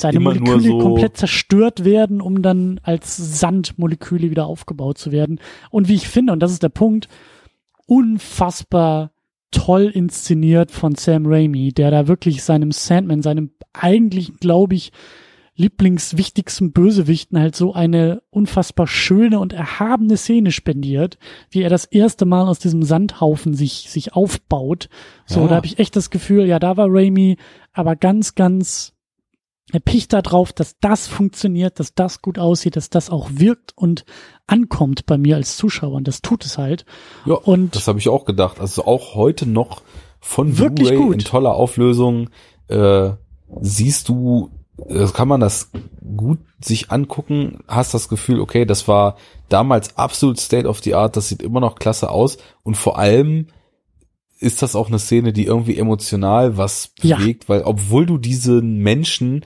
[0.00, 5.40] Seine Immer Moleküle so- komplett zerstört werden, um dann als Sandmoleküle wieder aufgebaut zu werden.
[5.70, 7.08] Und wie ich finde, und das ist der Punkt,
[7.86, 9.12] unfassbar
[9.50, 14.92] toll inszeniert von Sam Raimi, der da wirklich seinem Sandman, seinem eigentlich, glaube ich,
[15.56, 21.18] lieblingswichtigsten Bösewichten halt so eine unfassbar schöne und erhabene Szene spendiert,
[21.50, 24.88] wie er das erste Mal aus diesem Sandhaufen sich, sich aufbaut.
[25.26, 25.48] So, ja.
[25.48, 27.36] da habe ich echt das Gefühl, ja, da war Raimi
[27.72, 28.94] aber ganz, ganz
[29.72, 33.76] er picht da drauf, dass das funktioniert, dass das gut aussieht, dass das auch wirkt
[33.76, 34.04] und
[34.46, 36.84] ankommt bei mir als Zuschauer und das tut es halt.
[37.26, 38.60] Ja, und das habe ich auch gedacht.
[38.60, 39.82] Also auch heute noch
[40.20, 42.30] von Blu-ray in toller Auflösung
[42.68, 43.10] äh,
[43.60, 44.50] siehst du
[44.88, 45.70] das kann man das
[46.16, 49.16] gut sich angucken, hast das Gefühl, okay, das war
[49.48, 53.48] damals absolut State of the Art, das sieht immer noch klasse aus und vor allem
[54.40, 57.48] ist das auch eine Szene, die irgendwie emotional was bewegt, ja.
[57.48, 59.44] weil obwohl du diesen Menschen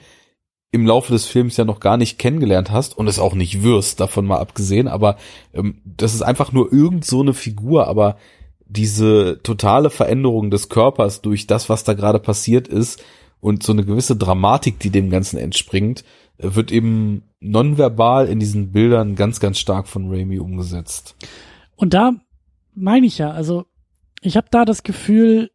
[0.71, 4.01] im Laufe des Films ja noch gar nicht kennengelernt hast und es auch nicht wirst,
[4.01, 5.17] davon mal abgesehen, aber
[5.53, 8.17] ähm, das ist einfach nur irgend so eine Figur, aber
[8.67, 13.03] diese totale Veränderung des Körpers durch das, was da gerade passiert ist,
[13.45, 16.03] und so eine gewisse Dramatik, die dem Ganzen entspringt,
[16.39, 21.15] äh, wird eben nonverbal in diesen Bildern ganz, ganz stark von Raimi umgesetzt.
[21.77, 22.13] Und da
[22.75, 23.67] meine ich ja, also
[24.25, 25.51] ich habe da das Gefühl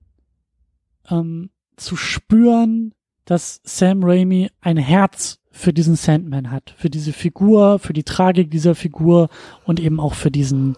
[1.09, 2.93] ähm, zu spüren,
[3.25, 8.51] dass Sam Raimi ein Herz für diesen Sandman hat, für diese Figur, für die Tragik
[8.51, 9.29] dieser Figur
[9.65, 10.77] und eben auch für diesen,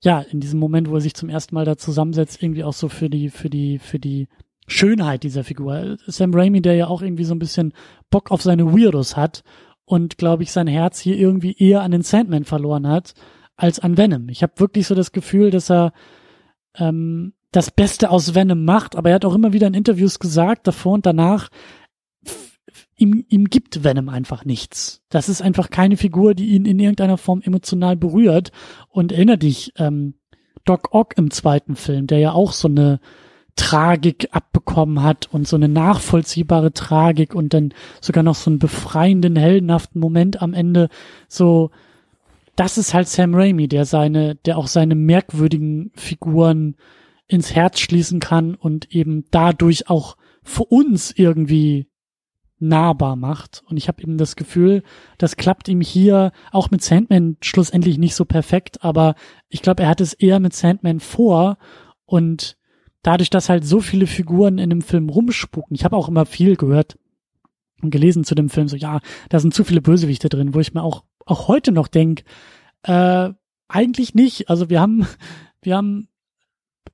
[0.00, 2.88] ja, in diesem Moment, wo er sich zum ersten Mal da zusammensetzt, irgendwie auch so
[2.88, 4.28] für die, für die, für die
[4.66, 5.98] Schönheit dieser Figur.
[6.06, 7.74] Sam Raimi, der ja auch irgendwie so ein bisschen
[8.08, 9.44] Bock auf seine Weirdos hat
[9.84, 13.14] und, glaube ich, sein Herz hier irgendwie eher an den Sandman verloren hat
[13.56, 14.30] als an Venom.
[14.30, 15.92] Ich habe wirklich so das Gefühl, dass er
[16.78, 20.66] ähm, das Beste aus Venom macht, aber er hat auch immer wieder in Interviews gesagt,
[20.66, 21.48] davor und danach,
[22.96, 25.02] ihm, ihm gibt Venom einfach nichts.
[25.08, 28.50] Das ist einfach keine Figur, die ihn in irgendeiner Form emotional berührt.
[28.88, 30.14] Und erinnere dich, ähm,
[30.64, 33.00] Doc Ock im zweiten Film, der ja auch so eine
[33.56, 39.36] Tragik abbekommen hat und so eine nachvollziehbare Tragik und dann sogar noch so einen befreienden,
[39.36, 40.88] heldenhaften Moment am Ende.
[41.28, 41.70] So,
[42.56, 46.76] das ist halt Sam Raimi, der seine, der auch seine merkwürdigen Figuren
[47.26, 51.88] ins Herz schließen kann und eben dadurch auch für uns irgendwie
[52.58, 53.62] nahbar macht.
[53.68, 54.82] Und ich habe eben das Gefühl,
[55.18, 59.14] das klappt ihm hier auch mit Sandman schlussendlich nicht so perfekt, aber
[59.48, 61.58] ich glaube, er hat es eher mit Sandman vor
[62.04, 62.56] und
[63.02, 66.56] dadurch, dass halt so viele Figuren in dem Film rumspucken, ich habe auch immer viel
[66.56, 66.96] gehört
[67.90, 70.82] gelesen zu dem Film, so ja, da sind zu viele Bösewichte drin, wo ich mir
[70.82, 72.24] auch, auch heute noch denk,
[72.82, 73.30] äh,
[73.68, 74.48] eigentlich nicht.
[74.50, 75.06] Also wir haben,
[75.62, 76.08] wir haben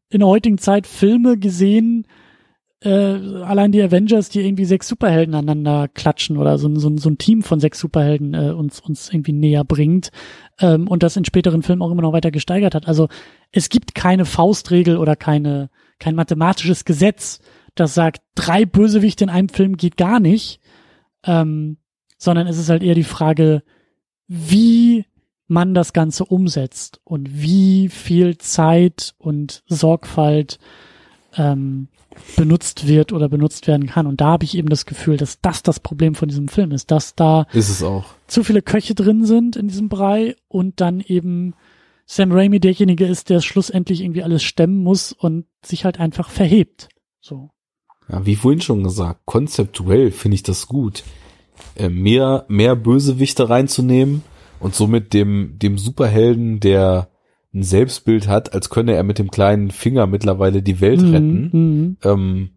[0.09, 2.07] in der heutigen Zeit Filme gesehen,
[2.83, 7.19] äh, allein die Avengers, die irgendwie sechs Superhelden aneinander klatschen oder so, so, so ein
[7.19, 10.11] Team von sechs Superhelden äh, uns, uns irgendwie näher bringt
[10.61, 12.89] ähm, und das in späteren Filmen auch immer noch weiter gesteigert hat.
[12.89, 13.09] Also
[13.53, 15.69] es gibt keine Faustregel oder keine
[16.01, 17.39] kein mathematisches Gesetz,
[17.77, 20.60] das sagt, drei Bösewichte in einem Film geht gar nicht,
[21.25, 21.79] ähm,
[22.19, 23.63] sondern es ist halt eher die Frage,
[24.27, 25.05] wie
[25.47, 30.59] man das Ganze umsetzt und wie viel Zeit und Sorgfalt
[31.37, 31.89] ähm,
[32.37, 34.07] benutzt wird oder benutzt werden kann.
[34.07, 36.91] Und da habe ich eben das Gefühl, dass das das Problem von diesem Film ist,
[36.91, 37.69] dass da ist
[38.27, 41.55] zu viele Köche drin sind in diesem Brei und dann eben
[42.07, 46.89] Sam Raimi derjenige ist, der schlussendlich irgendwie alles stemmen muss und sich halt einfach verhebt.
[47.21, 47.51] So.
[48.11, 51.05] Ja, wie vorhin schon gesagt, konzeptuell finde ich das gut,
[51.77, 54.23] äh, mehr, mehr Bösewichte reinzunehmen
[54.59, 57.09] und somit dem, dem Superhelden, der
[57.53, 61.51] ein Selbstbild hat, als könne er mit dem kleinen Finger mittlerweile die Welt mhm, retten,
[61.53, 61.97] mhm.
[62.05, 62.51] ähm,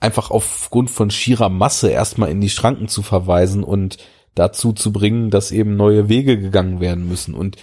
[0.00, 3.98] einfach aufgrund von schierer Masse erstmal in die Schranken zu verweisen und
[4.34, 7.34] dazu zu bringen, dass eben neue Wege gegangen werden müssen.
[7.34, 7.56] Und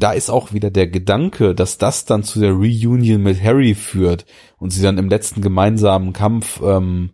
[0.00, 4.24] da ist auch wieder der Gedanke, dass das dann zu der Reunion mit Harry führt
[4.58, 7.10] und sie dann im letzten gemeinsamen Kampf ähm,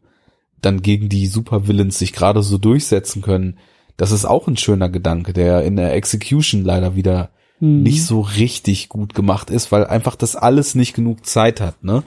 [0.63, 3.59] dann gegen die Supervillains sich gerade so durchsetzen können.
[3.97, 7.31] Das ist auch ein schöner Gedanke, der in der Execution leider wieder
[7.61, 7.83] mhm.
[7.83, 11.83] nicht so richtig gut gemacht ist, weil einfach das alles nicht genug Zeit hat.
[11.83, 12.05] Ne?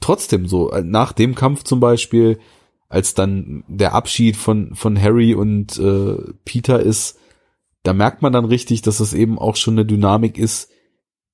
[0.00, 2.38] Trotzdem so, nach dem Kampf zum Beispiel,
[2.88, 7.18] als dann der Abschied von, von Harry und äh, Peter ist,
[7.82, 10.70] da merkt man dann richtig, dass es eben auch schon eine Dynamik ist,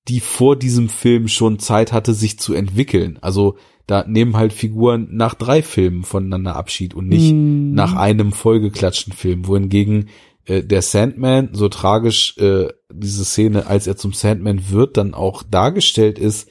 [0.08, 3.18] die vor diesem Film schon Zeit hatte, sich zu entwickeln.
[3.20, 3.56] Also
[3.86, 7.72] da nehmen halt Figuren nach drei Filmen voneinander Abschied und nicht mm.
[7.74, 10.08] nach einem vollgeklatschten Film, wohingegen
[10.46, 15.42] äh, der Sandman, so tragisch äh, diese Szene, als er zum Sandman wird, dann auch
[15.42, 16.48] dargestellt ist,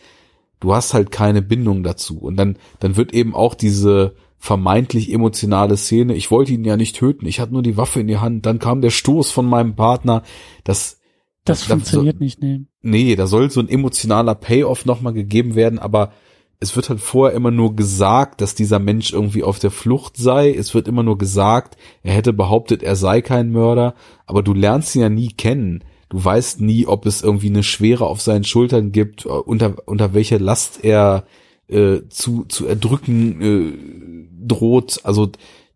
[0.59, 2.19] du hast halt keine Bindung dazu.
[2.19, 6.15] Und dann, dann wird eben auch diese vermeintlich emotionale Szene.
[6.15, 8.45] Ich wollte ihn ja nicht töten, ich hatte nur die Waffe in die Hand.
[8.45, 10.23] Dann kam der Stoß von meinem Partner.
[10.63, 10.99] Das,
[11.43, 12.61] das, das funktioniert so, nicht, nee.
[12.81, 16.11] Nee, da soll so ein emotionaler Payoff nochmal gegeben werden, aber
[16.59, 20.51] es wird halt vorher immer nur gesagt, dass dieser Mensch irgendwie auf der Flucht sei.
[20.51, 23.93] Es wird immer nur gesagt, er hätte behauptet, er sei kein Mörder,
[24.25, 25.83] aber du lernst ihn ja nie kennen.
[26.09, 30.13] Du weißt nie, ob es irgendwie eine Schwere auf seinen Schultern gibt, äh, unter, unter
[30.13, 31.25] welche Last er
[31.67, 35.01] äh, zu, zu erdrücken äh, droht.
[35.03, 35.31] Also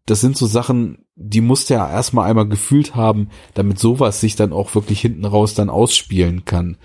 [0.06, 4.54] das sind so Sachen, die musste er erstmal einmal gefühlt haben, damit sowas sich dann
[4.54, 6.78] auch wirklich hinten raus dann ausspielen kann.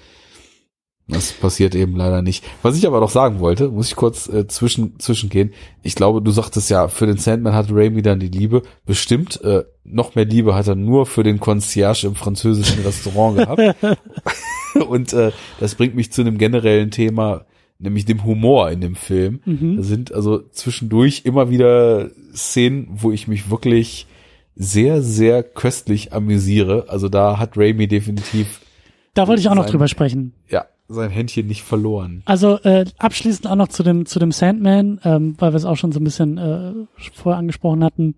[1.09, 2.45] Das passiert eben leider nicht.
[2.63, 5.53] Was ich aber noch sagen wollte, muss ich kurz äh, zwischen zwischengehen.
[5.83, 8.63] Ich glaube, du sagtest ja, für den Sandman hat Raimi dann die Liebe.
[8.85, 13.99] Bestimmt äh, noch mehr Liebe hat er nur für den Concierge im französischen Restaurant gehabt.
[14.89, 15.31] Und äh,
[15.61, 17.47] das bringt mich zu einem generellen Thema,
[17.79, 19.41] nämlich dem Humor in dem Film.
[19.45, 19.77] Mhm.
[19.77, 24.07] Da sind also zwischendurch immer wieder Szenen, wo ich mich wirklich
[24.55, 26.87] sehr, sehr köstlich amüsiere.
[26.89, 28.61] Also da hat Raimi definitiv.
[29.15, 30.33] Da wollte ich auch noch drüber sprechen.
[30.49, 32.23] Ja, sein Händchen nicht verloren.
[32.25, 35.77] Also äh, abschließend auch noch zu dem zu dem Sandman, ähm, weil wir es auch
[35.77, 36.73] schon so ein bisschen äh,
[37.13, 38.15] vorher angesprochen hatten.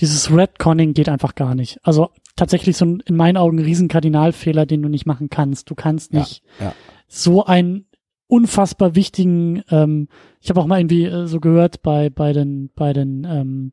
[0.00, 1.78] Dieses Redconning geht einfach gar nicht.
[1.82, 5.70] Also tatsächlich so ein, in meinen Augen ein riesen Kardinalfehler, den du nicht machen kannst.
[5.70, 6.74] Du kannst nicht ja, ja.
[7.08, 7.85] so einen
[8.28, 9.62] unfassbar wichtigen.
[9.70, 10.08] Ähm,
[10.40, 13.72] ich habe auch mal irgendwie äh, so gehört bei bei den bei den ähm,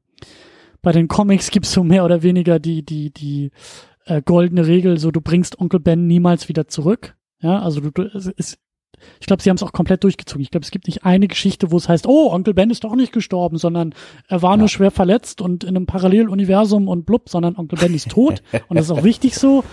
[0.81, 3.51] bei den Comics gibt's so mehr oder weniger die die die
[4.05, 7.15] äh, goldene Regel, so du bringst Onkel Ben niemals wieder zurück.
[7.41, 8.59] Ja, also du, du es ist,
[9.19, 10.41] ich glaube, sie haben es auch komplett durchgezogen.
[10.41, 12.95] Ich glaube, es gibt nicht eine Geschichte, wo es heißt, oh, Onkel Ben ist doch
[12.95, 13.93] nicht gestorben, sondern
[14.27, 14.57] er war ja.
[14.57, 18.43] nur schwer verletzt und in einem Paralleluniversum und blub, sondern Onkel Ben ist tot.
[18.69, 19.63] und das ist auch wichtig so.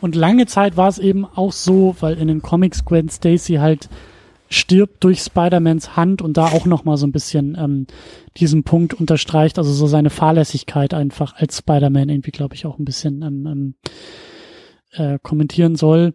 [0.00, 3.88] Und lange Zeit war es eben auch so, weil in den Comics Gwen Stacy halt
[4.48, 7.86] stirbt durch Spider-Mans Hand und da auch noch mal so ein bisschen ähm,
[8.36, 12.84] diesen Punkt unterstreicht, also so seine Fahrlässigkeit einfach als Spider-Man irgendwie, glaube ich, auch ein
[12.84, 13.74] bisschen ähm, ähm,
[14.92, 16.14] äh, kommentieren soll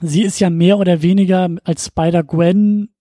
[0.00, 2.94] sie ist ja mehr oder weniger als Spider-Gwen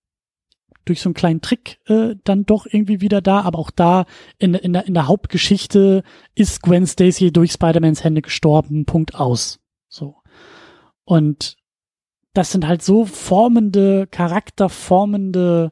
[0.85, 4.05] durch so einen kleinen Trick äh, dann doch irgendwie wieder da, aber auch da
[4.39, 6.03] in, in, der, in der Hauptgeschichte
[6.33, 9.59] ist Gwen Stacy durch Spider-Mans Hände gestorben, Punkt aus.
[9.89, 10.15] So.
[11.03, 11.56] Und
[12.37, 15.71] das sind halt so formende, charakterformende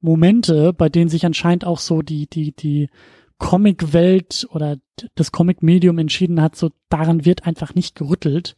[0.00, 2.88] Momente, bei denen sich anscheinend auch so die, die, die
[3.36, 4.78] Comic-Welt oder
[5.14, 8.56] das Comic-Medium entschieden hat, so daran wird einfach nicht gerüttelt.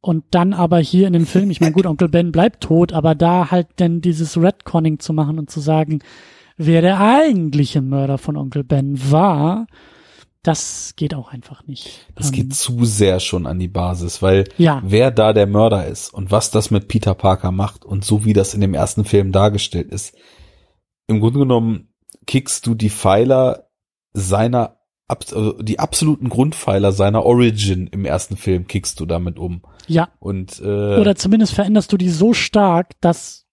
[0.00, 3.14] Und dann aber hier in dem Film, ich meine, gut, Onkel Ben bleibt tot, aber
[3.14, 6.00] da halt denn dieses Redconning zu machen und zu sagen,
[6.56, 9.66] wer der eigentliche Mörder von Onkel Ben war,
[10.44, 12.06] das geht auch einfach nicht.
[12.14, 14.82] Das geht ähm, zu sehr schon an die Basis, weil ja.
[14.84, 18.34] wer da der Mörder ist und was das mit Peter Parker macht und so wie
[18.34, 20.14] das in dem ersten Film dargestellt ist,
[21.06, 21.94] im Grunde genommen
[22.26, 23.70] kickst du die Pfeiler
[24.12, 24.76] seiner
[25.06, 29.62] also die absoluten Grundpfeiler seiner Origin im ersten Film kickst du damit um.
[29.86, 30.08] Ja.
[30.18, 33.43] Und äh, oder zumindest veränderst du die so stark, dass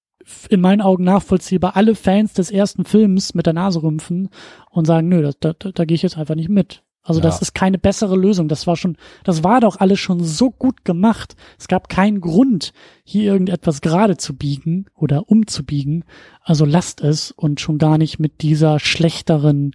[0.50, 4.30] in meinen Augen nachvollziehbar alle Fans des ersten Films mit der Nase rümpfen
[4.70, 6.84] und sagen, nö, da, da, da gehe ich jetzt einfach nicht mit.
[7.04, 7.24] Also ja.
[7.24, 8.48] das ist keine bessere Lösung.
[8.48, 11.36] Das war schon, das war doch alles schon so gut gemacht.
[11.58, 16.04] Es gab keinen Grund, hier irgendetwas gerade zu biegen oder umzubiegen.
[16.44, 19.74] Also lasst es und schon gar nicht mit dieser schlechteren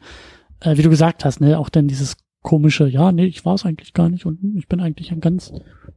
[0.61, 3.65] äh, wie du gesagt hast, ne, auch dann dieses komische, ja, nee, ich war es
[3.65, 5.53] eigentlich gar nicht und ich bin eigentlich ein ganz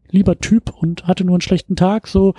[0.09, 2.33] lieber Typ und hatte nur einen schlechten Tag, so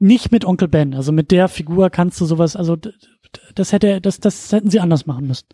[0.00, 2.76] nicht mit Onkel Ben, also mit der Figur kannst du sowas, also
[3.54, 5.46] das hätte, das, das hätten sie anders machen müssen.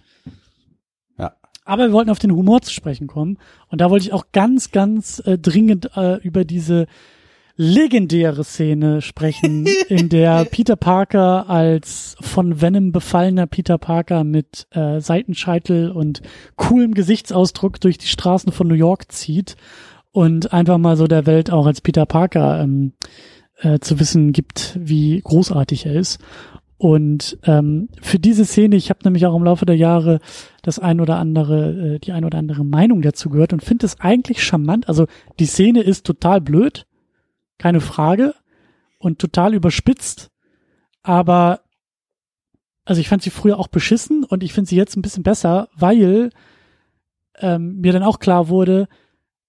[1.19, 1.33] Ja.
[1.65, 4.71] Aber wir wollten auf den Humor zu sprechen kommen und da wollte ich auch ganz,
[4.71, 6.87] ganz äh, dringend äh, über diese
[7.57, 15.01] legendäre Szene sprechen, in der Peter Parker als von Venom befallener Peter Parker mit äh,
[15.01, 16.23] Seitenscheitel und
[16.57, 19.57] coolem Gesichtsausdruck durch die Straßen von New York zieht
[20.13, 22.93] und einfach mal so der Welt auch als Peter Parker ähm,
[23.59, 26.19] äh, zu wissen gibt, wie großartig er ist.
[26.79, 30.21] Und ähm, für diese Szene, ich habe nämlich auch im Laufe der Jahre
[30.63, 33.99] das ein oder andere, äh, die ein oder andere Meinung dazu gehört und finde es
[34.01, 34.89] eigentlich charmant.
[34.89, 35.07] Also
[35.39, 36.87] die Szene ist total blöd,
[37.59, 38.35] keine Frage
[38.99, 40.31] und total überspitzt,
[41.03, 41.61] aber
[42.85, 45.69] also ich fand sie früher auch beschissen und ich finde sie jetzt ein bisschen besser,
[45.75, 46.31] weil
[47.39, 48.87] ähm, mir dann auch klar wurde,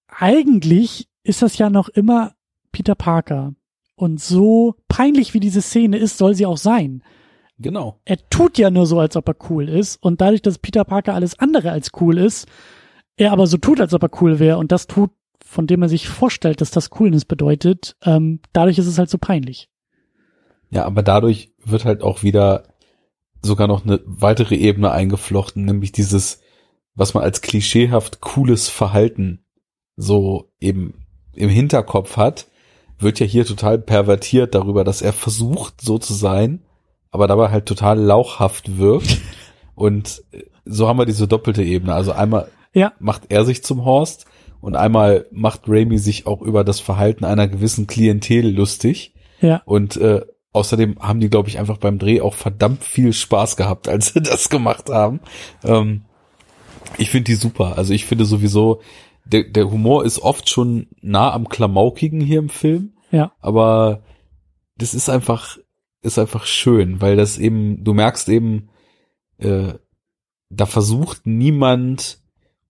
[0.08, 2.34] eigentlich ist das ja noch immer
[2.72, 3.54] Peter Parker.
[3.98, 7.02] Und so peinlich wie diese Szene ist, soll sie auch sein.
[7.58, 8.00] Genau.
[8.04, 9.96] Er tut ja nur so, als ob er cool ist.
[10.02, 12.46] Und dadurch, dass Peter Parker alles andere als cool ist,
[13.16, 14.58] er aber so tut, als ob er cool wäre.
[14.58, 15.10] Und das tut
[15.48, 19.16] von dem man sich vorstellt, dass das Coolness bedeutet, ähm, dadurch ist es halt so
[19.16, 19.70] peinlich.
[20.68, 22.64] Ja, aber dadurch wird halt auch wieder
[23.40, 26.42] sogar noch eine weitere Ebene eingeflochten, nämlich dieses,
[26.94, 29.42] was man als klischeehaft cooles Verhalten
[29.96, 32.47] so eben im Hinterkopf hat,
[32.98, 36.62] wird ja hier total pervertiert darüber, dass er versucht, so zu sein,
[37.10, 39.18] aber dabei halt total lauchhaft wirkt.
[39.74, 41.94] Und äh, so haben wir diese doppelte Ebene.
[41.94, 42.92] Also einmal Ja.
[42.98, 44.26] macht er sich zum Horst
[44.60, 49.14] und einmal macht Raimi sich auch über das Verhalten einer gewissen Klientel lustig.
[49.40, 49.62] Ja.
[49.64, 50.22] Und äh,
[50.52, 54.20] außerdem haben die, glaube ich, einfach beim Dreh auch verdammt viel Spaß gehabt, als sie
[54.22, 55.20] das gemacht haben.
[55.64, 56.02] Ähm,
[56.96, 57.78] ich finde die super.
[57.78, 58.80] Also ich finde sowieso,
[59.30, 62.94] der, der Humor ist oft schon nah am Klamaukigen hier im Film.
[63.10, 63.32] Ja.
[63.40, 64.02] Aber
[64.76, 65.58] das ist einfach,
[66.02, 68.70] ist einfach schön, weil das eben, du merkst eben,
[69.38, 69.74] äh,
[70.50, 72.20] da versucht niemand,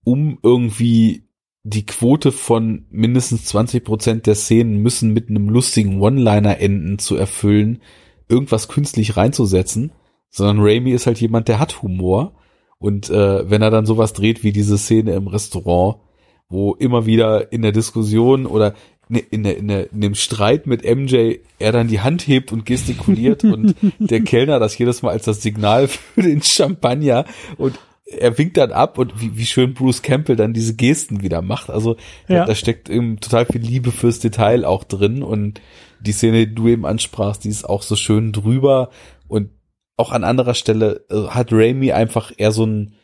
[0.04, 1.28] um irgendwie
[1.62, 7.14] die Quote von mindestens 20 Prozent der Szenen müssen mit einem lustigen One-Liner enden zu
[7.16, 7.82] erfüllen,
[8.28, 9.92] irgendwas künstlich reinzusetzen,
[10.30, 12.34] sondern Raimi ist halt jemand, der hat Humor.
[12.78, 16.00] Und äh, wenn er dann sowas dreht wie diese Szene im Restaurant,
[16.48, 18.74] wo immer wieder in der Diskussion oder
[19.08, 22.52] ne- in, der, in, der, in dem Streit mit MJ er dann die Hand hebt
[22.52, 27.24] und gestikuliert und der Kellner das jedes Mal als das Signal für den Champagner
[27.56, 27.78] und
[28.10, 31.68] er winkt dann ab und wie, wie schön Bruce Campbell dann diese Gesten wieder macht.
[31.68, 31.96] Also
[32.26, 32.44] da, Ja.
[32.46, 35.60] da steckt eben total viel Liebe fürs Detail auch drin und
[36.00, 38.88] die Szene, die du eben ansprachst, die ist auch so schön drüber
[39.26, 39.50] und
[39.98, 42.94] auch an anderer Stelle äh, hat Raimi einfach eher so ein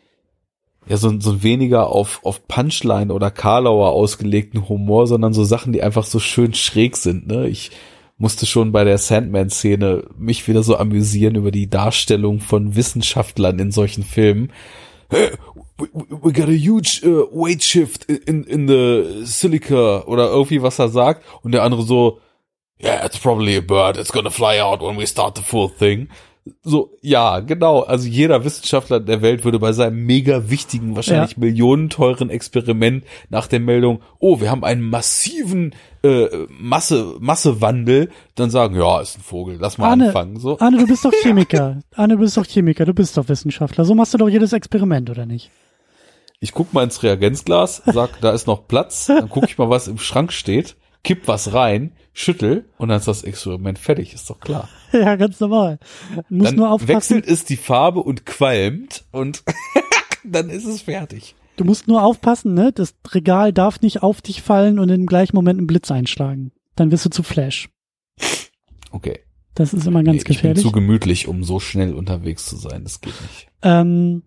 [0.88, 5.82] ja so so weniger auf auf Punchline oder Karlauer ausgelegten Humor, sondern so Sachen, die
[5.82, 7.26] einfach so schön schräg sind.
[7.26, 7.48] Ne?
[7.48, 7.70] Ich
[8.16, 13.72] musste schon bei der Sandman-Szene mich wieder so amüsieren über die Darstellung von Wissenschaftlern in
[13.72, 14.52] solchen Filmen.
[15.10, 15.88] We-
[16.22, 20.88] we got a huge uh, weight shift in in the silica oder irgendwie was er
[20.88, 22.20] sagt und der andere so
[22.80, 26.08] yeah it's probably a bird it's gonna fly out when we start the full thing
[26.62, 32.28] so ja genau also jeder Wissenschaftler der Welt würde bei seinem mega wichtigen wahrscheinlich millionenteuren
[32.28, 39.00] Experiment nach der Meldung oh wir haben einen massiven äh, Masse Massewandel dann sagen ja
[39.00, 41.80] ist ein Vogel lass mal Arne, anfangen so Arne, du bist doch Chemiker.
[41.94, 43.84] Arne, du bist doch Chemiker, du bist doch Wissenschaftler.
[43.84, 45.50] So machst du doch jedes Experiment, oder nicht?
[46.40, 49.88] Ich guck mal ins Reagenzglas, sag, da ist noch Platz, dann guck ich mal, was
[49.88, 54.40] im Schrank steht, kipp was rein, schüttel und dann ist das Experiment fertig, ist doch
[54.40, 54.68] klar.
[54.92, 55.80] Ja, ganz normal.
[56.28, 56.94] Du musst Dann nur aufpassen.
[56.94, 59.42] wechselt es die Farbe und qualmt und
[60.24, 61.34] dann ist es fertig.
[61.56, 62.70] Du musst nur aufpassen, ne?
[62.72, 66.52] Das Regal darf nicht auf dich fallen und im gleichen Moment einen Blitz einschlagen.
[66.76, 67.68] Dann wirst du zu Flash.
[68.92, 69.20] Okay.
[69.56, 70.62] Das ist immer ganz Nee, ich bin gefährlich.
[70.62, 73.48] zu gemütlich, um so schnell unterwegs zu sein, das geht nicht.
[73.62, 74.22] Ähm,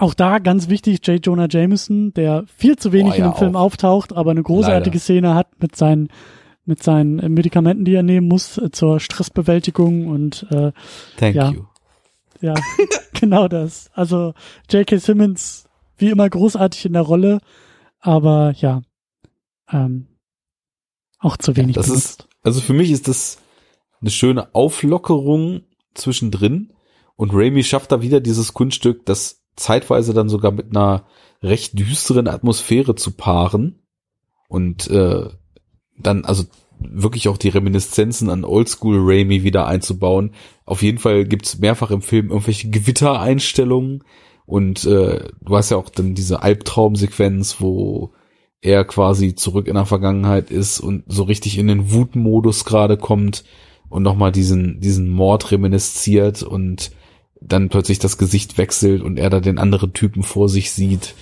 [0.00, 1.24] auch da ganz wichtig, J.
[1.24, 3.60] Jonah Jameson, der viel zu wenig Oh, in ja, dem Film auch.
[3.62, 5.00] auftaucht, aber eine großartige Leider.
[5.00, 6.08] Szene hat mit seinen
[6.66, 10.72] mit seinen äh, Medikamenten, die er nehmen muss äh, zur Stressbewältigung und äh,
[11.16, 11.50] Thank Ja.
[11.50, 11.64] you.
[12.40, 12.54] ja,
[13.12, 13.90] genau das.
[13.94, 14.34] Also
[14.70, 14.98] J.K.
[14.98, 15.64] Simmons
[15.96, 17.40] wie immer großartig in der Rolle,
[17.98, 18.82] aber ja,
[19.72, 20.06] ähm,
[21.18, 22.20] auch zu wenig das benutzt.
[22.22, 23.38] ist, also für mich ist das
[24.00, 25.62] eine schöne Auflockerung
[25.94, 26.72] zwischendrin
[27.16, 31.04] und Raimi schafft da wieder dieses Kunststück, das zeitweise dann sogar mit einer
[31.42, 33.82] recht düsteren Atmosphäre zu paaren
[34.48, 35.28] und äh,
[35.98, 36.44] dann also
[36.78, 40.32] wirklich auch die Reminiszenzen an Oldschool Raimi wieder einzubauen.
[40.64, 44.04] Auf jeden Fall gibt's mehrfach im Film irgendwelche Gewittereinstellungen
[44.46, 48.12] und äh, du hast ja auch dann diese Albtraumsequenz, wo
[48.62, 53.44] er quasi zurück in der Vergangenheit ist und so richtig in den Wutmodus gerade kommt
[53.88, 56.90] und nochmal diesen, diesen Mord reminisziert und
[57.40, 61.14] dann plötzlich das Gesicht wechselt und er da den anderen Typen vor sich sieht.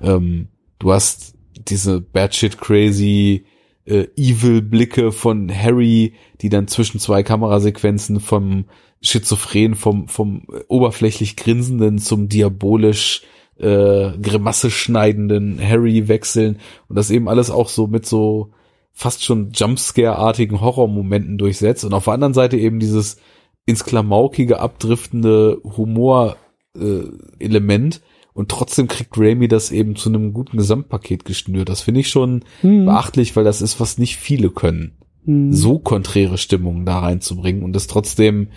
[0.00, 0.48] Ähm,
[0.78, 1.34] du hast
[1.68, 3.44] diese batshit crazy
[3.84, 8.64] äh, evil Blicke von Harry, die dann zwischen zwei Kamerasequenzen vom
[9.02, 13.22] schizophren, vom, vom oberflächlich grinsenden zum diabolisch
[13.58, 16.58] äh, Grimasse schneidenden Harry wechseln
[16.88, 18.50] und das eben alles auch so mit so
[18.92, 23.18] fast schon Jumpscare-artigen Horrormomenten durchsetzt und auf der anderen Seite eben dieses
[23.66, 28.00] ins Klamaukige abdriftende Humor-Element
[28.32, 31.68] und trotzdem kriegt Raimi das eben zu einem guten Gesamtpaket geschnürt.
[31.68, 35.52] Das finde ich schon Hm, beachtlich, weil das ist, was nicht viele können hm.
[35.52, 38.48] so konträre Stimmungen da reinzubringen und das trotzdem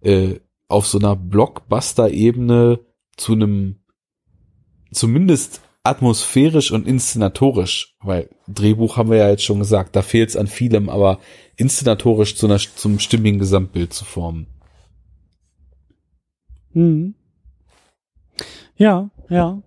[0.00, 0.36] äh,
[0.68, 2.80] auf so einer Blockbuster-Ebene
[3.16, 3.76] zu einem
[4.92, 10.36] zumindest atmosphärisch und inszenatorisch, weil Drehbuch haben wir ja jetzt schon gesagt, da fehlt es
[10.36, 11.18] an vielem, aber
[11.56, 14.46] inszenatorisch zu einer, zum stimmigen Gesamtbild zu formen.
[16.72, 17.14] Mhm.
[18.76, 19.62] Ja, ja.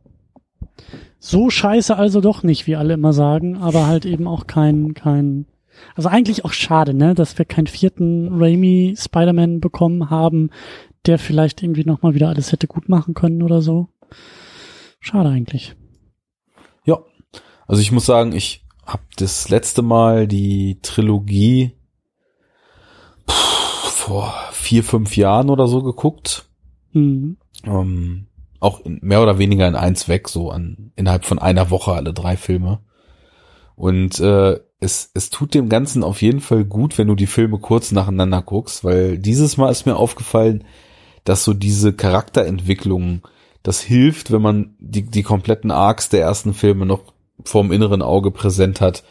[1.19, 5.45] So scheiße also doch nicht, wie alle immer sagen, aber halt eben auch kein, kein,
[5.95, 10.49] also eigentlich auch schade, ne, dass wir keinen vierten Raimi Spider-Man bekommen haben,
[11.05, 13.87] der vielleicht irgendwie nochmal wieder alles hätte gut machen können oder so.
[14.99, 15.75] Schade eigentlich.
[17.67, 21.73] Also ich muss sagen, ich habe das letzte Mal die Trilogie
[23.29, 26.49] pff, vor vier, fünf Jahren oder so geguckt.
[26.93, 27.37] Mhm.
[27.65, 28.27] Ähm,
[28.59, 32.13] auch in, mehr oder weniger in eins weg, so an innerhalb von einer Woche alle
[32.13, 32.79] drei Filme.
[33.75, 37.59] Und äh, es, es tut dem Ganzen auf jeden Fall gut, wenn du die Filme
[37.59, 40.63] kurz nacheinander guckst, weil dieses Mal ist mir aufgefallen,
[41.23, 43.21] dass so diese Charakterentwicklung,
[43.61, 47.13] das hilft, wenn man die, die kompletten Arcs der ersten Filme noch
[47.43, 49.03] vorm inneren Auge präsent hat,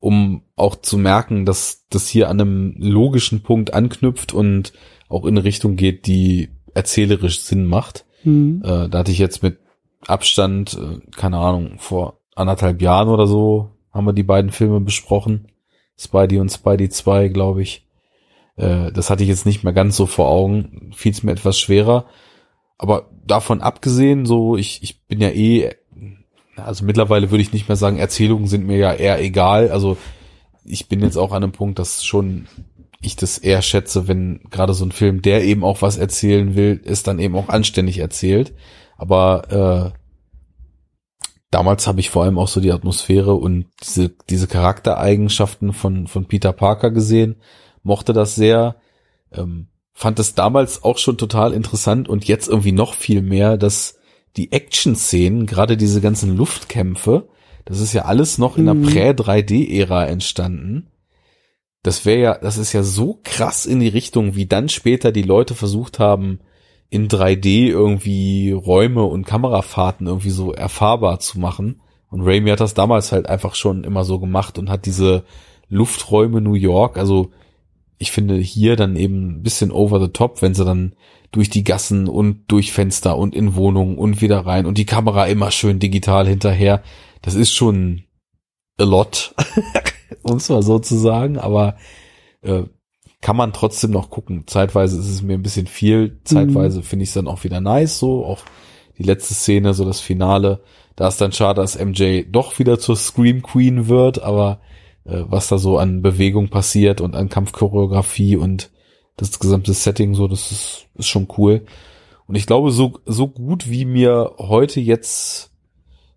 [0.00, 4.72] um auch zu merken, dass das hier an einem logischen Punkt anknüpft und
[5.08, 8.04] auch in eine Richtung geht, die erzählerisch Sinn macht.
[8.24, 8.62] Mhm.
[8.64, 9.58] Äh, da hatte ich jetzt mit
[10.06, 15.46] Abstand, äh, keine Ahnung, vor anderthalb Jahren oder so haben wir die beiden Filme besprochen.
[15.96, 17.86] Spidey und Spidey 2, glaube ich.
[18.56, 20.90] Äh, das hatte ich jetzt nicht mehr ganz so vor Augen.
[20.94, 22.06] Fiel es mir etwas schwerer.
[22.76, 25.76] Aber davon abgesehen, so, ich, ich bin ja eh,
[26.56, 29.70] also mittlerweile würde ich nicht mehr sagen, Erzählungen sind mir ja eher egal.
[29.70, 29.96] Also
[30.64, 32.46] ich bin jetzt auch an einem Punkt, dass schon
[33.00, 36.80] ich das eher schätze, wenn gerade so ein Film, der eben auch was erzählen will,
[36.82, 38.54] ist dann eben auch anständig erzählt.
[38.96, 39.98] Aber äh,
[41.50, 46.26] damals habe ich vor allem auch so die Atmosphäre und diese, diese Charaktereigenschaften von, von
[46.26, 47.36] Peter Parker gesehen,
[47.82, 48.76] mochte das sehr,
[49.32, 53.98] ähm, fand es damals auch schon total interessant und jetzt irgendwie noch viel mehr, dass
[54.36, 57.28] die Action-Szenen, gerade diese ganzen Luftkämpfe,
[57.64, 58.84] das ist ja alles noch in der Mhm.
[58.84, 60.88] Prä-3D-Ära entstanden.
[61.82, 65.22] Das wäre ja, das ist ja so krass in die Richtung, wie dann später die
[65.22, 66.40] Leute versucht haben,
[66.90, 71.80] in 3D irgendwie Räume und Kamerafahrten irgendwie so erfahrbar zu machen.
[72.08, 75.24] Und Raimi hat das damals halt einfach schon immer so gemacht und hat diese
[75.68, 77.32] Lufträume New York, also
[77.98, 80.94] ich finde hier dann eben ein bisschen over the top, wenn sie dann
[81.32, 85.26] durch die Gassen und durch Fenster und in Wohnungen und wieder rein und die Kamera
[85.26, 86.82] immer schön digital hinterher.
[87.22, 88.04] Das ist schon
[88.78, 89.34] a lot,
[90.22, 91.76] um es mal so zu sagen, aber
[92.42, 92.64] äh,
[93.20, 94.44] kann man trotzdem noch gucken.
[94.46, 97.98] Zeitweise ist es mir ein bisschen viel, zeitweise finde ich es dann auch wieder nice,
[97.98, 98.42] so auch
[98.98, 100.62] die letzte Szene, so das Finale.
[100.94, 104.60] Da ist dann schade, dass MJ doch wieder zur Scream Queen wird, aber
[105.04, 108.70] was da so an Bewegung passiert und an Kampfchoreografie und
[109.16, 111.64] das gesamte Setting, so, das ist, ist schon cool.
[112.26, 115.52] Und ich glaube, so, so gut wie mir heute jetzt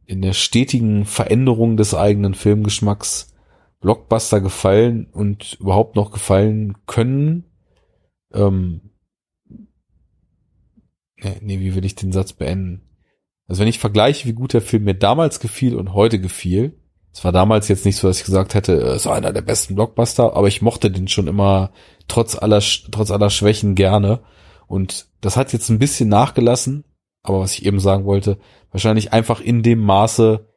[0.06, 3.34] in der stetigen Veränderung des eigenen Filmgeschmacks
[3.80, 7.44] Blockbuster gefallen und überhaupt noch gefallen können.
[8.34, 8.90] Ähm,
[11.18, 12.82] nee, nee, wie will ich den Satz beenden?
[13.48, 16.80] Also wenn ich vergleiche, wie gut der Film mir damals gefiel und heute gefiel,
[17.18, 19.74] es war damals jetzt nicht so, dass ich gesagt hätte, es ist einer der besten
[19.74, 21.72] Blockbuster, aber ich mochte den schon immer
[22.08, 22.62] trotz aller,
[22.92, 24.20] trotz aller Schwächen gerne.
[24.68, 26.84] Und das hat jetzt ein bisschen nachgelassen,
[27.24, 28.38] aber was ich eben sagen wollte,
[28.70, 30.48] wahrscheinlich einfach in dem Maße,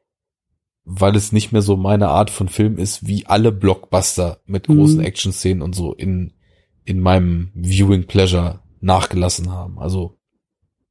[0.85, 4.99] weil es nicht mehr so meine Art von Film ist, wie alle Blockbuster mit großen
[4.99, 5.05] Mhm.
[5.07, 6.35] Action-Szenen und so in,
[6.85, 9.79] in meinem Viewing Pleasure nachgelassen haben.
[9.79, 10.19] Also,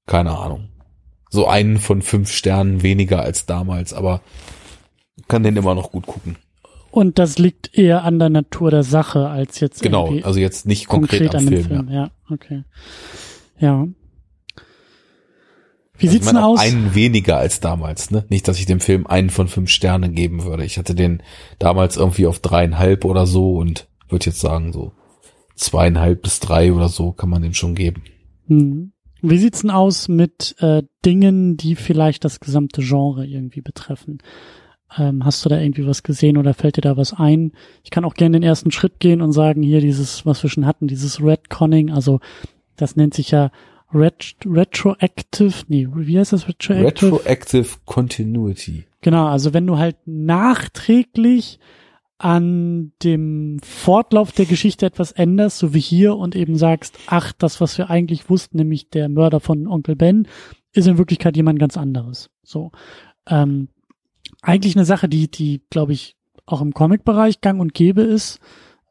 [0.07, 0.69] keine Ahnung.
[1.29, 4.21] So einen von fünf Sternen weniger als damals, aber
[5.27, 6.37] kann den immer noch gut gucken.
[6.91, 10.87] Und das liegt eher an der Natur der Sache als jetzt Genau, also jetzt nicht
[10.87, 11.87] konkret, konkret am an dem Film.
[11.87, 11.89] Film.
[11.89, 12.63] Ja, okay.
[13.59, 13.87] Ja.
[15.97, 16.59] Wie Also sieht's denn aus?
[16.59, 18.25] Einen weniger als damals, ne?
[18.29, 20.63] Nicht, dass ich dem Film einen von fünf Sternen geben würde.
[20.63, 21.21] Ich hatte den
[21.59, 24.93] damals irgendwie auf dreieinhalb oder so und würde jetzt sagen, so
[25.55, 28.03] zweieinhalb bis drei oder so kann man dem schon geben.
[28.47, 28.93] Hm.
[29.21, 34.19] Wie sieht's denn aus mit äh, Dingen, die vielleicht das gesamte Genre irgendwie betreffen?
[34.97, 37.51] Ähm, hast du da irgendwie was gesehen oder fällt dir da was ein?
[37.83, 40.65] Ich kann auch gerne den ersten Schritt gehen und sagen, hier dieses, was wir schon
[40.65, 42.19] hatten, dieses Redconning, also
[42.75, 43.51] das nennt sich ja
[43.93, 47.13] Ret Retroactive, nee, wie heißt das Retroactive?
[47.13, 48.85] Retroactive Continuity.
[49.01, 51.59] Genau, also wenn du halt nachträglich
[52.19, 57.61] an dem Fortlauf der Geschichte etwas änderst, so wie hier und eben sagst, ach, das,
[57.61, 60.27] was wir eigentlich wussten, nämlich der Mörder von Onkel Ben,
[60.73, 62.29] ist in Wirklichkeit jemand ganz anderes.
[62.43, 62.71] So.
[63.27, 63.69] Ähm,
[64.41, 66.15] eigentlich eine Sache, die, die, glaube ich,
[66.45, 68.39] auch im Comic-Bereich gang und gäbe ist,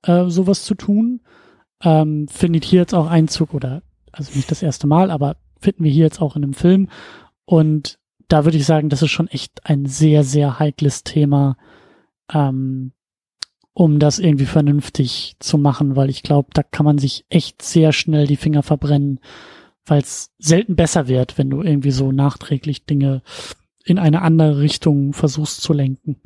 [0.02, 1.20] äh, sowas zu tun.
[1.82, 3.82] Ähm, findet hier jetzt auch Einzug oder,
[4.12, 6.88] also nicht das erste Mal, aber finden wir hier jetzt auch in einem Film.
[7.44, 7.98] Und
[8.28, 11.56] da würde ich sagen, das ist schon echt ein sehr, sehr heikles Thema,
[12.32, 12.92] ähm,
[13.72, 17.92] um das irgendwie vernünftig zu machen, weil ich glaube, da kann man sich echt sehr
[17.92, 19.20] schnell die Finger verbrennen,
[19.86, 23.22] weil es selten besser wird, wenn du irgendwie so nachträglich Dinge
[23.88, 26.16] in eine andere Richtung versuchst zu lenken.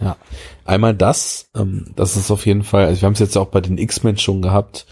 [0.00, 0.16] Ja,
[0.64, 3.60] einmal das, ähm, das ist auf jeden Fall, also wir haben es jetzt auch bei
[3.60, 4.86] den X-Men schon gehabt,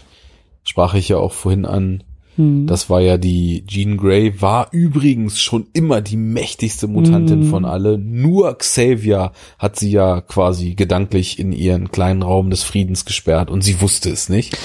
[0.63, 2.03] sprach ich ja auch vorhin an,
[2.35, 2.67] Hm.
[2.67, 7.49] das war ja die Jean Grey, war übrigens schon immer die mächtigste Mutantin Mhm.
[7.49, 13.03] von alle, nur Xavier hat sie ja quasi gedanklich in ihren kleinen Raum des Friedens
[13.03, 14.55] gesperrt und sie wusste es nicht.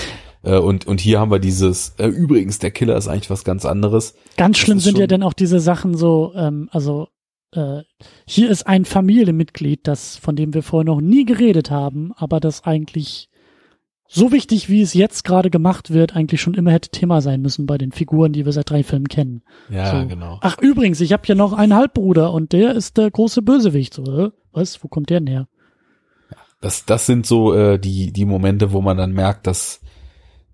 [0.44, 3.64] Äh, und, und hier haben wir dieses, äh, übrigens, der Killer ist eigentlich was ganz
[3.64, 4.14] anderes.
[4.36, 7.08] Ganz schlimm sind ja dann auch diese Sachen so, ähm, also
[7.52, 7.82] äh,
[8.26, 12.64] hier ist ein Familienmitglied, das von dem wir vorher noch nie geredet haben, aber das
[12.64, 13.28] eigentlich
[14.06, 17.66] so wichtig, wie es jetzt gerade gemacht wird, eigentlich schon immer hätte Thema sein müssen
[17.66, 19.42] bei den Figuren, die wir seit drei Filmen kennen.
[19.70, 20.06] Ja, So.
[20.06, 20.38] genau.
[20.42, 23.94] Ach übrigens, ich habe hier noch einen Halbbruder und der ist der große Bösewicht.
[23.94, 24.84] So, äh, was?
[24.84, 25.48] Wo kommt der denn her?
[26.60, 29.80] Das, das sind so äh, die, die Momente, wo man dann merkt, dass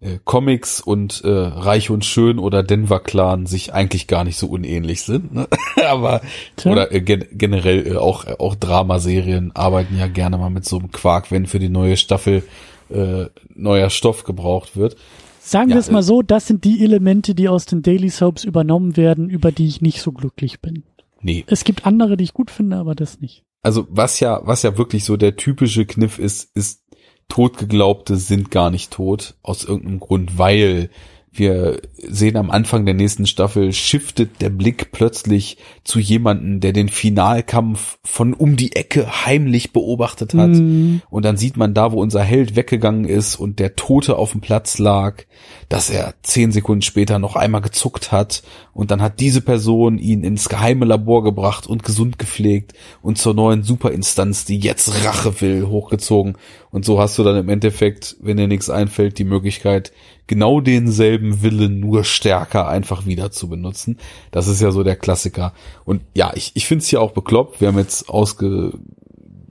[0.01, 4.47] äh, Comics und äh, Reich und Schön oder Denver Clan sich eigentlich gar nicht so
[4.49, 5.33] unähnlich sind.
[5.35, 5.47] Ne?
[5.87, 6.21] Aber
[6.57, 6.73] Tja.
[6.73, 10.79] oder äh, gen generell äh, auch äh, auch Dramaserien arbeiten ja gerne mal mit so
[10.79, 12.43] einem Quark, wenn für die neue Staffel
[12.91, 14.97] äh, neuer Stoff gebraucht wird.
[15.39, 18.11] Sagen Ja, wir es mal äh, so, das sind die Elemente, die aus den Daily
[18.11, 20.85] Soaps übernommen werden, über die ich nicht so glücklich bin.
[21.23, 23.45] Nee, Es gibt andere, die ich gut finde, aber das nicht.
[23.63, 26.83] also was ja was ja wirklich so der typische Kniff ist, ist
[27.31, 30.91] Totgeglaubte sind gar nicht tot aus irgendeinem Grund, weil
[31.33, 36.89] wir sehen am Anfang der nächsten Staffel shiftet der Blick plötzlich zu jemanden, der den
[36.89, 40.51] Finalkampf von um die Ecke heimlich beobachtet hat.
[40.51, 44.33] Mm, Und dann sieht man da, wo unser Held weggegangen ist und der Tote auf
[44.33, 45.23] dem Platz lag,
[45.69, 48.43] dass er zehn Sekunden später noch einmal gezuckt hat.
[48.73, 53.35] Und dann hat diese Person ihn ins geheime Labor gebracht und gesund gepflegt und zur
[53.35, 56.37] neuen Superinstanz, die jetzt Rache will, hochgezogen.
[56.73, 59.93] Und so hast du dann im Endeffekt, wenn dir nichts einfällt, die Möglichkeit,
[60.31, 63.99] genau denselben Willen nur stärker einfach wieder zu benutzen.
[64.31, 65.53] Das ist ja so der Klassiker.
[65.85, 67.61] Und ja, ich, ich finde es hier auch bekloppt.
[67.61, 68.75] Wir haben jetzt ausge,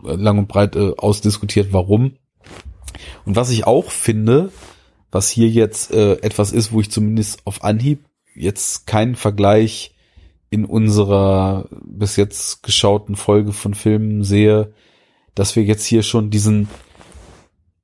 [0.01, 2.13] lang und breit äh, ausdiskutiert, warum.
[3.25, 4.53] Und was ich auch finde,
[5.11, 9.93] was hier jetzt äh, etwas ist, wo ich zumindest auf Anhieb jetzt keinen Vergleich
[10.49, 14.73] in unserer bis jetzt geschauten Folge von Filmen sehe,
[15.35, 16.69] dass wir jetzt hier schon diesen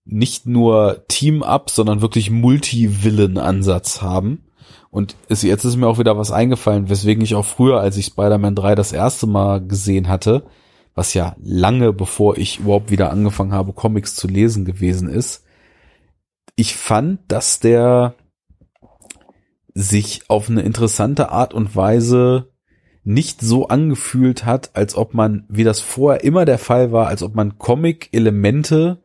[0.06, 4.44] nicht nur Team-Up, sondern wirklich Multi-Villain-Ansatz haben.
[4.92, 8.06] Und es, jetzt ist mir auch wieder was eingefallen, weswegen ich auch früher, als ich
[8.06, 10.46] Spider-Man 3 das erste Mal gesehen hatte,
[10.94, 15.44] was ja lange bevor ich überhaupt wieder angefangen habe, Comics zu lesen gewesen ist,
[16.56, 18.16] ich fand, dass der
[19.74, 22.54] sich auf eine interessante Art und Weise
[23.04, 27.22] nicht so angefühlt hat, als ob man, wie das vorher immer der Fall war, als
[27.22, 29.04] ob man Comic-Elemente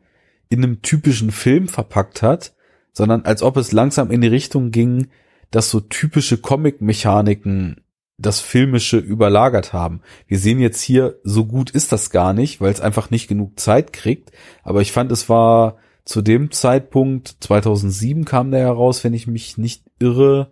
[0.51, 2.55] in einem typischen Film verpackt hat,
[2.93, 5.09] sondern als ob es langsam in die Richtung ging,
[5.51, 7.83] dass so typische Comic-Mechaniken
[8.19, 10.03] das Filmische überlagert haben.
[10.27, 13.59] Wir sehen jetzt hier, so gut ist das gar nicht, weil es einfach nicht genug
[13.59, 14.33] Zeit kriegt.
[14.63, 19.57] Aber ich fand, es war zu dem Zeitpunkt, 2007 kam der heraus, wenn ich mich
[19.57, 20.51] nicht irre,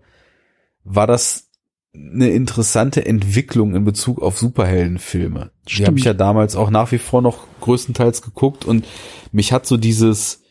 [0.85, 1.48] war das
[1.94, 5.51] eine interessante Entwicklung in Bezug auf Superheldenfilme.
[5.66, 5.89] Die Stimmt.
[5.89, 8.86] habe ich ja damals auch nach wie vor noch größtenteils geguckt und
[9.32, 10.43] mich hat so dieses,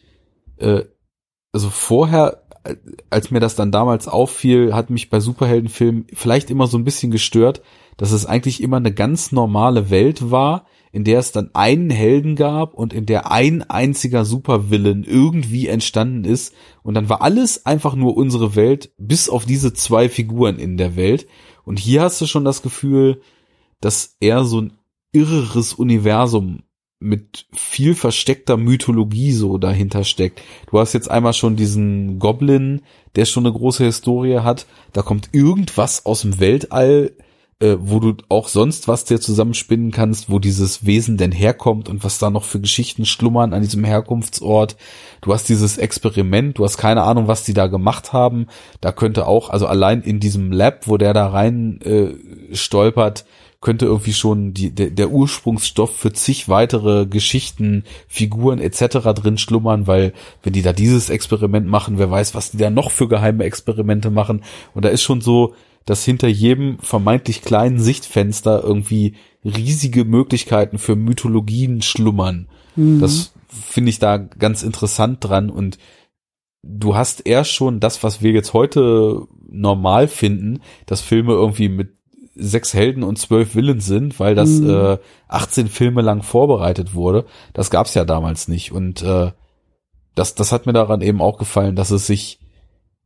[0.57, 0.83] äh,
[1.51, 2.75] also vorher, äh,
[3.09, 7.11] als mir das dann damals auffiel, hat mich bei Superheldenfilmen vielleicht immer so ein bisschen
[7.11, 7.61] gestört,
[7.97, 12.35] dass es eigentlich immer eine ganz normale Welt war, in der es dann einen Helden
[12.35, 16.53] gab und in der ein einziger Supervillain irgendwie entstanden ist
[16.83, 20.95] und dann war alles einfach nur unsere Welt, bis auf diese zwei Figuren in der
[20.95, 21.27] Welt.
[21.65, 23.21] Und hier hast du schon das Gefühl,
[23.81, 24.73] dass er so ein
[25.11, 26.63] irreres Universum
[26.99, 30.41] mit viel versteckter Mythologie so dahinter steckt.
[30.71, 32.81] Du hast jetzt einmal schon diesen Goblin,
[33.15, 34.65] der schon eine große Historie hat.
[34.93, 37.11] Da kommt irgendwas aus dem Weltall,
[37.59, 42.03] äh, wo du auch sonst was dir zusammenspinnen kannst, wo dieses Wesen denn herkommt und
[42.03, 44.77] was da noch für Geschichten schlummern an diesem Herkunftsort.
[45.21, 48.47] Du hast dieses Experiment, du hast keine Ahnung, was die da gemacht haben.
[48.79, 53.25] Da könnte auch, also allein in diesem Lab, wo der da rein äh, stolpert,
[53.59, 58.99] könnte irgendwie schon die, der, der Ursprungsstoff für zig weitere Geschichten, Figuren etc.
[59.15, 60.13] drin schlummern, weil
[60.43, 64.11] wenn die da dieses Experiment machen, wer weiß, was die da noch für geheime Experimente
[64.11, 64.43] machen.
[64.75, 65.55] Und da ist schon so,
[65.87, 72.49] dass hinter jedem vermeintlich kleinen Sichtfenster irgendwie riesige Möglichkeiten für Mythologien schlummern.
[72.75, 72.99] Mhm.
[72.99, 75.79] Das finde ich da ganz interessant dran und
[76.61, 81.95] du hast erst schon das, was wir jetzt heute normal finden, dass Filme irgendwie mit
[82.35, 84.69] sechs Helden und zwölf Villen sind, weil das Mhm.
[84.69, 84.97] äh,
[85.29, 87.25] 18 Filme lang vorbereitet wurde.
[87.53, 89.31] Das gab's ja damals nicht und äh,
[90.15, 92.39] das, das hat mir daran eben auch gefallen, dass es sich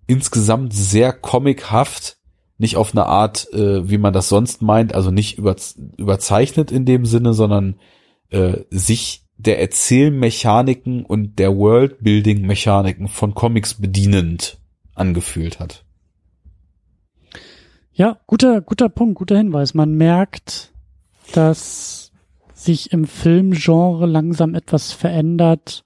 [0.07, 2.17] insgesamt sehr comichaft,
[2.61, 5.55] nicht auf eine Art, äh, wie man das sonst meint, also nicht über,
[5.97, 7.75] überzeichnet in dem Sinne, sondern
[8.29, 14.59] äh, sich der Erzählmechaniken und der Worldbuilding-Mechaniken von Comics bedienend
[14.93, 15.83] angefühlt hat.
[17.91, 19.73] Ja, guter, guter Punkt, guter Hinweis.
[19.73, 20.71] Man merkt,
[21.33, 22.11] dass
[22.53, 25.83] sich im Filmgenre langsam etwas verändert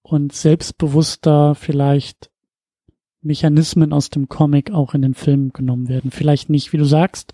[0.00, 2.31] und selbstbewusster vielleicht
[3.22, 6.10] Mechanismen aus dem Comic auch in den Film genommen werden.
[6.10, 7.32] Vielleicht nicht, wie du sagst,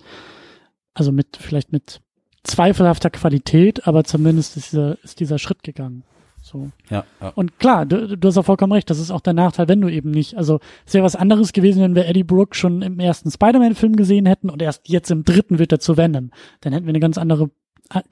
[0.95, 2.01] also mit, vielleicht mit
[2.45, 6.05] zweifelhafter Qualität, aber zumindest ist dieser, ist dieser Schritt gegangen.
[6.41, 6.71] So.
[6.89, 7.31] Ja, ja.
[7.35, 9.89] Und klar, du, du hast auch vollkommen recht, das ist auch der Nachteil, wenn du
[9.89, 13.31] eben nicht, also es wäre was anderes gewesen, wenn wir Eddie Brooke schon im ersten
[13.31, 16.31] Spider-Man-Film gesehen hätten und erst jetzt im dritten wird er zu Venom.
[16.61, 17.51] Dann hätten wir eine ganz andere,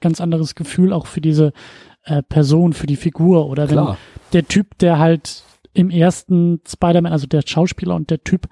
[0.01, 1.53] ganz anderes Gefühl auch für diese
[2.03, 3.49] äh, Person, für die Figur.
[3.49, 3.97] Oder wenn Klar.
[4.33, 8.47] der Typ, der halt im ersten Spider-Man, also der Schauspieler und der Typ,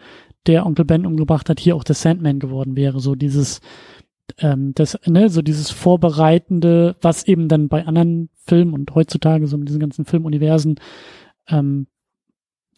[0.46, 3.00] der Onkel Ben umgebracht hat, hier auch der Sandman geworden wäre.
[3.00, 3.62] So dieses,
[4.40, 9.58] ähm, das, ne, so dieses Vorbereitende, was eben dann bei anderen Filmen und heutzutage so
[9.58, 10.80] mit diesen ganzen Filmuniversen
[11.48, 11.88] ähm,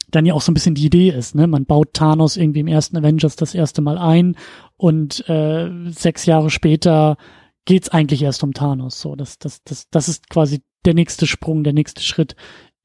[0.10, 1.48] dann ja auch so ein bisschen die Idee ist, ne?
[1.48, 4.38] Man baut Thanos irgendwie im ersten Avengers das erste Mal ein
[4.78, 7.18] und äh, sechs Jahre später
[7.66, 9.02] geht's eigentlich erst um Thanos.
[9.02, 12.36] So, das, das, das, das ist quasi der nächste Sprung, der nächste Schritt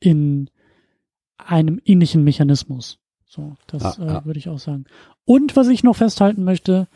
[0.00, 0.50] in
[1.46, 2.98] einem ähnlichen Mechanismus.
[3.26, 4.18] So, das Ja, ja.
[4.18, 4.84] äh, würde ich auch sagen.
[5.24, 6.88] Und was ich noch festhalten möchte,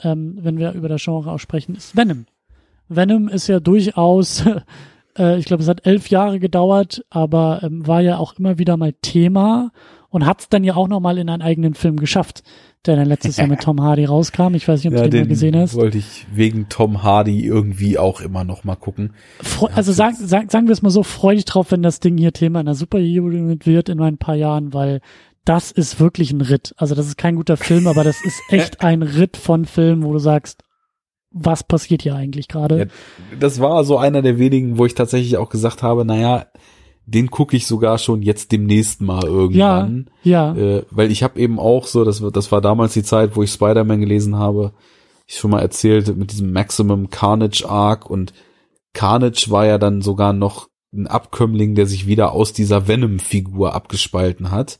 [0.00, 2.26] ähm, wenn wir über das Genre aussprechen, ist Venom.
[2.88, 4.44] Venom ist ja durchaus,
[5.18, 8.76] äh, ich glaube, es hat elf Jahre gedauert, aber ähm, war ja auch immer wieder
[8.76, 9.72] mal Thema
[10.12, 12.42] und hat es dann ja auch noch mal in einen eigenen Film geschafft,
[12.86, 14.54] der dann letztes Jahr mit Tom Hardy rauskam.
[14.54, 15.74] Ich weiß nicht, ob Ja, du den, mal den gesehen hast.
[15.74, 19.14] wollte ich wegen Tom Hardy irgendwie auch immer noch mal gucken.
[19.40, 21.98] Fre Ja, also sag, sag, sagen wir es mal so, freu dich drauf, wenn das
[22.00, 25.00] Ding hier Thema in der Superhero wird in ein paar Jahren, weil
[25.44, 26.74] das ist wirklich ein Ritt.
[26.76, 30.12] Also das ist kein guter Film, aber das ist echt ein Ritt von Film, wo
[30.12, 30.62] du sagst,
[31.30, 32.78] was passiert hier eigentlich gerade?
[32.78, 32.84] Ja,
[33.40, 36.44] das war so einer der wenigen, wo ich tatsächlich auch gesagt habe, naja,
[37.06, 40.10] den gucke ich sogar schon jetzt demnächst mal irgendwann.
[40.22, 43.34] Ja, Äh, weil ich habe eben auch so, das, war- das war damals die Zeit,
[43.36, 44.72] wo ich Spider-Man gelesen habe,
[45.26, 48.32] ich schon mal erzählt, mit diesem Maximum Carnage Arc und
[48.92, 54.50] Carnage war ja dann sogar noch ein Abkömmling, der sich wieder aus dieser Venom-Figur abgespalten
[54.50, 54.78] hat.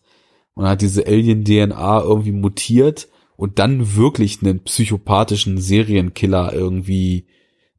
[0.54, 7.26] Und hat diese Alien-DNA irgendwie mutiert und dann wirklich einen psychopathischen Serienkiller irgendwie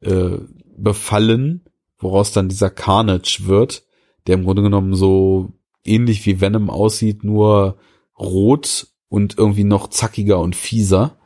[0.01, 0.39] äh,
[0.75, 1.61] befallen,
[1.99, 3.82] woraus dann dieser Carnage wird,
[4.27, 5.53] der im Grunde genommen so
[5.85, 7.77] ähnlich wie Venom aussieht, nur
[8.17, 11.17] rot und irgendwie noch zackiger und fieser.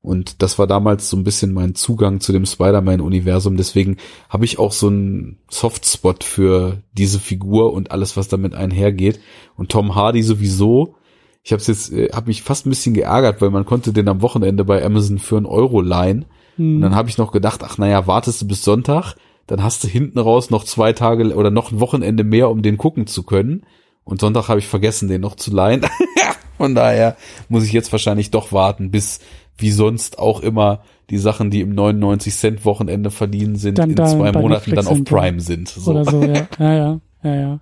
[0.00, 3.56] Und das war damals so ein bisschen mein Zugang zu dem Spider-Man-Universum.
[3.56, 3.98] Deswegen
[4.28, 9.20] habe ich auch so einen Softspot für diese Figur und alles, was damit einhergeht.
[9.56, 10.96] Und Tom Hardy sowieso.
[11.44, 14.22] Ich habe jetzt, äh, habe mich fast ein bisschen geärgert, weil man konnte den am
[14.22, 16.24] Wochenende bei Amazon für einen Euro leihen.
[16.56, 19.14] hm, Und dann habe ich noch gedacht, ach naja, wartest du bis Sonntag,
[19.46, 22.78] dann hast du hinten raus noch zwei Tage oder noch ein Wochenende mehr, um den
[22.78, 23.64] gucken zu können.
[24.04, 25.86] Und Sonntag habe ich vergessen, den noch zu leihen.
[26.56, 27.16] Von daher
[27.48, 29.20] muss ich jetzt wahrscheinlich doch warten, bis
[29.56, 33.96] wie sonst auch immer die Sachen, die im 99 Cent Wochenende verdienen sind, Dann in
[33.96, 35.04] da zwei Monaten Netflix dann auf.
[35.04, 35.68] Prime sind.
[35.68, 35.90] So.
[35.90, 36.48] oder so, ja.
[36.58, 37.60] Ja, ja, ja, ja.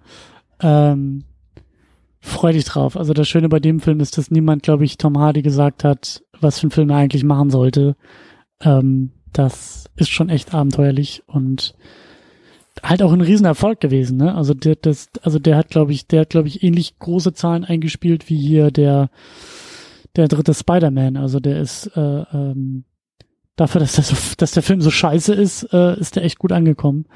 [0.62, 1.24] Ähm,
[2.20, 2.96] freu dich drauf.
[2.96, 6.22] Also das Schöne bei dem Film ist, dass niemand, glaube ich, Tom Hardy gesagt hat,
[6.40, 7.96] was für einen Film er eigentlich machen sollte.
[8.62, 11.74] Ähm, das ist schon echt abenteuerlich und
[12.82, 14.34] halt auch ein Riesenerfolg gewesen, ne?
[14.34, 17.64] Also der, das, also der hat, glaube ich, der hat, glaube ich, ähnlich große Zahlen
[17.64, 19.10] eingespielt wie hier der,
[20.16, 21.16] der dritte Spider-Man.
[21.16, 22.00] Also der ist äh,
[22.32, 22.84] ähm,
[23.56, 26.52] dafür, dass, der so, dass der Film so scheiße ist, äh, ist der echt gut
[26.52, 27.06] angekommen.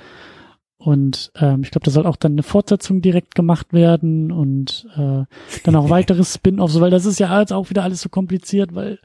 [0.77, 5.25] Und ähm, ich glaube, da soll auch dann eine Fortsetzung direkt gemacht werden und äh,
[5.65, 8.99] dann auch weitere Spin-offs, weil das ist ja jetzt auch wieder alles so kompliziert, weil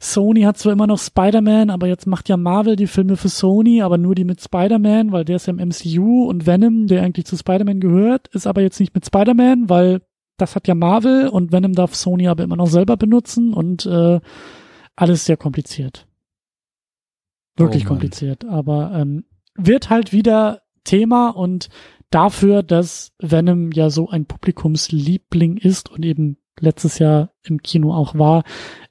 [0.00, 3.82] Sony hat zwar immer noch Spider-Man, aber jetzt macht ja Marvel die Filme für Sony,
[3.82, 7.26] aber nur die mit Spider-Man, weil der ist ja im MCU und Venom, der eigentlich
[7.26, 10.02] zu Spider-Man gehört, ist aber jetzt nicht mit Spider-Man, weil
[10.36, 14.20] das hat ja Marvel und Venom darf Sony aber immer noch selber benutzen und äh,
[14.94, 16.06] alles sehr kompliziert.
[17.56, 19.24] Wirklich Oh kompliziert, aber ähm,
[19.56, 21.70] wird halt wieder Thema und
[22.10, 28.14] dafür, dass Venom ja so ein Publikumsliebling ist und eben letztes Jahr im Kino auch
[28.16, 28.44] war,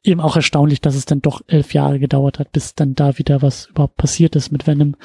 [0.03, 3.41] eben auch erstaunlich, dass es dann doch elf Jahre gedauert hat, bis dann da wieder
[3.41, 4.95] was überhaupt passiert ist mit Venom.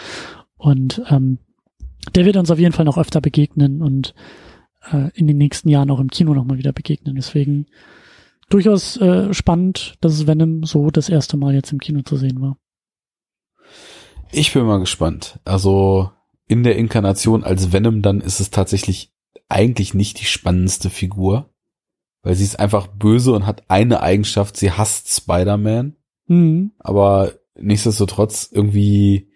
[0.56, 1.39] Und ähm,
[2.14, 4.14] der wird uns auf jeden Fall noch öfter begegnen und
[4.90, 7.14] äh, in den nächsten Jahren auch im Kino nochmal wieder begegnen.
[7.16, 7.66] Deswegen
[8.48, 12.40] durchaus äh, spannend, dass es Venom so das erste Mal jetzt im Kino zu sehen
[12.40, 12.56] war.
[14.30, 15.39] Ich bin mal gespannt.
[15.44, 16.10] Also
[16.48, 19.12] in der Inkarnation als Venom dann ist es tatsächlich
[19.48, 21.51] eigentlich nicht die spannendste Figur,
[22.23, 25.97] weil sie ist einfach böse und hat eine Eigenschaft, sie hasst Spider-Man,
[26.28, 26.73] Mhm.
[26.78, 29.28] aber nichtsdestotrotz irgendwie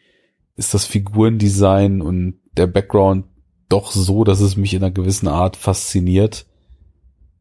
[0.55, 3.27] ist das Figurendesign und der Background
[3.69, 6.47] doch so, dass es mich in einer gewissen Art fasziniert.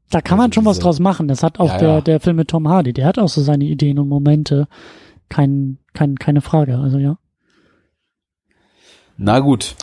[0.09, 1.27] Da kann Also man schon was draus machen.
[1.27, 2.01] Das hat auch Ja, der, ja.
[2.01, 2.93] der Film mit Tom Hardy.
[2.93, 4.67] Der hat auch so seine Ideen und Momente.
[5.29, 6.77] Kein, kein, keine Frage.
[6.77, 7.17] Also ja.
[9.17, 9.75] Na gut,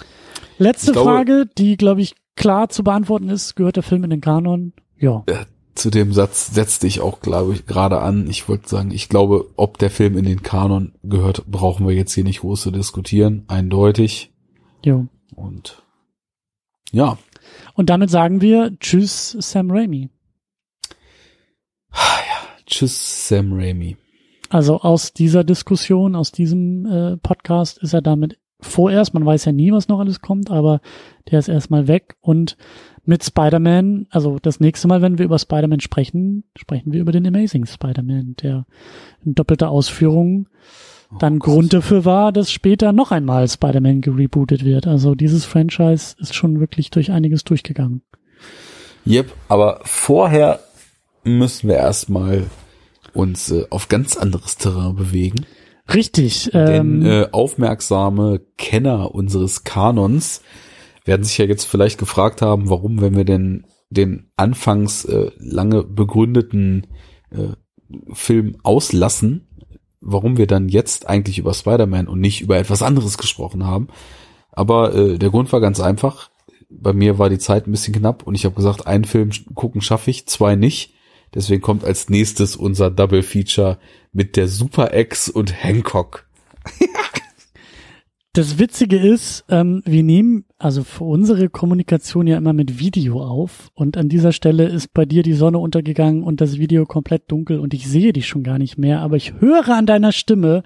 [0.59, 4.21] Letzte glaube- Frage, die, glaube ich, klar zu beantworten ist, gehört der Film in den
[4.21, 4.73] Kanon?
[5.03, 5.24] Ja.
[5.74, 8.31] zu dem Satz setzte ich auch, glaube ich, gerade an.
[8.31, 12.12] Ich wollte sagen, ich glaube, ob der Film in den Kanon gehört, brauchen wir jetzt
[12.15, 13.45] hier nicht groß zu diskutieren.
[13.49, 14.33] Eindeutig.
[14.85, 15.09] Jo.
[15.35, 15.83] Und
[16.93, 17.19] ja.
[17.74, 20.09] Und damit sagen wir Tschüss, Sam Raimi.
[21.93, 23.97] Ja, tschüss, Sam Raimi.
[24.51, 29.53] Also aus dieser Diskussion, aus diesem äh, Podcast ist er damit vorerst, man weiß ja
[29.53, 30.81] nie, was noch alles kommt, aber
[31.31, 32.57] der ist erstmal weg und
[33.05, 37.27] mit Spider-Man, also das nächste Mal, wenn wir über Spider-Man sprechen, sprechen wir über den
[37.27, 38.65] Amazing Spider-Man, der
[39.25, 40.49] in doppelter Ausführung
[41.13, 41.53] oh dann Gott.
[41.53, 44.87] Grund dafür war, dass später noch einmal Spider-Man gerebootet wird.
[44.87, 48.03] Also dieses Franchise ist schon wirklich durch einiges durchgegangen.
[49.05, 50.61] Yep, aber vorher
[51.25, 52.45] müssen wir erstmal
[53.15, 55.45] uns äh, auf ganz anderes Terrain bewegen.
[55.94, 56.51] Richtig.
[56.52, 60.43] Denn ähm, äh, aufmerksame Kenner unseres Kanons
[61.05, 65.82] werden sich ja jetzt vielleicht gefragt haben, warum, wenn wir denn den anfangs äh, lange
[65.82, 66.86] begründeten
[67.31, 67.55] äh,
[68.12, 69.48] Film auslassen,
[70.01, 73.89] warum wir dann jetzt eigentlich über Spider-Man und nicht über etwas anderes gesprochen haben.
[74.51, 76.31] Aber äh, der Grund war ganz einfach.
[76.70, 79.81] Bei mir war die Zeit ein bisschen knapp und ich habe gesagt, einen Film gucken
[79.81, 80.94] schaffe ich, zwei nicht.
[81.35, 83.79] Deswegen kommt als nächstes unser Double Feature
[84.13, 86.27] mit der Super X und Hancock.
[88.35, 93.71] das Witzige ist, ähm, wir nehmen also für unsere Kommunikation ja immer mit Video auf
[93.75, 97.59] und an dieser Stelle ist bei dir die Sonne untergegangen und das Video komplett dunkel
[97.59, 100.63] und ich sehe dich schon gar nicht mehr, aber ich höre an deiner Stimme,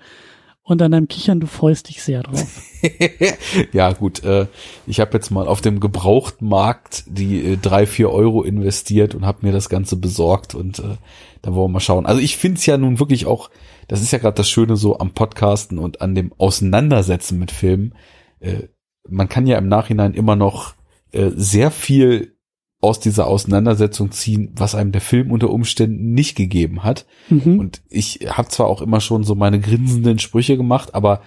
[0.67, 2.61] und an deinem Kichern, du freust dich sehr drauf.
[3.73, 4.25] ja, gut.
[4.25, 4.49] Äh,
[4.85, 9.47] ich habe jetzt mal auf dem Gebrauchtmarkt die äh, drei, vier Euro investiert und habe
[9.47, 10.97] mir das Ganze besorgt und äh,
[11.41, 12.05] da wollen wir mal schauen.
[12.05, 13.49] Also ich finde es ja nun wirklich auch,
[13.87, 17.95] das ist ja gerade das Schöne so am Podcasten und an dem Auseinandersetzen mit Filmen.
[18.41, 18.65] Äh,
[19.09, 20.75] man kann ja im Nachhinein immer noch
[21.13, 22.36] äh, sehr viel
[22.81, 27.07] aus dieser Auseinandersetzung ziehen, was einem der Film unter Umständen nicht gegeben hat.
[27.29, 27.59] Mhm.
[27.59, 31.21] Und ich habe zwar auch immer schon so meine grinsenden Sprüche gemacht, aber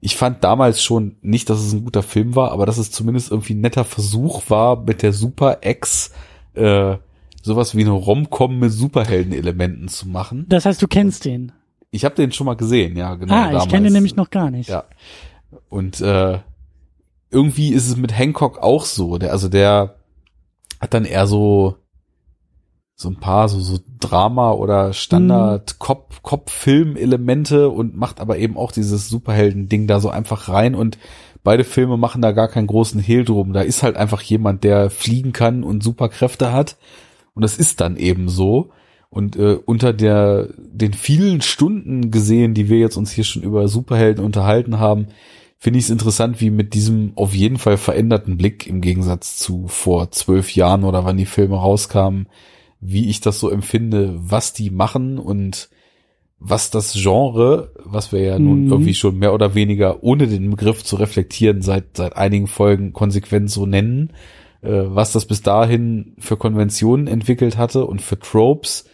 [0.00, 3.30] ich fand damals schon nicht, dass es ein guter Film war, aber dass es zumindest
[3.30, 6.12] irgendwie ein netter Versuch war, mit der Super Ex
[6.54, 6.96] äh,
[7.42, 10.46] sowas wie eine Rom-Com mit Superhelden-Elementen zu machen.
[10.48, 11.52] Das heißt, du kennst den?
[11.90, 13.34] Ich habe den schon mal gesehen, ja, genau.
[13.34, 13.64] Ah, damals.
[13.64, 14.68] ich kenne den nämlich noch gar nicht.
[14.68, 14.84] Ja.
[15.68, 16.38] Und äh,
[17.30, 19.18] irgendwie ist es mit Hancock auch so.
[19.18, 19.97] Der, also der
[20.80, 21.76] hat dann eher so
[22.94, 25.78] so ein paar so, so Drama oder Standard mhm.
[25.78, 30.74] Kopf Kopffilm Elemente und macht aber eben auch dieses Superhelden Ding da so einfach rein
[30.74, 30.98] und
[31.44, 33.52] beide Filme machen da gar keinen großen Hehl drum.
[33.52, 36.76] Da ist halt einfach jemand, der fliegen kann und Superkräfte hat
[37.34, 38.70] und das ist dann eben so.
[39.10, 43.68] Und äh, unter der den vielen Stunden gesehen, die wir jetzt uns hier schon über
[43.68, 45.06] Superhelden unterhalten haben,
[45.58, 49.66] finde ich es interessant, wie mit diesem auf jeden Fall veränderten Blick im Gegensatz zu
[49.66, 52.28] vor zwölf Jahren oder wann die Filme rauskamen,
[52.80, 55.68] wie ich das so empfinde, was die machen und
[56.38, 58.72] was das Genre, was wir ja nun mhm.
[58.72, 63.50] irgendwie schon mehr oder weniger ohne den Begriff zu reflektieren seit seit einigen Folgen konsequent
[63.50, 64.12] so nennen,
[64.62, 68.84] äh, was das bis dahin für Konventionen entwickelt hatte und für Tropes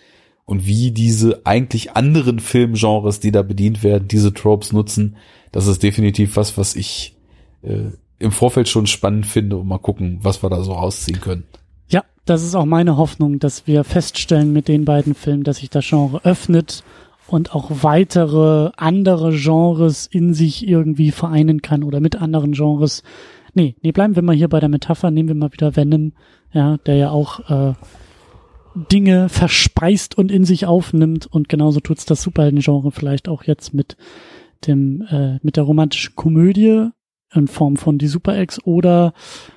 [0.47, 5.17] und wie diese eigentlich anderen Filmgenres, die da bedient werden, diese Tropes nutzen,
[5.55, 7.15] das ist definitiv was, was ich
[7.63, 11.45] äh, im Vorfeld schon spannend finde und mal gucken, was wir da so rausziehen können.
[11.87, 15.71] Ja, das ist auch meine Hoffnung, dass wir feststellen mit den beiden Filmen, dass sich
[15.71, 16.83] das Genre öffnet
[17.29, 23.05] und auch weitere andere Genres in sich irgendwie vereinen kann oder mit anderen Genres.
[23.55, 26.15] Nee, nee, bleiben wir mal hier bei der Metapher, nehmen wir mal wieder Venom,
[26.53, 27.75] ja, der ja auch äh,
[28.75, 33.97] Dinge verspeist und in sich aufnimmt und genauso tut's das Superhelden-Genre vielleicht auch jetzt mit
[34.67, 36.89] dem, äh, mit der romantischen Komödie
[37.33, 39.13] in Form von die Super Ex oder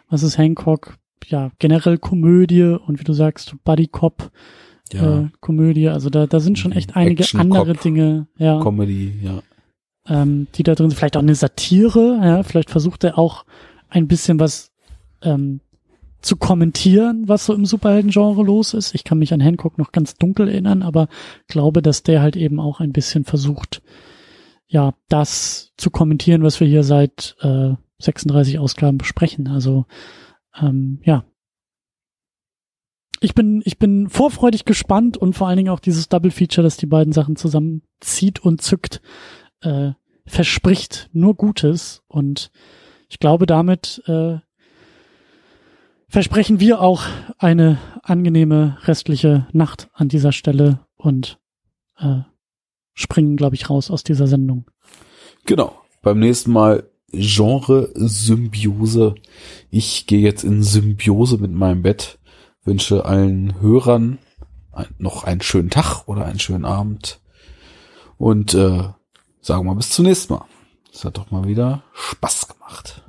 [0.09, 0.97] was ist Hancock?
[1.27, 4.31] Ja, generell Komödie und wie du sagst, Buddy Cop
[4.93, 5.21] ja.
[5.21, 5.89] äh, Komödie.
[5.89, 8.59] Also da, da sind schon echt einige Action andere Dinge, ja.
[8.61, 9.41] Comedy, ja.
[10.07, 10.97] Ähm, die da drin sind.
[10.97, 12.43] Vielleicht auch eine Satire, ja.
[12.43, 13.45] Vielleicht versucht er auch
[13.89, 14.71] ein bisschen was
[15.21, 15.59] ähm,
[16.21, 18.95] zu kommentieren, was so im Superhelden-Genre los ist.
[18.95, 21.07] Ich kann mich an Hancock noch ganz dunkel erinnern, aber
[21.47, 23.81] glaube, dass der halt eben auch ein bisschen versucht,
[24.68, 29.48] ja, das zu kommentieren, was wir hier seit äh, 36 Ausgaben besprechen.
[29.48, 29.85] Also
[30.60, 31.26] ähm, ja.
[33.19, 36.77] Ich bin, ich bin vorfreudig gespannt und vor allen Dingen auch dieses Double Feature, das
[36.77, 39.02] die beiden Sachen zusammenzieht und zückt,
[39.61, 39.91] äh,
[40.27, 42.03] verspricht nur Gutes.
[42.07, 42.52] Und
[43.10, 44.38] ich glaube, damit äh,
[46.10, 47.03] versprechen wir auch
[47.39, 51.39] eine angenehme restliche Nacht an dieser Stelle und
[51.98, 52.22] äh,
[52.97, 54.65] springen, glaube ich, raus aus dieser Sendung.
[55.45, 55.81] Genau.
[56.01, 59.15] Beim nächsten Mal Genre-Symbiose.
[59.69, 62.17] Ich gehe jetzt in Symbiose mit meinem Bett,
[62.63, 64.17] wünsche allen Hörern
[64.71, 67.19] ein, noch einen schönen Tag oder einen schönen Abend.
[68.17, 68.89] Und äh,
[69.41, 70.45] sagen wir mal bis zum nächsten Mal.
[70.91, 73.03] Es hat doch mal wieder Spaß gemacht.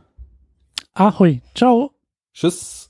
[0.94, 1.40] Ahoi.
[1.54, 1.92] Ciao.
[2.34, 2.87] Tschüss.